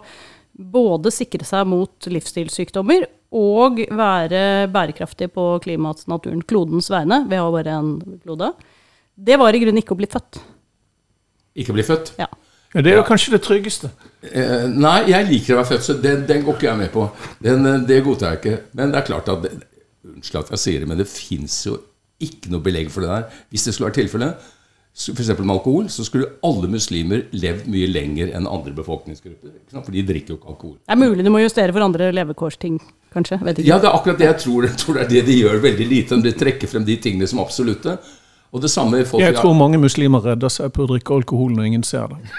både 0.58 1.14
sikre 1.14 1.46
seg 1.48 1.68
mot 1.70 2.10
livsstilssykdommer 2.12 3.06
og 3.38 3.80
være 3.94 4.42
bærekraftig 4.74 5.30
på 5.36 5.46
klimaets, 5.64 6.08
naturen, 6.12 6.42
klodens 6.48 6.90
vegne, 6.92 7.22
vi 7.30 7.40
har 7.40 7.54
bare 7.54 7.78
en 7.78 7.94
klode, 8.24 8.52
det 9.16 9.40
var 9.40 9.56
i 9.56 9.62
grunnen 9.64 9.80
ikke 9.82 9.96
å 9.96 10.00
bli 10.00 10.10
født. 10.12 10.42
Ikke 11.64 11.76
bli 11.76 11.86
født. 11.88 12.14
Ja. 12.20 12.28
Ja, 12.74 12.84
det 12.84 12.92
er 12.92 13.00
jo 13.00 13.08
kanskje 13.08 13.32
det 13.38 13.46
tryggeste. 13.46 13.90
Eh, 14.28 14.68
nei, 14.68 15.08
jeg 15.08 15.28
liker 15.30 15.56
å 15.56 15.62
være 15.62 15.70
født, 15.72 15.86
så 15.88 15.96
den, 16.04 16.26
den 16.28 16.44
går 16.44 16.58
ikke 16.58 16.68
jeg 16.68 16.80
med 16.82 16.92
på. 16.94 17.06
Den, 17.44 17.64
eh, 17.66 17.84
det 17.88 18.04
godtar 18.06 18.36
jeg 18.36 18.42
ikke. 18.42 18.58
Men 18.78 18.92
det 18.92 19.00
er 19.00 19.08
klart 19.08 19.32
at 19.32 19.46
det, 19.46 19.56
Unnskyld 20.08 20.40
at 20.40 20.52
jeg 20.54 20.62
sier 20.62 20.84
det, 20.84 20.88
men 20.88 21.00
det 21.02 21.08
fins 21.10 21.56
jo 21.68 21.74
ikke 22.24 22.52
noe 22.54 22.64
belegg 22.66 22.92
for 22.94 23.06
det 23.06 23.10
der. 23.12 23.42
Hvis 23.54 23.68
det 23.68 23.76
skulle 23.76 23.92
vært 23.92 24.00
tilfellet, 24.02 24.48
f.eks. 24.98 25.30
med 25.38 25.54
alkohol, 25.54 25.90
så 25.94 26.04
skulle 26.08 26.32
alle 26.46 26.70
muslimer 26.72 27.28
levd 27.38 27.68
mye 27.70 27.90
lenger 27.92 28.32
enn 28.34 28.50
andre 28.50 28.74
befolkningsgrupper. 28.78 29.52
Ikke 29.60 29.76
sant? 29.76 29.86
For 29.86 29.94
de 29.94 30.06
drikker 30.08 30.34
jo 30.34 30.40
ikke 30.40 30.54
alkohol. 30.56 30.78
Det 30.82 30.96
er 30.96 31.02
mulig 31.04 31.26
du 31.28 31.32
må 31.34 31.44
justere 31.44 31.76
for 31.76 31.86
andre 31.86 32.10
levekårsting, 32.18 32.80
kanskje. 33.14 33.38
Vet 33.44 33.62
ikke. 33.62 33.70
Ja, 33.70 33.78
det 33.84 33.92
er 33.92 34.00
akkurat 34.00 34.22
det 34.24 34.30
jeg 34.32 34.40
tror. 34.48 34.66
Jeg 34.66 34.82
tror 34.82 34.98
det 34.98 35.06
er 35.06 35.12
det 35.14 35.26
de 35.30 35.38
gjør 35.44 35.62
veldig 35.68 35.90
lite. 35.92 36.22
De 36.26 36.34
trekker 36.42 36.72
frem 36.72 36.88
de 36.88 36.98
tingene 37.04 37.30
som 37.30 37.44
absolutte. 37.44 38.00
Og 38.56 38.64
det 38.64 38.72
samme 38.72 39.04
folk 39.06 39.22
Jeg 39.22 39.36
tror 39.38 39.54
mange 39.54 39.78
muslimer 39.78 40.24
redder 40.24 40.50
seg 40.50 40.72
på 40.74 40.86
å 40.86 40.90
drikke 40.96 41.14
alkohol 41.20 41.54
når 41.54 41.70
ingen 41.70 41.84
ser 41.86 42.10
det. 42.16 42.34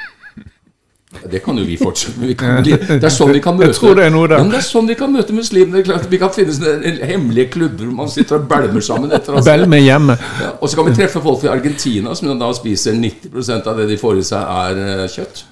Det 1.30 1.40
kan 1.44 1.58
jo 1.58 1.64
vi 1.66 1.76
fortsette 1.80 2.20
med. 2.20 2.30
Vi 2.30 2.76
det 3.00 3.04
er 3.04 3.12
sånn 3.12 3.32
vi 3.34 3.42
kan 3.44 3.56
møte 3.58 3.72
Jeg 3.72 3.78
tror 3.80 3.98
det 3.98 4.06
er 4.06 4.14
noe 4.14 4.30
der. 4.30 4.42
Men 4.42 4.52
det 4.54 4.60
er 4.60 4.66
sånn 4.68 4.88
vi 4.90 4.96
kan 4.98 5.12
møte 5.12 5.36
muslimene. 5.36 5.98
Vi 6.10 6.20
kan 6.20 6.32
finne 6.34 6.54
sånne 6.56 6.94
hemmelige 7.08 7.52
klubber 7.56 7.84
hvor 7.88 7.96
man 8.00 8.12
sitter 8.12 8.38
og 8.38 8.48
bælmer 8.50 8.84
sammen. 8.84 9.12
Etter 9.14 9.38
oss. 9.38 9.46
Belmer 9.48 9.82
hjemme. 9.82 10.18
ja, 10.42 10.50
og 10.56 10.70
så 10.70 10.78
kan 10.78 10.90
vi 10.90 10.96
treffe 10.98 11.22
folk 11.24 11.42
fra 11.42 11.54
Argentina 11.56 12.14
som 12.18 12.34
da 12.40 12.50
spiser 12.56 12.98
90% 12.98 13.70
av 13.70 13.80
det 13.82 13.88
de 13.92 14.00
får 14.00 14.20
i 14.20 14.26
seg, 14.30 14.52
er 14.64 14.82
eh, 14.84 15.06
kjøtt. 15.12 15.44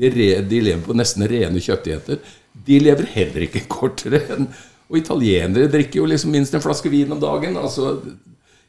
De, 0.00 0.10
re, 0.10 0.28
de 0.50 0.62
lever 0.68 0.84
på 0.84 0.96
nesten 0.98 1.26
rene 1.30 1.62
kjøttdietter. 1.62 2.22
De 2.66 2.78
lever 2.82 3.10
heller 3.14 3.48
ikke 3.48 3.66
kortere 3.70 4.22
enn 4.34 4.48
Og 4.92 4.98
italienere 5.00 5.70
drikker 5.72 6.02
jo 6.02 6.06
liksom 6.06 6.34
minst 6.34 6.54
en 6.54 6.62
flaske 6.62 6.90
vin 6.92 7.12
om 7.14 7.20
dagen. 7.20 7.56
altså 7.56 7.96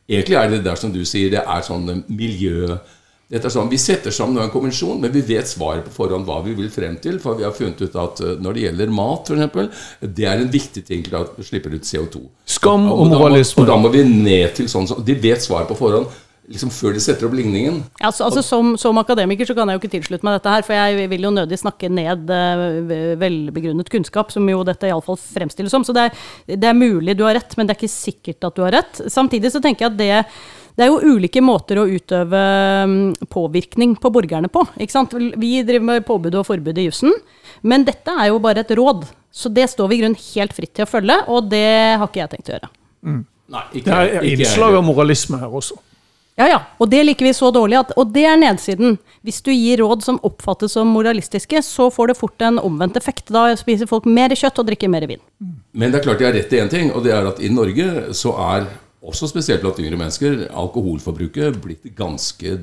Egentlig 0.07 0.37
er 0.39 0.49
det 0.49 0.63
der 0.65 0.77
som 0.79 0.93
du 0.93 1.01
sier, 1.05 1.31
det 1.33 1.41
er 1.41 1.65
sånn 1.65 2.03
miljø 2.07 2.77
sånn, 3.31 3.69
Vi 3.69 3.77
setter 3.77 4.11
sammen 4.11 4.43
en 4.43 4.51
konvensjon, 4.53 4.99
men 5.01 5.11
vi 5.11 5.21
vet 5.21 5.47
svaret 5.47 5.85
på 5.85 5.93
forhånd 5.93 6.25
hva 6.25 6.41
vi 6.45 6.53
vil 6.53 6.69
frem 6.69 6.97
til. 7.01 7.19
For 7.19 7.35
vi 7.35 7.43
har 7.43 7.55
funnet 7.55 7.81
ut 7.81 7.95
at 7.95 8.21
eh, 8.21 8.35
når 8.39 8.53
det 8.53 8.65
gjelder 8.67 8.93
mat, 8.93 9.31
f.eks., 9.31 9.87
det 10.01 10.25
er 10.25 10.43
en 10.43 10.51
viktig 10.51 10.85
ting 10.85 11.03
til 11.05 11.15
at 11.15 11.33
vi 11.37 11.43
slipper 11.43 11.73
ut 11.73 11.83
CO2. 11.83 12.21
Skam 12.45 12.89
og 12.91 13.05
og 13.05 13.15
moralisme. 13.15 13.63
Og 13.63 13.67
da 13.67 13.77
må 13.77 13.89
vi 13.89 14.03
ned 14.03 14.53
til 14.55 14.69
sånn 14.69 14.87
som 14.87 15.01
De 15.05 15.17
vet 15.17 15.41
svaret 15.41 15.67
på 15.67 15.77
forhånd 15.79 16.07
liksom 16.51 16.69
før 16.73 16.93
de 16.95 17.01
setter 17.01 17.27
opp 17.27 17.35
ligningen. 17.37 17.79
Altså, 17.99 18.25
altså 18.27 18.43
som, 18.45 18.73
som 18.77 18.97
akademiker 19.01 19.47
så 19.49 19.55
kan 19.57 19.69
jeg 19.69 19.77
jo 19.77 19.81
ikke 19.81 19.93
tilslutte 19.95 20.27
meg 20.27 20.37
dette 20.37 20.51
her, 20.53 20.65
for 20.67 20.77
jeg 20.77 21.07
vil 21.11 21.25
jo 21.27 21.31
nødig 21.33 21.57
snakke 21.61 21.89
ned 21.89 22.29
eh, 22.33 23.15
velbegrunnet 23.21 23.89
kunnskap, 23.91 24.33
som 24.33 24.45
jo 24.49 24.61
dette 24.67 24.89
iallfall 24.89 25.17
fremstilles 25.21 25.73
som. 25.73 25.85
Så 25.87 25.95
det 25.95 26.09
er, 26.09 26.27
det 26.53 26.69
er 26.69 26.77
mulig 26.77 27.17
du 27.17 27.25
har 27.25 27.37
rett, 27.39 27.57
men 27.57 27.67
det 27.67 27.75
er 27.75 27.81
ikke 27.81 27.95
sikkert 27.95 28.49
at 28.49 28.57
du 28.57 28.65
har 28.65 28.77
rett. 28.77 29.01
Samtidig 29.11 29.53
så 29.55 29.63
tenker 29.63 29.87
jeg 29.87 29.95
at 29.95 29.99
det 30.01 30.11
det 30.75 30.85
er 30.85 30.91
jo 30.91 31.15
ulike 31.15 31.43
måter 31.43 31.79
å 31.79 31.87
utøve 31.87 32.41
mm, 32.91 33.27
påvirkning 33.31 33.95
på 34.01 34.11
borgerne 34.11 34.49
på. 34.51 34.65
Ikke 34.75 34.95
sant? 34.95 35.15
Vi 35.15 35.51
driver 35.63 35.87
med 35.91 36.07
påbud 36.07 36.35
og 36.35 36.47
forbud 36.49 36.81
i 36.81 36.89
jussen, 36.89 37.15
men 37.63 37.87
dette 37.87 38.11
er 38.11 38.33
jo 38.33 38.41
bare 38.43 38.65
et 38.65 38.75
råd. 38.75 39.07
Så 39.35 39.51
det 39.51 39.69
står 39.71 39.89
vi 39.91 39.97
i 39.97 40.03
grunnen 40.03 40.19
helt 40.33 40.55
fritt 40.55 40.75
til 40.75 40.85
å 40.85 40.89
følge, 40.89 41.17
og 41.31 41.49
det 41.51 41.65
har 41.95 42.07
ikke 42.07 42.23
jeg 42.23 42.33
tenkt 42.35 42.51
å 42.51 42.55
gjøre. 42.57 42.71
Nei, 43.05 43.65
ikke, 43.77 43.89
Det 43.89 44.19
er 44.19 44.29
innslag 44.33 44.77
av 44.79 44.85
moralisme 44.85 45.39
her 45.41 45.51
også. 45.53 45.77
Ja, 46.35 46.47
ja. 46.49 46.57
Og 46.83 46.89
det 46.91 47.01
liker 47.05 47.27
vi 47.29 47.33
så 47.35 47.47
dårlig. 47.55 47.77
At, 47.79 47.93
og 47.95 48.11
det 48.15 48.25
er 48.27 48.39
nedsiden. 48.39 48.97
Hvis 49.25 49.39
du 49.45 49.53
gir 49.53 49.79
råd 49.79 50.03
som 50.03 50.17
oppfattes 50.27 50.75
som 50.75 50.89
moralistiske, 50.91 51.61
så 51.63 51.87
får 51.93 52.11
det 52.11 52.17
fort 52.19 52.43
en 52.43 52.59
omvendt 52.59 52.99
effekt. 52.99 53.31
Da 53.31 53.47
spiser 53.59 53.87
folk 53.87 54.07
mer 54.09 54.35
kjøtt 54.35 54.59
og 54.59 54.67
drikker 54.67 54.91
mer 54.91 55.07
vin. 55.07 55.21
Men 55.71 55.93
det 55.93 56.01
er 56.01 56.07
klart 56.09 56.23
jeg 56.23 56.29
har 56.29 56.35
rett 56.35 56.55
i 56.55 56.59
én 56.59 56.71
ting, 56.71 56.91
og 56.91 57.05
det 57.07 57.13
er 57.15 57.29
at 57.29 57.39
i 57.39 57.51
Norge 57.53 57.87
så 58.17 58.35
er, 58.49 58.67
også 59.05 59.29
spesielt 59.29 59.61
blant 59.63 59.79
yngre 59.81 59.99
mennesker, 59.99 60.47
alkoholforbruket 60.49 61.59
blitt 61.63 61.85
ganske 61.97 62.55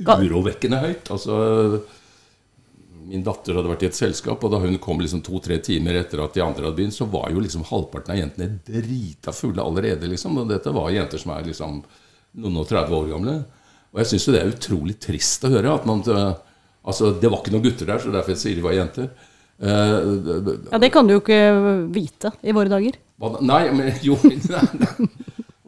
urovekkende 0.00 0.80
høyt. 0.80 1.10
Altså 1.12 1.80
Min 3.10 3.24
datter 3.26 3.56
hadde 3.58 3.70
vært 3.72 3.82
i 3.82 3.88
et 3.88 3.96
selskap, 3.98 4.44
og 4.44 4.52
da 4.52 4.60
hun 4.62 4.76
kom 4.82 5.00
liksom 5.02 5.22
to-tre 5.26 5.56
timer 5.64 5.96
etter 5.98 6.20
at 6.22 6.36
de 6.36 6.44
andre 6.44 6.68
hadde 6.68 6.76
begynt, 6.78 6.94
så 6.94 7.08
var 7.10 7.32
jo 7.32 7.42
liksom 7.42 7.64
halvparten 7.66 8.14
av 8.14 8.20
jentene 8.20 8.60
drita 8.66 9.34
fulle 9.34 9.64
allerede, 9.64 10.06
liksom. 10.12 10.36
Og 10.38 10.52
dette 10.52 10.70
var 10.76 10.92
jenter 10.94 11.18
som 11.18 11.32
er 11.34 11.48
liksom 11.48 11.80
noen 12.38 12.60
og 12.60 12.68
30 12.70 12.94
år 13.00 13.08
gamle. 13.10 13.34
Og 13.90 13.98
jeg 14.02 14.12
syns 14.12 14.28
jo 14.28 14.34
det 14.36 14.44
er 14.44 14.52
utrolig 14.52 14.94
trist 15.02 15.48
å 15.48 15.50
høre. 15.56 15.74
at 15.74 15.88
man 15.88 16.04
Altså, 16.80 17.10
det 17.20 17.28
var 17.28 17.42
ikke 17.42 17.52
noen 17.52 17.64
gutter 17.66 17.90
der, 17.90 17.98
så 18.00 18.12
derfor 18.14 18.32
jeg 18.32 18.40
sier 18.40 18.56
de 18.56 18.62
var 18.64 18.72
jenter. 18.72 19.10
Eh, 19.60 19.96
Ja, 20.72 20.78
Det 20.78 20.92
kan 20.92 21.06
du 21.06 21.12
jo 21.14 21.20
ikke 21.20 21.40
vite 21.92 22.32
i 22.42 22.52
våre 22.52 22.70
dager. 22.72 22.96
Nei, 23.20 23.64
men 23.76 23.92
jo 24.06 24.16
nei, 24.24 24.38
nei. 24.80 25.08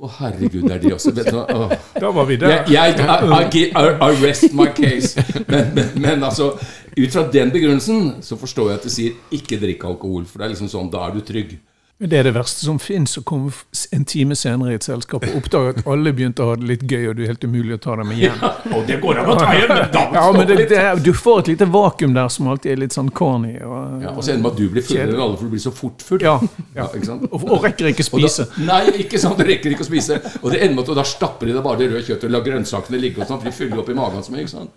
Å, 0.03 0.09
herregud, 0.19 0.65
det 0.67 0.73
er 0.75 0.81
de 0.83 0.93
også. 0.97 1.13
Hva? 1.15 1.67
Da 1.95 2.09
var 2.11 2.25
vi 2.27 2.37
der. 2.41 2.65
Jeg, 2.67 2.97
jeg 2.99 3.53
I, 3.55 3.85
I 4.03 4.09
rest 4.19 4.51
my 4.59 4.67
case. 4.75 5.23
Men, 5.47 5.69
men, 5.77 5.93
men 6.03 6.25
altså, 6.27 6.57
ut 6.97 7.13
fra 7.15 7.23
den 7.31 7.53
begrunnelsen 7.55 8.17
så 8.27 8.39
forstår 8.41 8.73
jeg 8.73 8.81
at 8.81 8.89
de 8.89 8.91
sier 8.91 9.21
'ikke 9.31 9.61
drikk 9.63 9.87
alkohol'. 9.87 10.27
For 10.27 10.43
det 10.43 10.49
er 10.49 10.55
liksom 10.57 10.73
sånn, 10.73 10.91
da 10.91 11.05
er 11.07 11.15
du 11.15 11.23
trygg. 11.23 11.55
Det 12.03 12.19
er 12.19 12.25
det 12.27 12.33
verste 12.35 12.65
som 12.67 12.81
fins, 12.83 13.13
å 13.19 13.23
komme 13.23 13.53
en 13.95 14.05
time 14.11 14.35
senere 14.35 14.73
i 14.73 14.75
et 14.75 14.83
selskap 14.83 15.23
og 15.23 15.35
oppdage 15.39 15.75
at 15.77 15.85
alle 15.87 16.11
begynte 16.17 16.43
å 16.43 16.49
ha 16.49 16.57
det 16.59 16.67
litt 16.67 16.81
gøy, 16.91 17.05
og 17.13 17.15
du 17.15 17.21
er 17.23 17.29
helt 17.31 17.45
umulig 17.47 17.77
å 17.77 17.79
ta 17.85 17.95
dem 18.01 18.11
igjen. 18.11 18.41
Og 18.75 18.89
det 18.89 18.97
går 19.05 19.21
an 19.23 19.31
å 19.31 19.37
ta 19.39 19.53
igjen, 19.55 19.71
men 19.71 19.95
Ja, 20.17 20.25
men 20.35 20.49
det, 20.49 20.57
det, 20.73 20.81
er- 20.81 20.99
Du 21.05 21.13
får 21.15 21.45
et 21.45 21.51
lite 21.53 21.69
vakuum 21.71 22.17
der 22.17 22.27
som 22.35 22.49
alltid 22.51 22.73
er 22.75 22.81
litt 22.83 22.97
sånn 22.97 23.13
corny. 23.15 23.53
Og, 23.63 24.03
ja, 24.03 24.17
Og 24.17 24.27
så 24.27 24.33
ender 24.35 24.41
det 24.41 24.43
med 24.43 24.51
at 24.51 24.59
du 24.59 24.75
blir 24.75 24.87
fullere 24.89 25.15
enn 25.15 25.23
alle, 25.29 25.37
for 25.39 25.47
du 25.47 25.55
blir 25.55 25.63
så 25.63 25.75
fort 25.79 26.03
full. 26.09 26.25
Ja, 26.27 26.35
ja. 26.81 26.89
og, 27.31 27.47
og 27.47 27.69
rekker 27.69 27.93
ikke 27.93 28.09
spise. 28.09 28.49
da, 28.51 28.65
nei, 28.73 28.81
ikke 29.07 29.23
sant, 29.23 29.39
du 29.39 29.47
rekker 29.53 29.77
ikke 29.77 29.87
å 29.87 29.91
spise. 29.93 30.19
Og 30.43 30.51
det 30.57 30.59
ender 30.65 30.81
med 30.81 30.91
at 30.91 30.99
da 31.05 31.07
stapper 31.07 31.53
de 31.53 31.55
deg 31.61 31.63
bare 31.69 31.85
det 31.85 31.91
røde 31.93 32.03
kjøttet 32.09 32.27
og 32.27 32.35
lar 32.35 32.43
grønnsakene 32.51 32.99
ligge, 33.05 33.23
og 33.23 33.31
sånn, 33.31 33.39
for 33.45 33.47
de 33.53 33.55
fyller 33.63 33.85
opp 33.85 33.95
i 33.95 33.99
magen 34.03 34.27
som 34.27 34.35
ikke 34.43 34.57
sant? 34.57 34.75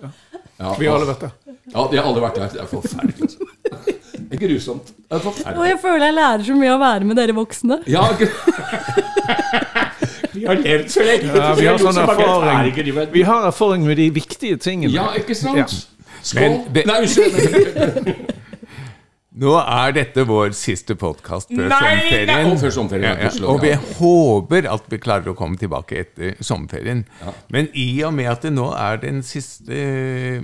Ja, 0.62 0.76
Vi 0.78 0.86
har 0.88 1.00
alle 1.02 1.10
vært 1.10 1.26
der. 1.26 1.34
Ja, 1.74 1.90
de 1.90 1.98
har 1.98 2.06
alle 2.06 2.22
vært 2.22 2.38
der. 2.44 2.54
Det 2.54 2.62
er 2.62 2.70
forferdelig. 2.70 3.34
Det 4.32 4.40
grusomt. 4.42 4.92
Og 5.12 5.66
jeg 5.68 5.78
føler 5.82 6.06
jeg 6.06 6.16
lærer 6.18 6.44
så 6.48 6.56
mye 6.58 6.72
av 6.74 6.80
å 6.80 6.84
være 6.84 7.06
med 7.10 7.20
dere 7.20 7.36
voksne. 7.38 7.80
Ja, 7.88 8.06
Vi 10.36 10.44
har 10.46 10.56
levd 10.60 10.90
så 10.92 11.04
lenge. 11.06 11.32
Ja, 11.32 11.54
vi 11.56 11.66
har 11.70 11.78
sånn 11.80 12.00
erfaring. 12.02 12.74
erfaring. 12.76 13.12
Vi 13.14 13.22
har 13.24 13.46
erfaring 13.48 13.86
med 13.88 13.98
de 13.98 14.10
viktige 14.12 14.58
tingene. 14.60 14.92
Ja, 14.94 15.06
ikke 15.16 15.36
sant? 15.38 15.58
Ja. 15.58 15.66
Skål. 16.26 16.58
Men 16.74 16.90
Nei, 16.90 16.98
unnskyld. 17.06 18.26
Nå 19.36 19.52
er 19.60 19.92
dette 19.98 20.24
vår 20.24 20.54
siste 20.56 20.96
podkast 20.96 21.50
før 21.52 21.66
Nei, 21.68 21.80
sommerferien. 21.82 22.30
nei, 22.30 22.52
og 22.54 22.60
før 22.62 22.72
sommerferien, 22.72 23.18
Ja, 23.20 23.26
ja, 23.28 23.32
ja. 23.36 23.48
Og 23.52 23.58
vi 23.66 23.74
håper 23.98 24.68
at 24.72 24.86
vi 24.88 25.00
klarer 25.04 25.34
å 25.34 25.36
komme 25.36 25.60
tilbake 25.60 25.98
etter 26.06 26.38
sommerferien. 26.40 27.02
Men 27.52 27.68
i 27.76 28.02
og 28.08 28.14
med 28.16 28.30
at 28.32 28.46
det 28.48 28.54
nå 28.56 28.70
er 28.80 29.02
den 29.04 29.20
siste 29.28 29.76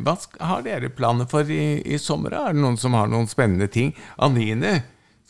Hva 0.04 0.18
har 0.44 0.66
dere 0.68 0.89
planer 0.92 1.30
for 1.32 1.48
i, 1.48 1.80
i 1.88 1.98
sommer? 2.04 2.36
Er 2.36 2.52
det 2.52 2.60
noen 2.66 2.76
som 2.82 2.98
har 3.00 3.08
noen 3.08 3.32
spennende 3.32 3.70
ting? 3.72 3.94
Anine, 4.20 4.82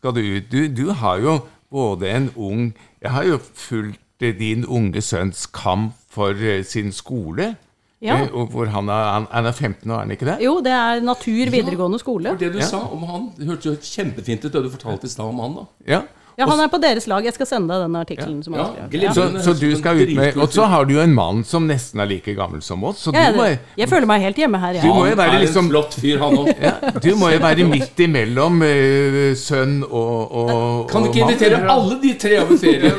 skal 0.01 0.17
du 0.17 0.23
ut? 0.25 0.49
Du, 0.49 0.65
du 0.67 0.87
har 0.97 1.21
jo 1.21 1.37
både 1.69 2.09
en 2.09 2.31
ung 2.35 2.71
Jeg 3.01 3.11
har 3.13 3.29
jo 3.29 3.37
fulgt 3.53 4.25
eh, 4.25 4.33
din 4.37 4.65
unge 4.65 5.01
sønns 5.05 5.45
kamp 5.53 5.93
for 6.11 6.33
eh, 6.33 6.63
sin 6.65 6.89
skole. 6.91 7.53
Ja. 8.01 8.15
eh, 8.23 8.31
hvor 8.49 8.65
han 8.73 8.89
er, 8.89 9.11
han, 9.13 9.27
han 9.31 9.45
er 9.45 9.51
15 9.51 9.91
år, 9.91 9.95
er 9.95 9.99
han 10.07 10.11
ikke 10.11 10.25
det? 10.25 10.37
Jo, 10.41 10.55
det 10.65 10.71
er 10.73 11.01
Natur 11.05 11.51
videregående 11.53 11.99
skole. 12.01 12.29
For 12.33 12.37
det 12.41 12.53
du 12.53 12.57
Ja. 12.59 12.65
sa 12.65 12.79
om 12.91 13.03
han, 13.03 13.27
det 13.37 13.45
hørtes 13.47 13.65
jo 13.65 13.75
kjempefint 13.75 14.45
ut, 14.45 14.51
det 14.51 14.63
du 14.63 14.69
fortalte 14.73 15.05
i 15.05 15.09
stad 15.13 15.25
om 15.29 15.39
han. 15.39 15.53
da. 15.61 15.65
Ja. 15.87 16.01
Ja, 16.41 16.47
Han 16.49 16.59
er 16.63 16.69
på 16.73 16.79
deres 16.81 17.05
lag. 17.11 17.25
Jeg 17.27 17.35
skal 17.37 17.47
sende 17.49 17.69
deg 17.75 17.85
den 17.85 17.95
artikkelen 17.99 18.39
som 18.43 18.55
han 18.57 18.61
Ja, 18.91 19.07
har 19.09 19.13
Så, 19.15 19.27
så 19.45 19.53
du 19.59 19.67
skal 19.77 20.01
ut 20.01 20.13
med 20.17 20.37
Og 20.41 20.51
så 20.55 20.65
har 20.71 20.85
du 20.89 20.95
jo 20.95 21.01
en 21.03 21.13
mann 21.13 21.43
som 21.47 21.67
nesten 21.69 22.01
er 22.01 22.09
like 22.09 22.33
gammel 22.37 22.61
som 22.65 22.83
oss, 22.87 23.03
så 23.05 23.13
Ja, 23.15 23.29
du 23.31 23.37
må, 23.37 23.47
jeg, 23.77 23.89
føler 23.91 24.07
meg 24.09 24.21
helt 24.25 24.39
hjemme 24.41 24.59
her. 24.61 24.73
Du 24.73 24.79
Jeg. 24.81 24.87
må 24.95 25.05
jo 25.05 25.13
Han 25.13 25.17
være 25.21 25.35
er 25.37 25.43
liksom- 25.45 25.65
en 25.65 25.71
flott 25.71 25.93
fyr, 26.01 26.17
han 26.19 26.37
òg. 26.41 26.49
ja, 26.61 26.73
du 27.03 27.09
må 27.15 27.29
jo 27.31 27.39
være 27.43 27.67
midt 27.69 27.99
imellom 28.07 28.61
uh, 28.61 29.35
sønn 29.37 29.83
og, 29.83 30.31
og 30.31 30.89
Kan 30.91 31.03
du 31.03 31.09
ikke 31.11 31.19
mann. 31.25 31.29
invitere 31.35 31.61
alle 31.69 31.99
de 32.01 32.13
tre 32.25 32.39
over 32.41 32.57
ferie? 32.57 32.91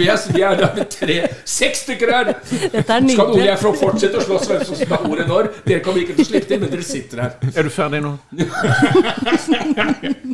vi 0.00 0.06
er, 0.08 0.32
vi 0.36 0.42
er 0.42 0.54
der 0.56 0.74
med 0.76 0.90
tre, 0.90 1.18
seks 1.44 1.78
stykker 1.84 2.14
her! 2.16 2.24
Dette 2.72 2.92
er 2.92 3.08
Skal 3.10 3.26
Ole 3.26 3.40
og 3.40 3.46
jeg 3.46 3.58
få 3.58 3.74
fortsette 3.76 4.16
å 4.18 4.24
slåss 4.24 4.48
hvem 4.50 4.64
som 4.64 4.74
skal 4.80 4.96
ha 4.96 5.02
ordet 5.10 5.26
når? 5.28 5.50
Dere 5.66 5.80
kommer 5.84 6.00
ikke 6.02 6.14
til 6.16 6.24
å 6.24 6.28
slippe 6.30 6.48
til, 6.48 6.60
men 6.64 6.70
dere 6.72 6.82
sitter 6.86 7.16
her. 7.26 7.30
Er 7.56 7.62
du 7.62 7.70
ferdig 7.74 8.00
nå? 8.04 8.16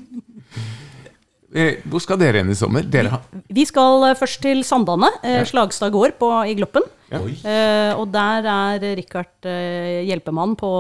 Eh, 1.57 1.81
Hvor 1.89 2.03
skal 2.05 2.21
dere 2.21 2.43
hen 2.43 2.53
i 2.53 2.59
sommer? 2.59 2.85
Dere 2.85 3.15
har, 3.15 3.25
Vi 3.49 3.65
skal 3.69 4.11
eh, 4.11 4.19
først 4.19 4.43
til 4.45 4.61
Sandane, 4.67 5.09
eh, 5.25 5.41
Slagstad 5.49 5.95
gård 5.95 6.19
på, 6.21 6.29
i 6.45 6.55
Gloppen. 6.59 6.85
Ja. 7.07 7.21
Uh, 7.23 8.01
og 8.01 8.09
der 8.11 8.47
er 8.51 8.83
Richard 8.99 9.47
uh, 9.47 10.01
hjelpemann 10.09 10.57
på 10.59 10.71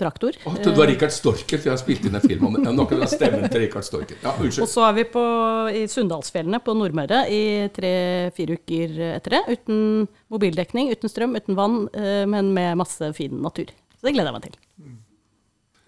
traktor. 0.00 0.38
Oh, 0.48 0.54
det 0.56 0.72
var 0.72 0.88
Rikard 0.88 1.12
Storket, 1.12 1.58
for 1.58 1.68
jeg 1.68 1.74
har 1.74 1.82
spilt 1.82 2.06
inn 2.08 2.16
en 2.16 2.24
film 2.24 2.46
om 2.48 2.56
det. 2.56 2.64
Ha 2.88 3.08
stemmen 3.12 3.44
til 3.52 3.66
Rikard 3.66 3.84
Storket. 3.84 4.24
Ja, 4.24 4.32
Og 4.40 4.70
så 4.72 4.86
er 4.88 4.96
vi 4.96 5.04
på, 5.12 5.26
i 5.76 5.84
Sunndalsfjellene 5.92 6.62
på 6.64 6.76
Nordmøre 6.78 7.26
i 7.28 7.42
tre-fire 7.76 8.56
uker 8.56 8.96
etter 9.18 9.36
det. 9.36 9.58
Uten 9.58 9.84
mobildekning, 10.32 10.94
uten 10.96 11.12
strøm, 11.12 11.36
uten 11.36 11.60
vann, 11.60 11.82
uh, 11.92 12.24
men 12.24 12.54
med 12.56 12.80
masse 12.80 13.12
fin 13.20 13.36
natur. 13.44 13.68
Så 14.00 14.08
det 14.08 14.16
gleder 14.16 14.32
jeg 14.32 14.40
meg 14.40 14.48
til. 14.48 14.58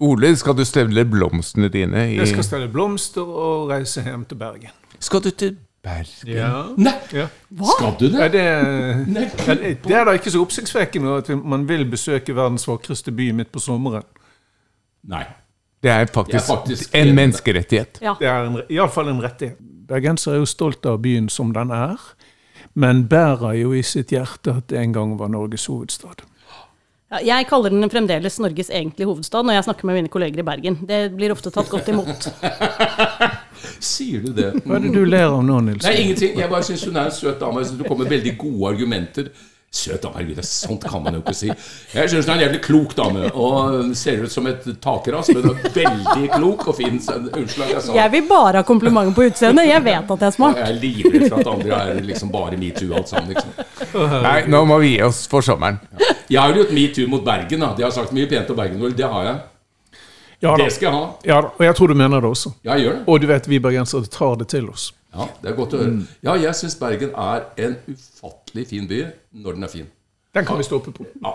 Ole, 0.03 0.33
skal 0.37 0.57
du 0.59 0.65
stelle 0.67 1.05
blomstene 1.07 1.69
dine 1.71 2.09
i 2.11 2.17
Jeg 2.17 2.33
skal 2.33 2.47
stelle 2.47 2.71
blomster 2.73 3.23
og 3.27 3.69
reise 3.71 4.03
hjem 4.03 4.25
til 4.27 4.41
Bergen. 4.41 4.73
Skal 4.99 5.23
du 5.23 5.31
til 5.31 5.57
Bergen? 5.83 6.31
Ja. 6.31 6.49
Nei, 6.79 6.95
ja. 7.15 7.29
skal 7.75 7.95
du 8.01 8.09
Ja, 8.11 8.27
det? 8.31 8.33
det, 8.33 9.07
Nei, 9.11 9.29
det 9.31 9.71
det 9.85 9.95
er 9.99 10.09
da 10.09 10.17
ikke 10.19 10.31
så 10.35 10.43
oppsiktsvekkende 10.43 11.21
at 11.21 11.31
man 11.39 11.69
vil 11.69 11.87
besøke 11.91 12.35
verdens 12.35 12.67
vakreste 12.69 13.15
by 13.15 13.31
midt 13.39 13.53
på 13.55 13.63
sommeren. 13.63 14.07
Nei. 15.11 15.25
Det 15.83 15.91
er 15.91 16.07
faktisk, 16.07 16.33
Det 16.33 16.43
er 16.43 16.47
faktisk 16.47 16.95
en 16.95 17.15
menneskerettighet. 17.15 17.99
Ja. 18.03 18.15
Det 18.19 18.29
er 18.31 18.45
en, 18.47 18.61
iallfall 18.71 19.09
en 19.11 19.23
rettighet. 19.23 19.59
Bergensere 19.89 20.35
er 20.35 20.45
jo 20.45 20.47
stolt 20.47 20.87
av 20.87 21.01
byen 21.03 21.29
som 21.29 21.51
den 21.55 21.71
er, 21.75 21.99
men 22.75 23.09
bærer 23.11 23.57
jo 23.59 23.73
i 23.75 23.83
sitt 23.83 24.15
hjerte 24.15 24.55
at 24.57 24.69
det 24.71 24.79
en 24.79 24.95
gang 24.95 25.17
var 25.19 25.29
Norges 25.29 25.67
hovedstad. 25.67 26.23
Ja, 27.13 27.21
jeg 27.37 27.45
kaller 27.51 27.69
den 27.69 27.85
fremdeles 27.93 28.39
Norges 28.41 28.71
egentlige 28.73 29.09
hovedstad 29.11 29.45
når 29.45 29.59
jeg 29.59 29.65
snakker 29.67 29.89
med 29.89 29.99
mine 29.99 30.09
kolleger 30.13 30.41
i 30.41 30.45
Bergen. 30.47 30.79
Det 30.89 31.01
blir 31.13 31.35
ofte 31.35 31.53
tatt 31.53 31.69
godt 31.69 31.91
imot. 31.93 32.29
Sier 33.93 34.23
du 34.25 34.31
det? 34.33 34.49
Hva 34.65 34.79
er 34.79 34.87
det 34.87 34.93
du 34.95 35.03
ler 35.05 35.27
av 35.29 35.43
nå, 35.45 35.59
Nils? 35.67 35.85
Nei, 35.85 35.99
ingenting. 36.07 36.39
Jeg 36.41 36.49
bare 36.49 36.65
syns 36.65 36.87
hun 36.89 36.97
er 36.97 37.11
en 37.11 37.17
søt 37.19 37.37
dame. 37.43 37.61
Jeg 37.61 37.69
synes 37.69 37.83
Du 37.83 37.89
kommer 37.89 38.07
med 38.07 38.15
veldig 38.17 38.33
gode 38.41 38.71
argumenter. 38.73 39.29
Søt 39.73 40.03
dame, 40.05 40.19
herregud, 40.19 40.37
det 40.37 40.43
er 40.45 40.49
sånt 40.53 40.83
kan 40.85 41.01
man 41.01 41.15
jo 41.17 41.21
ikke 41.23 41.33
si. 41.33 41.47
Jeg 41.95 42.11
syns 42.13 42.27
hun 42.29 42.33
er 42.35 42.37
en 42.37 42.43
jævlig 42.45 42.59
klok 42.67 42.91
dame, 42.99 43.31
og 43.33 43.95
ser 43.97 44.21
ut 44.21 44.33
som 44.35 44.45
et 44.51 44.67
takras, 44.85 45.31
men 45.33 45.47
hun 45.49 45.63
er 45.65 45.73
veldig 45.79 46.29
klok 46.35 46.67
og 46.69 46.77
fin. 46.77 46.99
Unnskyld 47.01 47.65
at 47.65 47.71
jeg 47.73 47.85
sa. 47.87 47.95
Jeg 47.97 48.13
vil 48.13 48.27
bare 48.29 48.61
ha 48.61 48.67
komplimenter 48.69 49.15
på 49.17 49.25
utseendet. 49.31 49.65
Jeg 49.71 49.81
vet 49.87 50.13
at 50.13 50.27
jeg 50.27 50.29
er 50.29 50.37
smart. 50.37 50.61
Jeg 50.61 50.75
er 50.75 50.81
livredd 50.83 51.25
for 51.31 51.41
at 51.41 51.51
andre 51.55 51.81
er 51.89 52.03
liksom 52.05 52.35
bare 52.37 52.61
metoo 52.61 52.93
alt 53.01 53.09
sammen. 53.15 53.33
liksom. 53.33 54.13
Nei, 54.29 54.37
nå 54.53 54.61
må 54.69 54.79
vi 54.85 54.93
gi 54.99 55.03
oss 55.09 55.23
for 55.33 55.41
sommeren. 55.49 55.81
Jeg 56.29 56.37
har 56.43 56.53
jo 56.53 56.61
gjort 56.61 56.77
metoo 56.77 57.09
mot 57.17 57.25
Bergen. 57.25 57.65
da. 57.65 57.73
De 57.81 57.89
har 57.89 57.97
sagt 57.97 58.13
mye 58.13 58.29
pent 58.29 58.53
om 58.53 58.61
Bergen. 58.61 58.81
Vel, 58.85 58.93
Det 59.01 59.09
har 59.09 59.25
jeg. 59.31 59.41
Ja. 60.43 60.57
Det 60.59 60.69
skal 60.75 60.89
jeg 60.91 60.95
ha. 60.99 61.05
ja 61.25 61.41
da, 61.47 61.49
og 61.57 61.65
jeg 61.65 61.75
tror 61.79 61.89
du 61.89 61.95
mener 61.95 62.21
det 62.21 62.29
også. 62.29 62.53
Ja, 62.67 62.75
jeg 62.77 62.89
gjør 62.91 62.97
det. 62.99 63.03
Og 63.09 63.21
du 63.25 63.27
vet, 63.31 63.49
vi 63.49 63.59
bergensere 63.63 64.09
tar 64.11 64.37
det 64.37 64.49
til 64.53 64.69
oss. 64.69 64.91
Ja, 65.13 65.29
Det 65.43 65.51
er 65.51 65.57
godt 65.57 65.75
å 65.77 65.83
høre. 65.83 66.07
Ja, 66.25 66.37
jeg 66.41 66.55
syns 66.57 66.79
Bergen 66.81 67.13
er 67.19 67.45
en 67.61 67.77
ufattelig 67.89 68.69
fin 68.73 68.89
by 68.89 69.03
når 69.45 69.59
den 69.59 69.67
er 69.69 69.73
fin. 69.73 69.91
Den 70.33 70.47
kan 70.49 70.57
vi 70.57 70.65
stå 70.65 70.79
oppe 70.81 70.95
på. 70.97 71.05
Ja. 71.21 71.33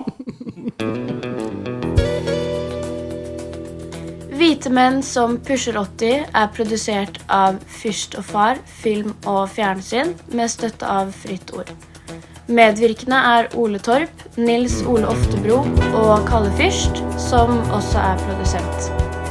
Hvite 4.38 4.70
menn 4.74 5.00
som 5.06 5.38
pusher 5.46 5.78
80 5.78 6.26
er 6.38 6.50
produsert 6.54 7.20
av 7.34 7.58
Fyrst 7.74 8.18
og 8.18 8.26
Far 8.26 8.60
film 8.82 9.14
og 9.26 9.48
fjernsyn 9.54 10.14
med 10.34 10.50
støtte 10.54 10.86
av 10.86 11.14
Fritt 11.14 11.54
Ord. 11.58 11.70
Medvirkende 12.48 13.18
er 13.18 13.50
Ole 13.60 13.82
Torp, 13.84 14.24
Nils 14.38 14.80
Ole 14.88 15.10
Oftebro 15.10 15.60
og 16.00 16.30
Kalle 16.30 16.54
Fyrst, 16.58 17.02
som 17.20 17.58
også 17.76 18.00
er 18.00 18.22
produsent. 18.24 19.27